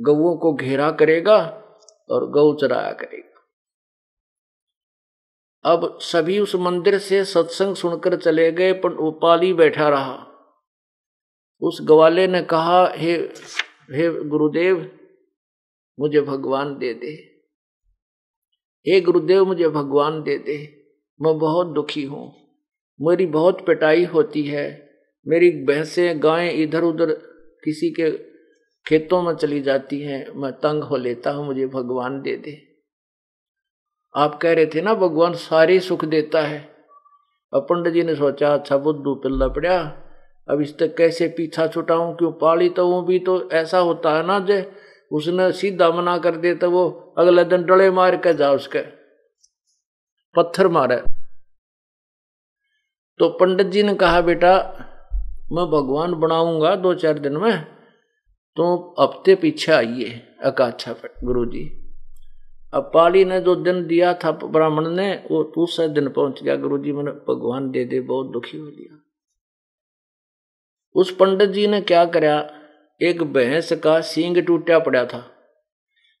गऊ 0.00 0.36
को 0.36 0.54
घेरा 0.54 0.90
करेगा 0.90 1.62
और 2.10 2.30
गऊ 2.30 2.54
चराया 2.54 2.92
करेगा। 2.92 3.26
अब 5.72 5.98
सभी 6.00 6.38
उस 6.38 6.54
मंदिर 6.54 6.98
से 6.98 7.24
सत्संग 7.24 7.74
सुनकर 7.74 8.16
चले 8.16 8.52
गए, 8.52 8.72
पर 8.72 8.94
वो 8.94 9.10
पाली 9.10 9.52
बैठा 9.52 9.88
रहा। 9.88 10.26
उस 11.62 11.78
ग्वाले 11.82 12.26
ने 12.26 12.42
कहा, 12.42 12.92
हे 12.94 13.12
हे 13.90 14.24
गुरुदेव, 14.24 14.98
मुझे 16.00 16.20
भगवान 16.20 16.78
दे 16.78 16.94
दे। 16.94 17.12
हे 18.86 19.00
गुरुदेव, 19.00 19.44
मुझे 19.44 19.68
भगवान 19.68 20.22
दे 20.22 20.38
दे। 20.38 20.86
मैं 21.22 21.38
बहुत 21.38 21.66
दुखी 21.66 22.04
हूँ। 22.04 22.34
मेरी 23.00 23.26
बहुत 23.26 23.66
पिटाई 23.66 24.04
होती 24.04 24.42
है। 24.42 24.85
मेरी 25.26 25.50
भैंसें 25.66 26.22
गायें 26.22 26.52
इधर 26.52 26.82
उधर 26.84 27.12
किसी 27.64 27.90
के 27.90 28.10
खेतों 28.86 29.20
में 29.22 29.34
चली 29.34 29.60
जाती 29.60 30.00
हैं, 30.00 30.26
मैं 30.32 30.52
तंग 30.54 30.82
हो 30.82 30.96
लेता 30.96 31.30
हूँ, 31.30 31.46
मुझे 31.46 31.66
भगवान 31.66 32.20
दे 32.22 32.36
दे। 32.36 32.56
आप 34.14 34.38
कह 34.42 34.52
रहे 34.52 34.66
थे 34.66 34.80
ना, 34.82 34.94
भगवान 34.94 35.34
सारे 35.34 35.78
सुख 35.80 36.04
देता 36.04 36.42
है। 36.42 36.58
अब 37.52 37.66
पंडित 37.70 37.92
जी 37.92 38.02
ने 38.02 38.14
सोचा 38.14 38.52
अच्छा 38.54 38.76
बुद्धू 38.78 39.14
पिल्ला 39.16 39.48
पड़ा 39.48 39.78
अब 40.48 40.60
इस 40.60 40.76
तक 40.78 40.94
कैसे 40.96 41.26
पीछा 41.28 41.66
छुटाऊं, 41.66 42.14
क्यों 42.16 42.30
पाली 42.32 42.68
तो 42.68 42.86
वो 42.88 43.00
भी 43.02 43.18
तो 43.18 43.50
ऐसा 43.52 43.78
होता 43.80 44.16
है 44.16 44.26
ना 44.26 44.38
जे, 44.40 44.60
उसने 45.10 45.50
सीधा 45.52 45.90
मना 45.90 46.16
कर 46.18 46.36
दे 46.36 46.54
तो 46.54 46.70
वो 46.70 46.88
अगले 47.18 47.44
दिन 47.44 47.62
डले 47.64 47.90
मार 47.90 48.16
के 48.16 48.34
जा 48.34 48.50
उसके, 48.52 48.80
पत्थर 50.34 50.68
मारे। 50.68 50.96
तो 53.20 53.28
पंडित 53.40 53.66
जी 53.66 53.82
ने 53.82 53.94
कहा, 53.94 54.20
बेटा 54.22 54.52
मैं 55.52 55.66
भगवान 55.66 56.14
बनाऊँगा 56.14 56.76
दो 56.76 56.94
चार 56.94 57.18
दिन 57.18 57.36
में 57.36 57.64
तो 58.56 58.94
हफ़्ते 59.00 59.34
पीछे 59.34 59.72
आइए 59.72 60.22
अकाछा 60.42 60.94
गुरु 61.24 61.46
जी 61.46 61.82
अब 62.74 62.90
पाली 62.94 63.24
ने 63.24 63.40
जो 63.40 63.54
दिन 63.56 63.86
दिया 63.86 64.14
था 64.14 64.30
ब्राह्मण 64.30 64.88
ने, 64.88 65.24
वो 65.30 65.42
दूसरे 65.42 65.88
दिन 65.88 66.08
पहुँच 66.08 66.42
गया 66.42 66.56
गुरु 66.56 66.78
जी 66.78 66.92
मैंने 66.92 67.10
भगवान 67.10 67.70
दे 67.70 67.84
दे, 67.84 68.00
बहुत 68.00 68.32
दुखी 68.32 68.58
हो 68.58 68.66
गया। 68.66 68.98
उस 70.94 71.14
पंडित 71.16 71.50
जी 71.50 71.66
ने 71.66 71.80
क्या 71.80 72.04
कराया 72.04 72.50
एक 73.02 73.22
भैंस 73.22 73.72
का 73.72 74.00
सींग 74.00 74.46
टूटा 74.46 74.78
पड़ा 74.78 75.04
था। 75.04 75.24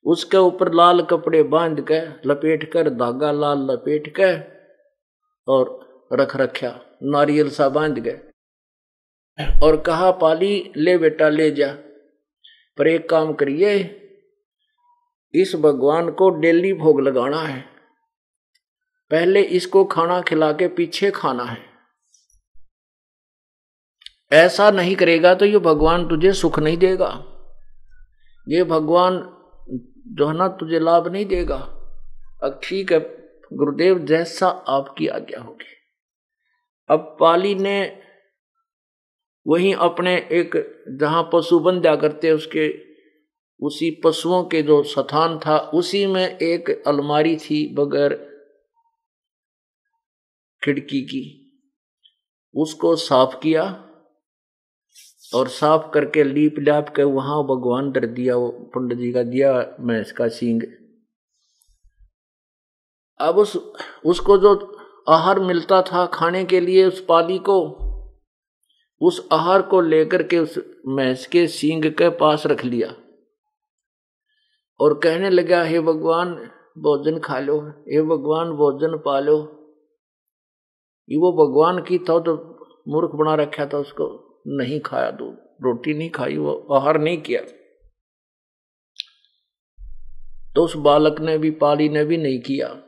उसके 0.04 0.36
ऊपर 0.36 0.72
लाल 0.74 1.02
कपड़े 1.02 1.42
बाँध 1.42 1.80
के, 1.90 2.28
लपेट 2.28 2.72
कर, 2.72 2.90
धागा 2.90 3.32
लाल 3.32 3.58
लपेट 3.70 4.14
के, 4.20 4.32
और 5.52 5.78
रख 6.12 6.36
रखा, 6.36 6.80
नारियल 7.02 7.50
सा 7.50 7.68
बाँध 7.68 7.98
गए 7.98 8.20
और 9.40 9.80
कहा, 9.80 10.10
पाली, 10.10 10.72
ले 10.76 10.98
बेटा, 10.98 11.28
ले 11.28 11.50
जा। 11.50 11.72
पर 12.78 12.86
एक 12.86 13.08
काम 13.08 13.32
करिए, 13.32 14.02
इस 15.34 15.56
भगवान 15.56 16.10
को 16.10 16.30
डेली 16.30 16.72
भोग 16.72 17.00
लगाना 17.00 17.40
है। 17.40 17.64
पहले 19.10 19.42
इसको 19.42 19.84
खाना 19.84 20.20
खिला 20.20 20.52
के 20.52 20.68
पीछे 20.68 21.10
खाना 21.10 21.44
है। 21.44 21.58
ऐसा 24.32 24.70
नहीं 24.70 24.96
करेगा 24.96 25.34
तो 25.34 25.44
ये 25.44 25.58
भगवान 25.58 26.08
तुझे 26.08 26.32
सुख 26.32 26.58
नहीं 26.58 26.76
देगा। 26.76 27.24
ये 28.48 28.64
भगवान 28.64 29.32
जो 30.08 30.28
है 30.28 30.36
ना, 30.36 30.48
तुझे 30.48 30.78
लाभ 30.78 31.08
नहीं 31.08 31.26
देगा। 31.26 31.56
अब 32.42 32.60
ठीक 32.64 32.92
है, 32.92 33.00
गुरुदेव, 33.52 33.98
जैसा 33.98 34.48
आपकी 34.48 35.06
आज्ञा 35.06 35.40
होगी। 35.40 35.76
अब 36.90 37.16
पाली 37.20 37.54
ने 37.54 38.05
वहीं 39.46 39.74
अपने 39.74 40.16
एक 40.16 40.82
जहाँ 41.00 41.30
पशु 41.32 41.58
बंध्या 41.60 41.96
करते, 41.96 42.30
उसके, 42.30 42.68
उसी 43.60 43.90
पशुओं 44.04 44.44
के 44.44 44.62
जो 44.62 44.82
स्थान 44.82 45.38
था, 45.38 45.58
उसी 45.58 46.06
में 46.06 46.38
एक 46.38 46.84
अलमारी 46.86 47.36
थी 47.36 47.74
बगैर 47.74 48.14
खिड़की 50.64 51.00
की। 51.02 51.42
उसको 52.54 52.96
साफ़ 52.96 53.36
किया 53.42 53.82
और 55.34 55.48
साफ़ 55.48 55.90
करके 55.94 56.24
लीप 56.24 56.54
लाप 56.58 56.88
के 56.88 57.02
वहाँ 57.02 57.42
भगवान 57.42 57.92
दर 57.92 58.06
दिया, 58.06 58.36
वो 58.36 58.48
पंडित 58.48 58.98
जी 58.98 59.12
का, 59.12 59.22
दिया 59.22 59.76
मैं 59.80 60.00
इसका 60.00 60.28
सींग। 60.28 60.62
अब 63.20 63.38
उस, 63.38 63.56
उसको 64.04 64.38
जो 64.38 64.76
आहार 65.08 65.40
मिलता 65.40 65.82
था 65.82 66.06
खाने 66.06 66.44
के 66.44 66.60
लिए, 66.60 66.84
उस 66.84 67.04
पाली 67.04 67.38
को 67.38 67.85
उस 69.00 69.28
आहार 69.32 69.62
को 69.62 69.80
लेकर 69.80 70.22
के 70.22 70.38
उस 70.38 70.58
महस 70.86 71.26
के 71.26 71.46
सींग 71.46 71.84
के 71.84 72.08
पास 72.08 72.46
रख 72.46 72.64
लिया। 72.64 72.96
और 74.80 74.98
कहने 74.98 75.30
लगा, 75.30 75.62
हे 75.62 75.80
भगवान, 75.80 76.34
भोजन 76.78 77.18
खा 77.18 77.40
लो। 77.40 77.60
हे 77.60 78.02
भगवान, 78.02 78.50
भोजन 78.50 78.98
पा 79.04 79.20
लो 79.20 79.52
ये 81.10 81.16
वो 81.16 81.32
भगवान 81.32 81.82
की 81.84 81.98
था 81.98 82.18
तो 82.20 82.56
मूर्ख 82.88 83.10
बना 83.14 83.34
रखा 83.34 83.66
था 83.66 83.78
उसको। 83.78 84.22
नहीं 84.46 84.80
खाया 84.80 85.10
दूध 85.10 85.36
रोटी 85.62 85.94
नहीं 85.94 86.10
खाई, 86.10 86.36
वो 86.36 86.66
आहार 86.72 87.00
नहीं 87.00 87.22
किया। 87.22 87.42
तो 90.54 90.64
उस 90.64 90.76
बालक 90.76 91.20
ने 91.20 91.38
भी, 91.38 91.50
पाली 91.50 91.88
ने 91.88 92.04
भी 92.04 92.16
नहीं 92.16 92.40
किया। 92.40 92.82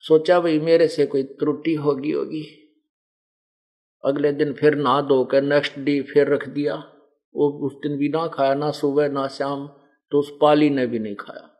सोचा, 0.00 0.40
भाई, 0.40 0.58
मेरे 0.58 0.88
से 0.88 1.06
कोई 1.06 1.22
त्रुटि 1.22 1.74
होगी 1.74 2.10
होगी। 2.10 2.67
अगले 4.04 4.32
दिन 4.32 4.52
फिर 4.52 4.74
ना 4.74 5.00
धो 5.00 5.24
कर 5.24 5.42
नेक्स्ट 5.42 5.78
डे 5.78 6.00
फिर 6.02 6.32
रख 6.34 6.48
दिया। 6.48 6.74
वो 7.34 7.48
उस 7.66 7.72
दिन 7.82 7.96
भी 7.98 8.08
ना 8.08 8.26
खाया, 8.26 8.54
ना 8.54 8.70
सुबह, 8.70 9.08
ना 9.08 9.26
शाम 9.28 9.66
तो 10.12 10.18
उस 10.18 10.30
पाली 10.40 10.70
ने 10.70 10.86
भी 10.86 10.98
नहीं 10.98 11.16
खाया। 11.16 11.54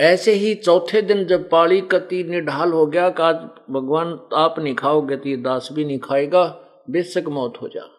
ऐसे 0.00 0.32
ही 0.32 0.54
चौथे 0.54 1.02
दिन 1.02 1.24
जब 1.24 1.48
पाली 1.50 1.80
कति 1.80 2.22
निढाल 2.24 2.72
हो 2.72 2.86
गया 2.86 3.08
कि 3.20 3.72
भगवान, 3.72 4.18
आप 4.34 4.58
नहीं 4.58 4.74
खाओगे 4.74 5.16
तो 5.16 5.28
ये 5.28 5.36
दास 5.36 5.68
भी 5.72 5.84
नहीं 5.84 5.98
खाएगा, 5.98 6.44
बेशक 6.90 7.28
मौत 7.28 7.60
हो 7.62 7.68
जा 7.68 7.95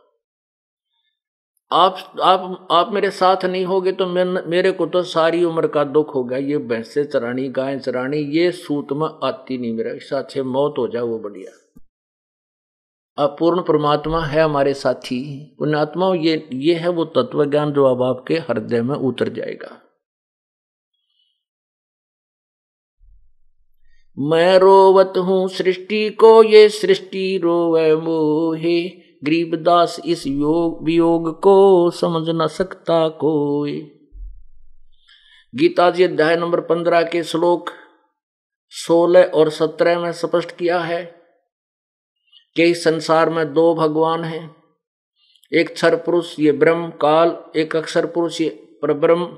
आप 1.71 1.97
आप 2.23 2.67
आप 2.71 2.91
मेरे 2.93 3.09
साथ 3.11 3.43
नहीं 3.45 3.65
होगे 3.65 3.91
तो 3.91 4.05
मैं 4.07 4.23
मेरे 4.49 4.71
को 4.71 4.85
तो 4.85 5.01
सारी 5.03 5.43
उम्र 5.43 5.67
का 5.67 5.83
दुख 5.83 6.13
हो 6.15 6.23
गया। 6.23 6.37
ये 6.39 6.57
भैंसे 6.57 7.03
चरानी, 7.03 7.47
गाय 7.49 7.79
चरानी, 7.79 8.17
ये 8.17 8.51
सूत 8.51 8.91
में 8.91 9.07
आती 9.23 9.57
नहीं 9.57 9.73
मेरा 9.73 10.17
अच्छे 10.17 10.43
मौत 10.43 10.75
हो 10.77 10.87
जाए 10.87 11.01
वो 11.03 11.17
बढ़िया। 11.19 11.51
अपूर्ण 13.17 13.61
परमात्मा 13.61 14.21
है 14.21 14.41
हमारे 14.41 14.73
साथी। 14.73 15.19
उन 15.59 15.75
आत्माओं, 15.75 16.15
ये 16.15 16.47
ये 16.53 16.73
है 16.75 16.89
वो 16.89 17.05
तत्व 17.05 17.43
ज्ञान 17.45 17.73
जो 17.73 17.85
अब 17.85 18.03
आपके 18.03 18.37
हृदय 18.49 18.81
में 18.81 18.95
उतर 18.95 19.29
जाएगा। 19.29 19.69
मैं 24.17 24.57
रोवत 24.59 25.13
हूँ 25.17 25.47
सृष्टि 25.49 26.09
को, 26.11 26.43
ये 26.43 26.69
सृष्टि 26.69 27.37
रोवे 27.37 27.95
मोहे। 27.95 29.06
गरीबदास 29.23 30.01
इस 30.05 30.27
योग 30.27 30.85
वियोग 30.85 31.41
को 31.41 31.91
समझ 31.91 32.29
न 32.29 32.47
सकता 32.47 33.09
कोई। 33.09 33.99
गीता 35.55 35.91
जी 35.91 36.03
अध्याय 36.03 36.35
नंबर 36.35 36.61
पंद्रह 36.61 37.03
के 37.03 37.23
श्लोक 37.23 37.69
सोलह 38.69 39.23
और 39.23 39.49
सत्रह 39.49 39.99
में 39.99 40.11
स्पष्ट 40.11 40.51
किया 40.51 40.79
है 40.79 41.21
कि 42.55 42.63
इस 42.63 42.83
संसार 42.83 43.29
में 43.29 43.53
दो 43.53 43.75
भगवान 43.75 44.23
हैं। 44.23 44.55
एक 45.53 45.73
क्षर 45.73 45.95
पुरुष, 45.95 46.39
ये 46.39 46.51
ब्रह्म 46.51 46.89
काल, 46.89 47.37
एक 47.55 47.75
अक्षर 47.75 48.05
पुरुष, 48.05 48.41
ये 48.41 48.49
परब्रह्म। 48.81 49.37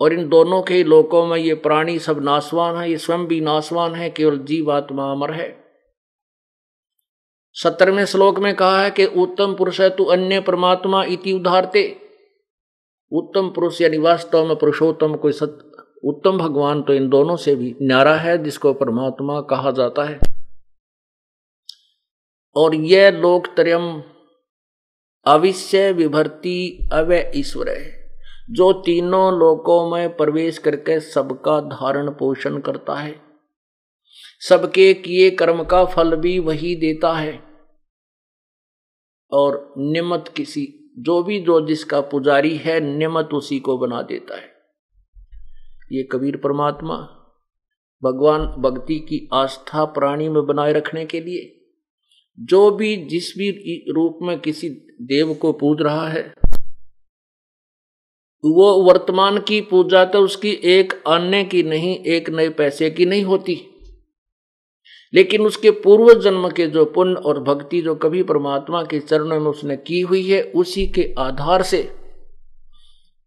और 0.00 0.12
इन 0.12 0.28
दोनों 0.28 0.62
के 0.62 0.84
लोकों 0.84 1.26
में 1.26 1.36
ये 1.36 1.54
प्राणी 1.54 1.98
सब 1.98 2.22
नासवान 2.22 2.76
है, 2.76 2.90
ये 2.90 2.98
स्वयं 2.98 3.26
भी 3.26 3.40
नासवान 3.40 3.94
है, 3.94 4.10
केवल 4.10 4.38
जीवात्मा 4.38 5.12
अमर 5.12 5.32
है। 5.32 5.63
सत्तरवें 7.62 8.04
श्लोक 8.04 8.38
में 8.38 8.56
कहा 8.56 8.82
है 8.82 8.90
कि 8.90 9.04
उत्तम 9.04 9.54
पुरुष 9.54 9.80
है, 9.80 9.90
तू 9.90 10.04
अन्य 10.04 10.40
परमात्मा 10.40 11.04
इति 11.04 11.32
उदारते। 11.32 12.00
उत्तम 13.12 13.48
पुरुष 13.48 13.80
यानी 13.80 13.98
वास्तव 13.98 14.46
में 14.46 14.56
पुरुषोत्तम 14.56 15.14
कोई 15.14 15.32
सत, 15.32 15.70
उत्तम 16.04 16.38
भगवान 16.38 16.82
तो 16.82 16.94
इन 16.94 17.08
दोनों 17.08 17.36
से 17.36 17.54
भी 17.54 17.76
न्यारा 17.82 18.14
है, 18.14 18.44
जिसको 18.44 18.72
परमात्मा 18.72 19.40
कहा 19.40 19.70
जाता 19.70 20.04
है। 20.04 20.20
और 22.56 22.74
यह 22.74 23.10
लोकत्रयम 23.10 24.02
अविश्य 25.26 25.92
विभर्ति 25.92 26.88
अवय 26.92 27.32
ईश्वर 27.36 27.68
है, 27.68 28.10
जो 28.50 28.72
तीनों 28.72 29.38
लोकों 29.38 29.90
में 29.90 30.16
प्रवेश 30.16 30.58
करके 30.58 31.00
सबका 31.00 31.60
धारण 31.60 32.10
पोषण 32.10 32.58
करता 32.58 32.94
है। 32.94 33.23
सबके 34.48 34.94
किए 34.94 35.30
कर्म 35.30 35.64
का 35.64 35.84
फल 35.84 36.16
भी 36.16 36.38
वही 36.38 36.76
देता 36.76 37.12
है। 37.12 37.42
और 39.32 39.74
निमत 39.78 40.32
किसी, 40.36 40.92
जो 40.98 41.22
भी 41.22 41.40
जो 41.40 41.66
जिसका 41.66 42.00
पुजारी 42.00 42.56
है, 42.56 42.80
निमत 42.80 43.28
उसी 43.34 43.58
को 43.58 43.78
बना 43.78 44.02
देता 44.02 44.36
है। 44.36 44.52
ये 45.92 46.02
कबीर 46.02 46.36
परमात्मा, 46.36 46.96
भगवान 48.04 48.46
भक्ति 48.46 48.98
की 48.98 49.28
आस्था 49.32 49.84
प्राणी 49.84 50.28
में 50.28 50.46
बनाए 50.46 50.72
रखने 50.72 51.06
के 51.06 51.20
लिए, 51.20 51.66
जो 52.40 52.70
भी 52.70 52.96
जिस 52.96 53.34
भी 53.38 53.84
रूप 53.90 54.18
में 54.22 54.40
किसी 54.40 54.68
देव 55.02 55.34
को 55.34 55.52
पूज 55.52 55.82
रहा 55.82 56.08
है, 56.08 56.34
वो 58.44 58.82
वर्तमान 58.82 59.38
की 59.38 59.60
पूजा 59.60 60.04
तो 60.04 60.20
उसकी 60.20 60.50
एक 60.50 60.92
अन्य 60.92 61.44
की 61.44 61.62
नहीं, 61.62 61.98
एक 61.98 62.30
नए 62.30 62.48
पैसे 62.48 62.90
की 62.90 63.06
नहीं 63.06 63.24
होती। 63.24 63.70
लेकिन 65.14 65.42
उसके 65.42 65.70
पूर्व 65.70 66.20
जन्म 66.20 66.48
के 66.48 66.66
जो 66.66 66.84
पुण्य 66.84 67.14
और 67.14 67.42
भक्ति 67.42 67.82
जो 67.82 67.94
कभी 67.94 68.22
परमात्मा 68.22 68.82
के 68.82 69.00
चरणों 69.00 69.40
में 69.40 69.50
उसने 69.50 69.76
की 69.76 70.00
हुई 70.00 70.30
है, 70.30 70.42
उसी 70.42 70.86
के 70.86 71.14
आधार 71.18 71.62
से 71.62 71.92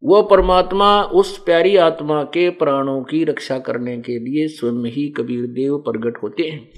वो 0.04 0.24
परमात्मा 0.24 1.04
उस 1.04 1.38
प्यारी 1.38 1.76
आत्मा 1.76 2.24
के 2.24 2.50
प्राणों 2.50 3.04
की 3.04 3.24
रक्षा 3.24 3.60
करने 3.60 3.98
के 3.98 4.20
लिए 4.20 4.48
स्वयं 4.48 4.86
ही 4.86 5.10
कबीर 5.10 5.48
देव 5.48 5.78
प्रकट 5.78 6.24
होते 6.24 6.44
हैं। 6.44 6.72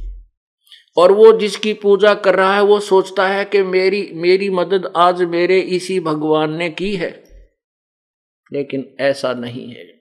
और 0.98 1.12
वो 1.12 1.32
जिसकी 1.32 1.74
पूजा 1.74 2.14
कर 2.14 2.36
रहा 2.36 2.56
है, 2.56 2.64
वो 2.64 2.80
सोचता 2.80 3.28
है 3.28 3.46
कि 3.46 3.64
मेरी 3.64 4.10
मेरी 4.14 4.50
मदद 4.50 4.94
आज 4.96 5.24
मेरे 5.24 5.60
इसी 5.60 6.00
भगवान 6.00 6.54
ने 6.54 6.70
की 6.70 6.96
है। 6.96 7.24
लेकिन 8.54 8.96
ऐसा 9.00 9.34
नहीं 9.34 9.70
है। 9.70 9.99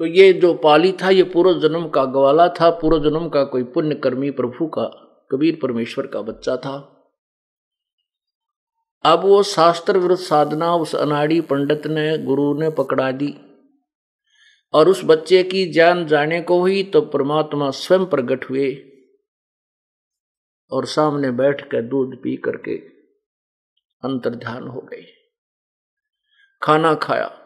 तो 0.00 0.06
ये 0.06 0.32
जो 0.32 0.54
पाली 0.54 0.92
था, 0.92 1.10
ये 1.10 1.22
पूर्व 1.22 1.60
जन्म 1.60 1.88
का 1.88 2.04
ग्वाला 2.04 2.48
था, 2.48 2.70
पूर्व 2.70 3.10
जन्म 3.10 3.28
का 3.28 3.44
कोई 3.44 3.62
पुण्यकर्मी 3.62 4.30
प्रभु 4.30 4.66
का, 4.66 4.84
कबीर 5.32 5.58
परमेश्वर 5.62 6.06
का 6.06 6.22
बच्चा 6.22 6.56
था। 6.56 7.04
अब 9.04 9.20
वो 9.20 9.42
शास्त्र 9.42 9.98
विरुद्ध 9.98 10.22
साधना, 10.22 10.74
उस 10.74 10.94
अनाड़ी 10.94 11.40
पंडित 11.40 11.86
ने, 11.86 12.18
गुरु 12.18 12.60
ने 12.60 12.70
पकड़ा 12.70 13.10
दी। 13.10 13.34
और 14.74 14.88
उस 14.88 15.00
बच्चे 15.04 15.42
की 15.42 15.72
जान 15.72 16.06
जाने 16.06 16.40
को 16.40 16.60
हुई 16.60 16.82
तो 16.82 17.00
परमात्मा 17.00 17.70
स्वयं 17.70 18.06
प्रकट 18.06 18.50
हुए 18.50 18.92
और 20.70 20.84
सामने 20.84 21.30
बैठ 21.30 21.70
कर 21.70 21.82
दूध 21.82 22.22
पी 22.22 22.36
करके 22.36 22.76
अंतर 24.04 24.30
ध्यान 24.30 24.68
हो 24.68 24.80
गए। 24.80 25.06
खाना 26.62 26.94
खाया। 26.94 27.39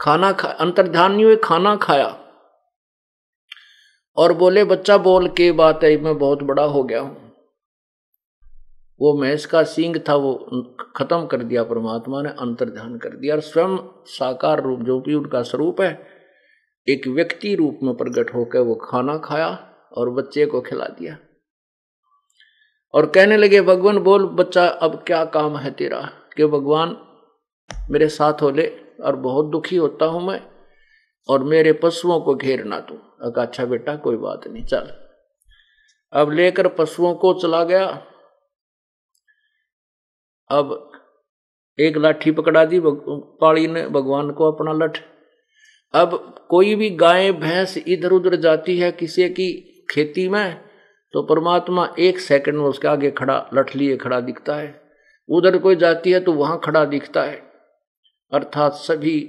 खाना 0.00 0.32
खा 0.32 0.48
अंतर 0.48 0.88
ध्यान 0.88 1.12
नहीं 1.12 1.24
हुए 1.24 1.36
खाना 1.36 1.76
खाया। 1.76 2.20
और 4.16 4.32
बोले, 4.32 4.64
बच्चा, 4.64 4.98
बोल, 4.98 5.28
के 5.28 5.52
बात 5.52 5.84
है, 5.84 5.96
मैं 5.96 6.18
बहुत 6.18 6.42
बड़ा 6.42 6.62
हो 6.62 6.82
गया 6.82 7.00
हूँ। 7.00 7.32
वो 9.00 9.18
मैस 9.18 9.46
का 9.46 9.62
सिंह 9.62 10.02
था, 10.08 10.14
वो 10.14 10.34
खत्म 10.96 11.26
कर 11.26 11.36
दिया, 11.36 11.64
परमात्मा 11.64 12.22
ने 12.22 12.28
अंतर 12.28 12.70
ध्यान 12.70 12.98
कर 12.98 13.08
दिया। 13.08 13.34
और 13.34 13.40
स्वयं 13.40 13.78
साकार 14.06 14.62
रूप, 14.62 14.80
जो 14.80 15.00
भी 15.00 15.14
उनका 15.14 15.42
स्वरूप 15.42 15.80
है, 15.80 16.06
एक 16.88 17.06
व्यक्ति 17.06 17.54
रूप 17.54 17.78
में 17.82 17.94
प्रकट 17.94 18.34
होकर 18.34 18.58
वो 18.58 18.74
खाना 18.74 19.18
खाया 19.18 19.74
और 19.92 20.10
बच्चे 20.10 20.46
को 20.46 20.60
खिला 20.60 20.84
दिया। 20.84 21.18
और 22.94 23.06
कहने 23.06 23.36
लगे, 23.36 23.60
भगवान, 23.60 23.98
बोल, 23.98 24.26
बच्चा, 24.26 24.66
अब 24.66 25.04
क्या 25.06 25.24
काम 25.24 25.56
है 25.56 25.70
तेरा? 25.70 26.10
कि 26.36 26.46
भगवान 26.46 26.96
मेरे 27.90 28.08
साथ 28.08 28.42
हो 28.42 28.50
ले। 28.50 28.83
और 28.98 29.16
बहुत 29.16 29.46
दुखी 29.46 29.76
होता 29.76 30.06
हूँ 30.06 30.26
मैं, 30.26 30.40
और 31.28 31.44
मेरे 31.44 31.72
पशुओं 31.72 32.20
को 32.20 32.34
घेरना 32.34 32.80
तू। 32.80 32.94
अगर 33.22 33.40
अच्छा 33.42 33.64
बेटा, 33.64 33.96
कोई 33.96 34.16
बात 34.16 34.46
नहीं, 34.48 34.64
चल। 34.64 34.90
अब 36.12 36.32
लेकर 36.32 36.68
पशुओं 36.68 37.14
को 37.14 37.32
चला 37.34 37.62
गया। 37.64 37.86
अब 40.50 40.90
एक 41.78 41.96
लाठी 41.96 42.30
पकड़ा 42.30 42.64
दी 42.64 42.80
पाड़ी 42.84 43.66
ने, 43.66 43.86
भगवान 43.88 44.30
को 44.30 44.50
अपना 44.52 44.72
लठ। 44.74 44.98
अब 45.94 46.34
कोई 46.50 46.74
भी 46.74 46.90
गाय, 46.90 47.32
भैंस 47.32 47.76
इधर 47.78 48.12
उधर 48.12 48.36
जाती 48.36 48.78
है 48.78 48.90
किसी 48.92 49.28
की 49.30 49.52
खेती 49.90 50.28
में 50.28 50.60
तो 51.14 51.22
परमात्मा 51.22 51.88
एक 51.98 52.18
सेकंड 52.18 52.54
में 52.54 52.64
उसके 52.64 52.88
आगे 52.88 53.10
खड़ा, 53.10 53.50
लठ 53.54 53.74
लिए 53.76 53.96
खड़ा 53.96 54.20
दिखता 54.20 54.54
है। 54.54 54.82
उधर 55.28 55.58
कोई 55.58 55.76
जाती 55.76 56.12
है 56.12 56.20
तो 56.20 56.32
वहाँ 56.32 56.60
खड़ा 56.64 56.84
दिखता 56.84 57.22
है। 57.22 57.43
अर्थात 58.34 58.72
सभी 58.72 59.20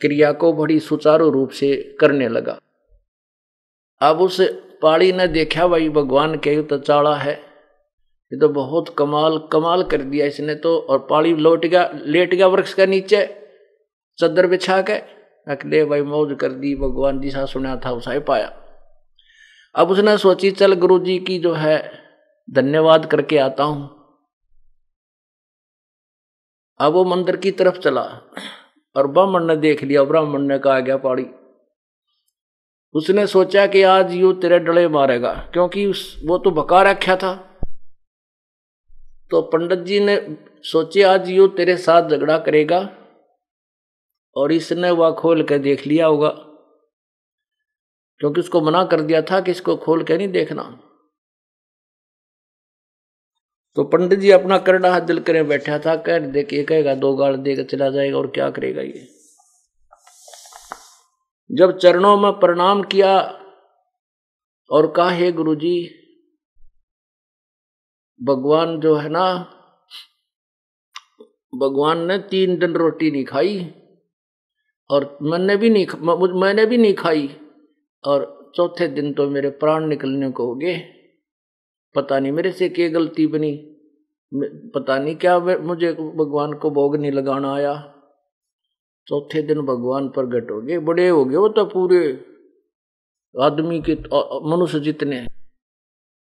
क्रिया 0.00 0.32
को 0.32 0.52
बड़ी 0.52 0.80
सुचारू 0.80 1.30
रूप 1.30 1.50
से 1.50 1.96
करने 2.00 2.28
लगा। 2.28 2.58
अब 4.00 4.20
उस 4.20 4.40
पाड़ी 4.82 5.12
ने 5.12 5.28
देखा, 5.28 5.66
भाई 5.66 5.88
भगवान 5.88 6.36
के 6.36 6.62
तो 6.62 6.78
चाड़ा 6.78 7.14
है। 7.16 7.32
ये 7.32 8.38
तो 8.38 8.48
बहुत 8.48 8.88
कमाल 8.98 9.38
कमाल 9.52 9.82
कर 9.82 10.02
दिया 10.02 10.26
इसने 10.26 10.54
तो। 10.54 10.78
और 10.78 11.06
पाड़ी 11.10 11.34
लौट 11.34 11.66
गया, 11.66 11.90
लेट 11.94 12.34
गया 12.34 12.46
वृक्ष 12.46 12.74
के 12.74 12.86
नीचे, 12.86 13.24
चद्दर 14.18 14.46
बिछा 14.46 14.82
के। 14.82 14.92
अकले 15.52 15.84
भाई, 15.84 16.02
मौज 16.02 16.36
कर 16.40 16.52
दी, 16.52 16.74
भगवान 16.76 17.20
जिसा 17.20 17.44
सुना 17.44 17.76
था, 17.76 17.92
उसा 17.92 18.18
पाया। 18.18 18.52
अब 19.74 19.90
उसने 19.90 20.18
सोची, 20.18 20.50
चल 20.50 20.74
गुरु 20.74 20.98
जी 20.98 21.18
की 21.18 21.38
जो 21.38 21.52
है, 21.52 21.92
धन्यवाद 22.50 23.06
करके 23.06 23.38
आता 23.38 23.64
हूँ। 23.64 24.01
अब 26.82 26.92
वो 26.92 27.04
मंदिर 27.04 27.36
की 27.36 27.50
तरफ़ 27.50 27.78
चला 27.78 28.02
और 28.96 29.06
ब्राह्मण 29.06 29.44
ने 29.44 29.56
देख 29.56 29.82
लिया, 29.84 30.04
ब्राह्मण 30.04 30.42
ने 30.42 30.58
कहा 30.58 30.80
गया 30.80 30.96
पाड़ी 30.96 31.26
उसने 32.94 33.26
सोचा 33.26 33.66
कि 33.66 33.82
आज 33.82 34.12
यू 34.14 34.32
तेरे 34.32 34.58
डले 34.58 34.88
मारेगा, 34.88 35.32
क्योंकि 35.52 35.86
उस, 35.86 36.20
वो 36.24 36.38
तो 36.38 36.50
बका 36.50 36.82
रखा 36.82 37.16
था। 37.16 37.34
तो 39.30 39.40
पंडित 39.42 39.78
जी 39.78 40.00
ने 40.00 40.16
सोचे, 40.62 41.02
आज 41.02 41.28
यू 41.28 41.46
तेरे 41.48 41.76
साथ 41.76 42.10
झगड़ा 42.10 42.38
करेगा। 42.38 42.78
और 44.36 44.52
इसने 44.52 44.90
वह 44.90 45.10
खोल 45.10 45.42
के 45.42 45.58
देख 45.58 45.86
लिया 45.86 46.06
होगा, 46.06 46.28
क्योंकि 48.20 48.40
उसको 48.40 48.60
मना 48.60 48.84
कर 48.84 49.00
दिया 49.00 49.22
था 49.22 49.40
कि 49.40 49.50
इसको 49.50 49.76
खोल 49.76 50.02
के 50.04 50.16
नहीं 50.16 50.28
देखना। 50.28 50.62
तो 53.76 53.84
पंडित 53.84 54.18
जी 54.18 54.30
अपना 54.30 54.58
करड़ा 54.58 54.92
हाथ 54.92 55.00
दिल 55.00 55.20
करे, 55.20 55.42
बैठा 55.42 55.78
था, 55.78 55.96
कह 55.96 56.18
देखिए 56.18 56.64
कहेगा, 56.64 56.94
दो 56.94 57.14
गाल 57.16 57.36
देकर 57.36 57.64
चला 57.64 57.90
जाएगा, 57.90 58.18
और 58.18 58.26
क्या 58.26 58.50
करेगा 58.50 58.82
ये? 58.82 59.08
जब 61.52 61.78
चरणों 61.78 62.16
में 62.16 62.32
प्रणाम 62.32 62.82
किया, 62.82 63.20
और 64.70 64.92
कहा, 64.92 65.10
हे 65.10 65.32
गुरु 65.32 65.54
जी 65.54 65.98
भगवान 68.22 68.80
जो 68.80 68.96
है 68.96 69.08
ना, 69.08 69.34
भगवान 71.54 72.06
ने 72.06 72.18
तीन 72.18 72.58
दिन 72.58 72.72
रोटी 72.72 73.10
नहीं 73.10 73.24
खाई, 73.24 73.74
और 74.90 75.18
मैंने 75.22 75.56
भी 75.56 75.70
नहीं 75.70 75.86
मैंने 76.40 76.66
भी 76.66 76.78
नहीं 76.78 76.94
खाई, 76.94 77.36
और 78.04 78.52
चौथे 78.56 78.88
दिन 78.88 79.12
तो 79.12 79.30
मेरे 79.30 79.50
प्राण 79.50 79.86
निकलने 79.86 80.30
को 80.30 80.46
हो 80.46 80.54
गए। 80.54 81.01
पता 81.94 82.18
नहीं, 82.18 82.32
मेरे 82.32 82.52
से 82.52 82.68
क्या 82.68 82.88
गलती 82.88 83.26
बनी? 83.26 83.52
पता 84.74 84.98
नहीं 84.98 85.14
क्या 85.16 85.38
मुझे 85.38 85.92
भगवान 85.92 86.52
को 86.52 86.70
भोग 86.70 86.96
नहीं 86.96 87.12
लगाना 87.12 87.54
आया। 87.54 87.74
चौथे 89.06 89.42
दिन 89.42 89.60
भगवान 89.60 90.08
प्रगट 90.08 90.50
हो 90.50 90.60
गए, 90.60 90.78
बड़े 90.78 91.08
हो 91.08 91.24
गए 91.24 91.36
वो 91.36 91.48
तो 91.48 91.64
पूरे 91.64 91.98
आदमी 93.34 93.80
के 93.80 93.94
मनुष्य 94.50 94.80
जितने 94.80 95.20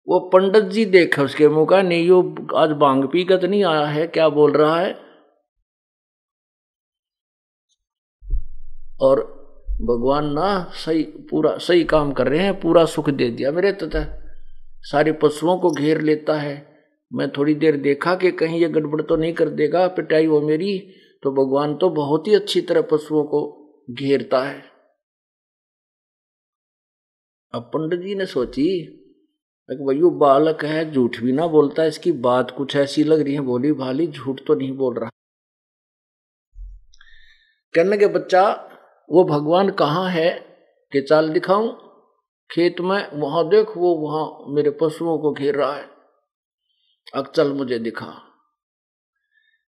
वो 0.07 0.19
पंडित 0.29 0.63
जी 0.63 0.85
देखे 0.85 1.21
उसके 1.21 1.47
मुँह 1.47 1.65
का, 1.65 1.81
नहीं, 1.81 2.05
यो 2.07 2.35
आज 2.55 2.69
बांग 2.77 3.03
पी 3.07 3.23
का 3.25 3.37
तो 3.37 3.47
नहीं 3.47 3.63
आया 3.63 3.85
है, 3.85 4.07
क्या 4.07 4.29
बोल 4.29 4.51
रहा 4.51 4.79
है? 4.79 4.93
और 9.01 9.21
भगवान 9.81 10.31
ना 10.33 10.63
सही, 10.75 11.03
पूरा 11.03 11.57
सही 11.57 11.83
काम 11.83 12.11
कर 12.13 12.27
रहे 12.27 12.39
हैं, 12.39 12.59
पूरा 12.59 12.85
सुख 12.85 13.09
दे 13.09 13.29
दिया 13.29 13.51
मेरे 13.51 13.71
तथा। 13.73 14.20
सारे 14.81 15.11
पशुओं 15.11 15.57
को 15.57 15.71
घेर 15.71 16.01
लेता 16.01 16.33
है। 16.33 16.71
मैं 17.13 17.29
थोड़ी 17.31 17.53
देर 17.55 17.77
देखा 17.77 18.15
कि 18.15 18.31
कहीं 18.31 18.59
ये 18.59 18.69
गड़बड़ 18.69 19.01
तो 19.01 19.15
नहीं 19.15 19.33
कर 19.33 19.49
देगा, 19.49 19.87
पिटाई 19.87 20.27
वो 20.27 20.41
मेरी 20.41 20.79
तो 21.23 21.31
भगवान 21.31 21.75
तो 21.75 21.89
बहुत 21.89 22.27
ही 22.27 22.35
अच्छी 22.35 22.61
तरह 22.61 22.81
पशुओं 22.81 23.23
को 23.23 23.41
घेरता 23.91 24.43
है। 24.43 24.63
अब 27.53 27.61
पंडित 27.61 27.99
जी 27.99 28.15
ने 28.15 28.25
सोची 28.25 28.97
भाई 29.71 30.01
बालक 30.01 30.65
है, 30.65 30.91
झूठ 30.91 31.19
भी 31.19 31.31
ना 31.31 31.47
बोलता, 31.47 31.85
इसकी 31.85 32.11
बात 32.11 32.51
कुछ 32.51 32.75
ऐसी 32.75 33.03
लग 33.03 33.19
रही 33.19 33.33
है 33.33 33.39
बोली 33.39 33.71
भाली 33.71 34.07
झूठ 34.07 34.41
तो 34.47 34.55
नहीं 34.55 34.77
बोल 34.77 34.99
रहा। 34.99 35.09
कहने 37.73 37.97
के 37.97 38.07
बच्चा, 38.07 38.69
वो 39.11 39.23
भगवान 39.23 39.69
कहाँ 39.69 40.09
है? 40.09 40.29
कि 40.91 41.01
चाल 41.01 41.29
दिखाऊँ? 41.29 41.90
खेत 42.51 42.81
में, 42.81 43.11
वहाँ 43.13 43.47
देख 43.49 43.77
वो, 43.77 43.93
वहाँ 43.97 44.53
मेरे 44.55 44.69
पशुओं 44.81 45.17
को 45.17 45.31
घेर 45.33 45.55
रहा 45.55 45.75
है। 45.75 45.89
अब 47.15 47.31
चल 47.35 47.51
मुझे 47.53 47.79
दिखा। 47.79 48.13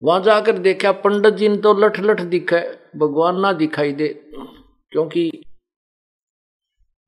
वहाँ 0.03 0.20
जाकर 0.22 0.59
देखा, 0.59 0.93
पंडित 0.95 1.35
जी 1.35 1.49
ने 1.49 1.57
तो 1.57 1.72
लठ 1.74 2.01
लठ 2.01 2.20
दिखा 2.31 2.59
भगवान 2.97 3.41
ना 3.41 3.53
दिखाई 3.55 3.93
दे, 3.93 4.09
क्योंकि 4.93 5.31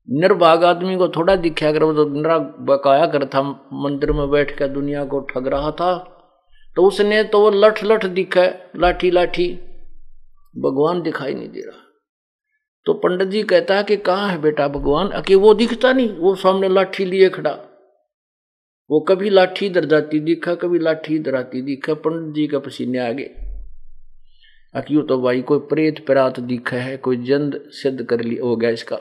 निर्भाग 0.07 0.63
आदमी 0.63 0.95
को 0.97 1.07
थोड़ा 1.07 1.35
दिखा, 1.37 1.67
अगर 1.67 1.83
वो 1.83 1.93
तो 1.93 2.05
निरा 2.09 2.37
बकाया 2.67 3.05
कर 3.07 3.25
था, 3.25 3.41
मंदिर 3.73 4.11
में 4.11 4.29
बैठ 4.31 4.57
कर 4.57 4.67
दुनिया 4.69 5.05
को 5.05 5.19
ठग 5.29 5.47
रहा 5.47 5.71
था 5.71 5.93
तो 6.75 6.83
उसने 6.87 7.23
तो 7.23 7.39
वो 7.39 7.49
लठ 7.51 7.83
लठ 7.83 8.05
दिखा 8.07 8.41
लाठी 8.75 9.11
लाठी 9.11 9.47
भगवान 10.55 11.01
दिखाई 11.01 11.33
नहीं 11.33 11.49
दे 11.49 11.61
रहा। 11.61 11.80
तो 12.85 12.93
पंडित 12.93 13.27
जी 13.27 13.43
कहता 13.43 13.75
है 13.75 13.83
कि 13.83 13.97
कहाँ 13.97 14.29
है 14.29 14.37
बेटा 14.41 14.67
भगवान? 14.67 15.09
अके 15.09 15.35
वो 15.35 15.53
दिखता 15.53 15.93
नहीं, 15.93 16.09
वो 16.09 16.35
सामने 16.35 16.69
लाठी 16.69 17.05
लिए 17.05 17.29
खड़ा। 17.29 17.51
वो 18.89 18.99
कभी 18.99 19.29
लाठी 19.29 19.65
इधर 19.65 19.85
जाती 19.85 20.19
दिखा, 20.19 20.55
कभी 20.55 20.79
लाठी 20.79 21.15
इधर 21.15 21.35
आती 21.35 21.61
दिखा, 21.61 21.93
पंडित 21.93 22.35
जी 22.35 22.47
का 22.47 22.59
पसीने 22.59 22.99
आगे 22.99 23.23
अक्यू 24.75 25.01
तो 25.01 25.21
भाई 25.21 25.41
कोई 25.41 25.59
प्रेत 25.59 26.05
परात 26.07 26.39
दिखा 26.39 26.77
है, 26.77 26.97
कोई 26.97 27.17
जंद 27.17 27.59
सिद्ध 27.69 28.03
कर 28.03 28.21
लिया 28.21 28.43
हो 28.43 28.55
गया 28.55 28.69
इसका। 28.69 28.97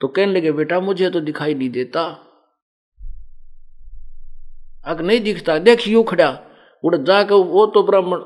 तो 0.00 0.08
कहने 0.08 0.32
लगे, 0.32 0.52
बेटा, 0.52 0.80
मुझे 0.80 1.10
तो 1.10 1.20
दिखाई 1.20 1.54
नहीं 1.54 1.70
देता। 1.70 2.02
अग 4.86 5.00
नहीं 5.00 5.20
दिखता, 5.20 5.58
देख 5.58 5.88
यू 5.88 6.02
खड़ा। 6.02 6.30
उड़ 6.84 6.96
जाकर 6.96 7.34
वो 7.34 7.66
तो 7.66 7.82
ब्राह्मण 7.82 8.20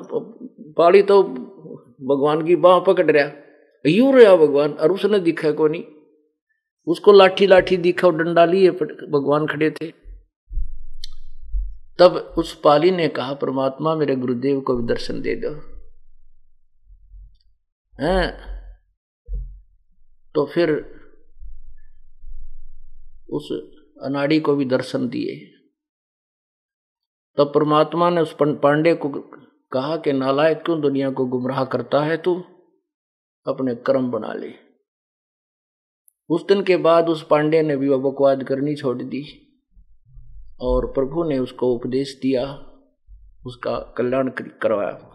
पाड़ी 0.72 1.02
तो 1.02 1.22
भगवान 2.00 2.46
की 2.46 2.56
बाह 2.56 2.80
पकड़ 2.80 3.10
रहा। 3.10 3.30
यू 3.86 4.12
रहा 4.12 4.36
भगवान, 4.36 4.72
और 4.72 4.92
उसने 4.92 5.18
दिखा 5.18 5.50
को 5.50 5.68
नहीं। 5.68 5.84
उसको 6.86 7.12
लाठी 7.12 7.46
लाठी 7.46 7.76
दिखा, 7.76 8.08
और 8.08 8.24
डंडा 8.24 8.44
लिए 8.44 8.70
भगवान 9.10 9.46
खड़े 9.46 9.70
थे। 9.70 10.04
तब 11.98 12.34
उस 12.38 12.60
पाली 12.60 12.90
ने 12.90 13.08
कहा, 13.08 13.34
परमात्मा, 13.34 13.94
मेरे 13.94 14.16
गुरुदेव 14.16 14.60
को 14.60 14.76
भी 14.76 14.88
दर्शन 14.88 15.22
दे 15.22 15.36
दो। 15.36 15.74
हैं? 18.00 18.54
तो 20.34 20.46
फिर 20.46 20.94
उस 23.30 23.52
अनाड़ी 24.02 24.40
को 24.40 24.56
भी 24.56 24.64
दर्शन 24.64 25.08
दिए। 25.08 25.46
तब 27.38 27.52
परमात्मा 27.54 28.10
ने 28.10 28.20
उस 28.20 28.36
पांडे 28.42 28.94
को 28.94 29.08
कहा 29.74 29.96
कि 29.96 30.12
नालायक 30.12 30.62
क्यों 30.64 30.80
दुनिया 30.80 31.10
को 31.10 31.26
गुमराह 31.26 31.64
करता 31.64 32.04
है 32.04 32.16
तू? 32.16 32.44
अपने 33.46 33.74
कर्म 33.74 34.10
बना 34.10 34.32
ले। 34.32 34.52
उस 36.30 36.46
दिन 36.46 36.62
के 36.62 36.76
बाद 36.76 37.08
उस 37.08 37.26
पांडे 37.26 37.62
ने 37.62 37.76
भी 37.76 37.90
बकवाद 37.90 38.44
करनी 38.44 38.74
छोड़ 38.74 39.02
दी 39.02 39.24
और 40.60 40.86
प्रभु 40.86 41.24
ने 41.24 41.38
उसको 41.38 41.74
उपदेश 41.74 42.18
दिया, 42.22 42.66
उसका 43.46 43.94
कल्याण 43.98 44.30
करवाया। 44.40 45.14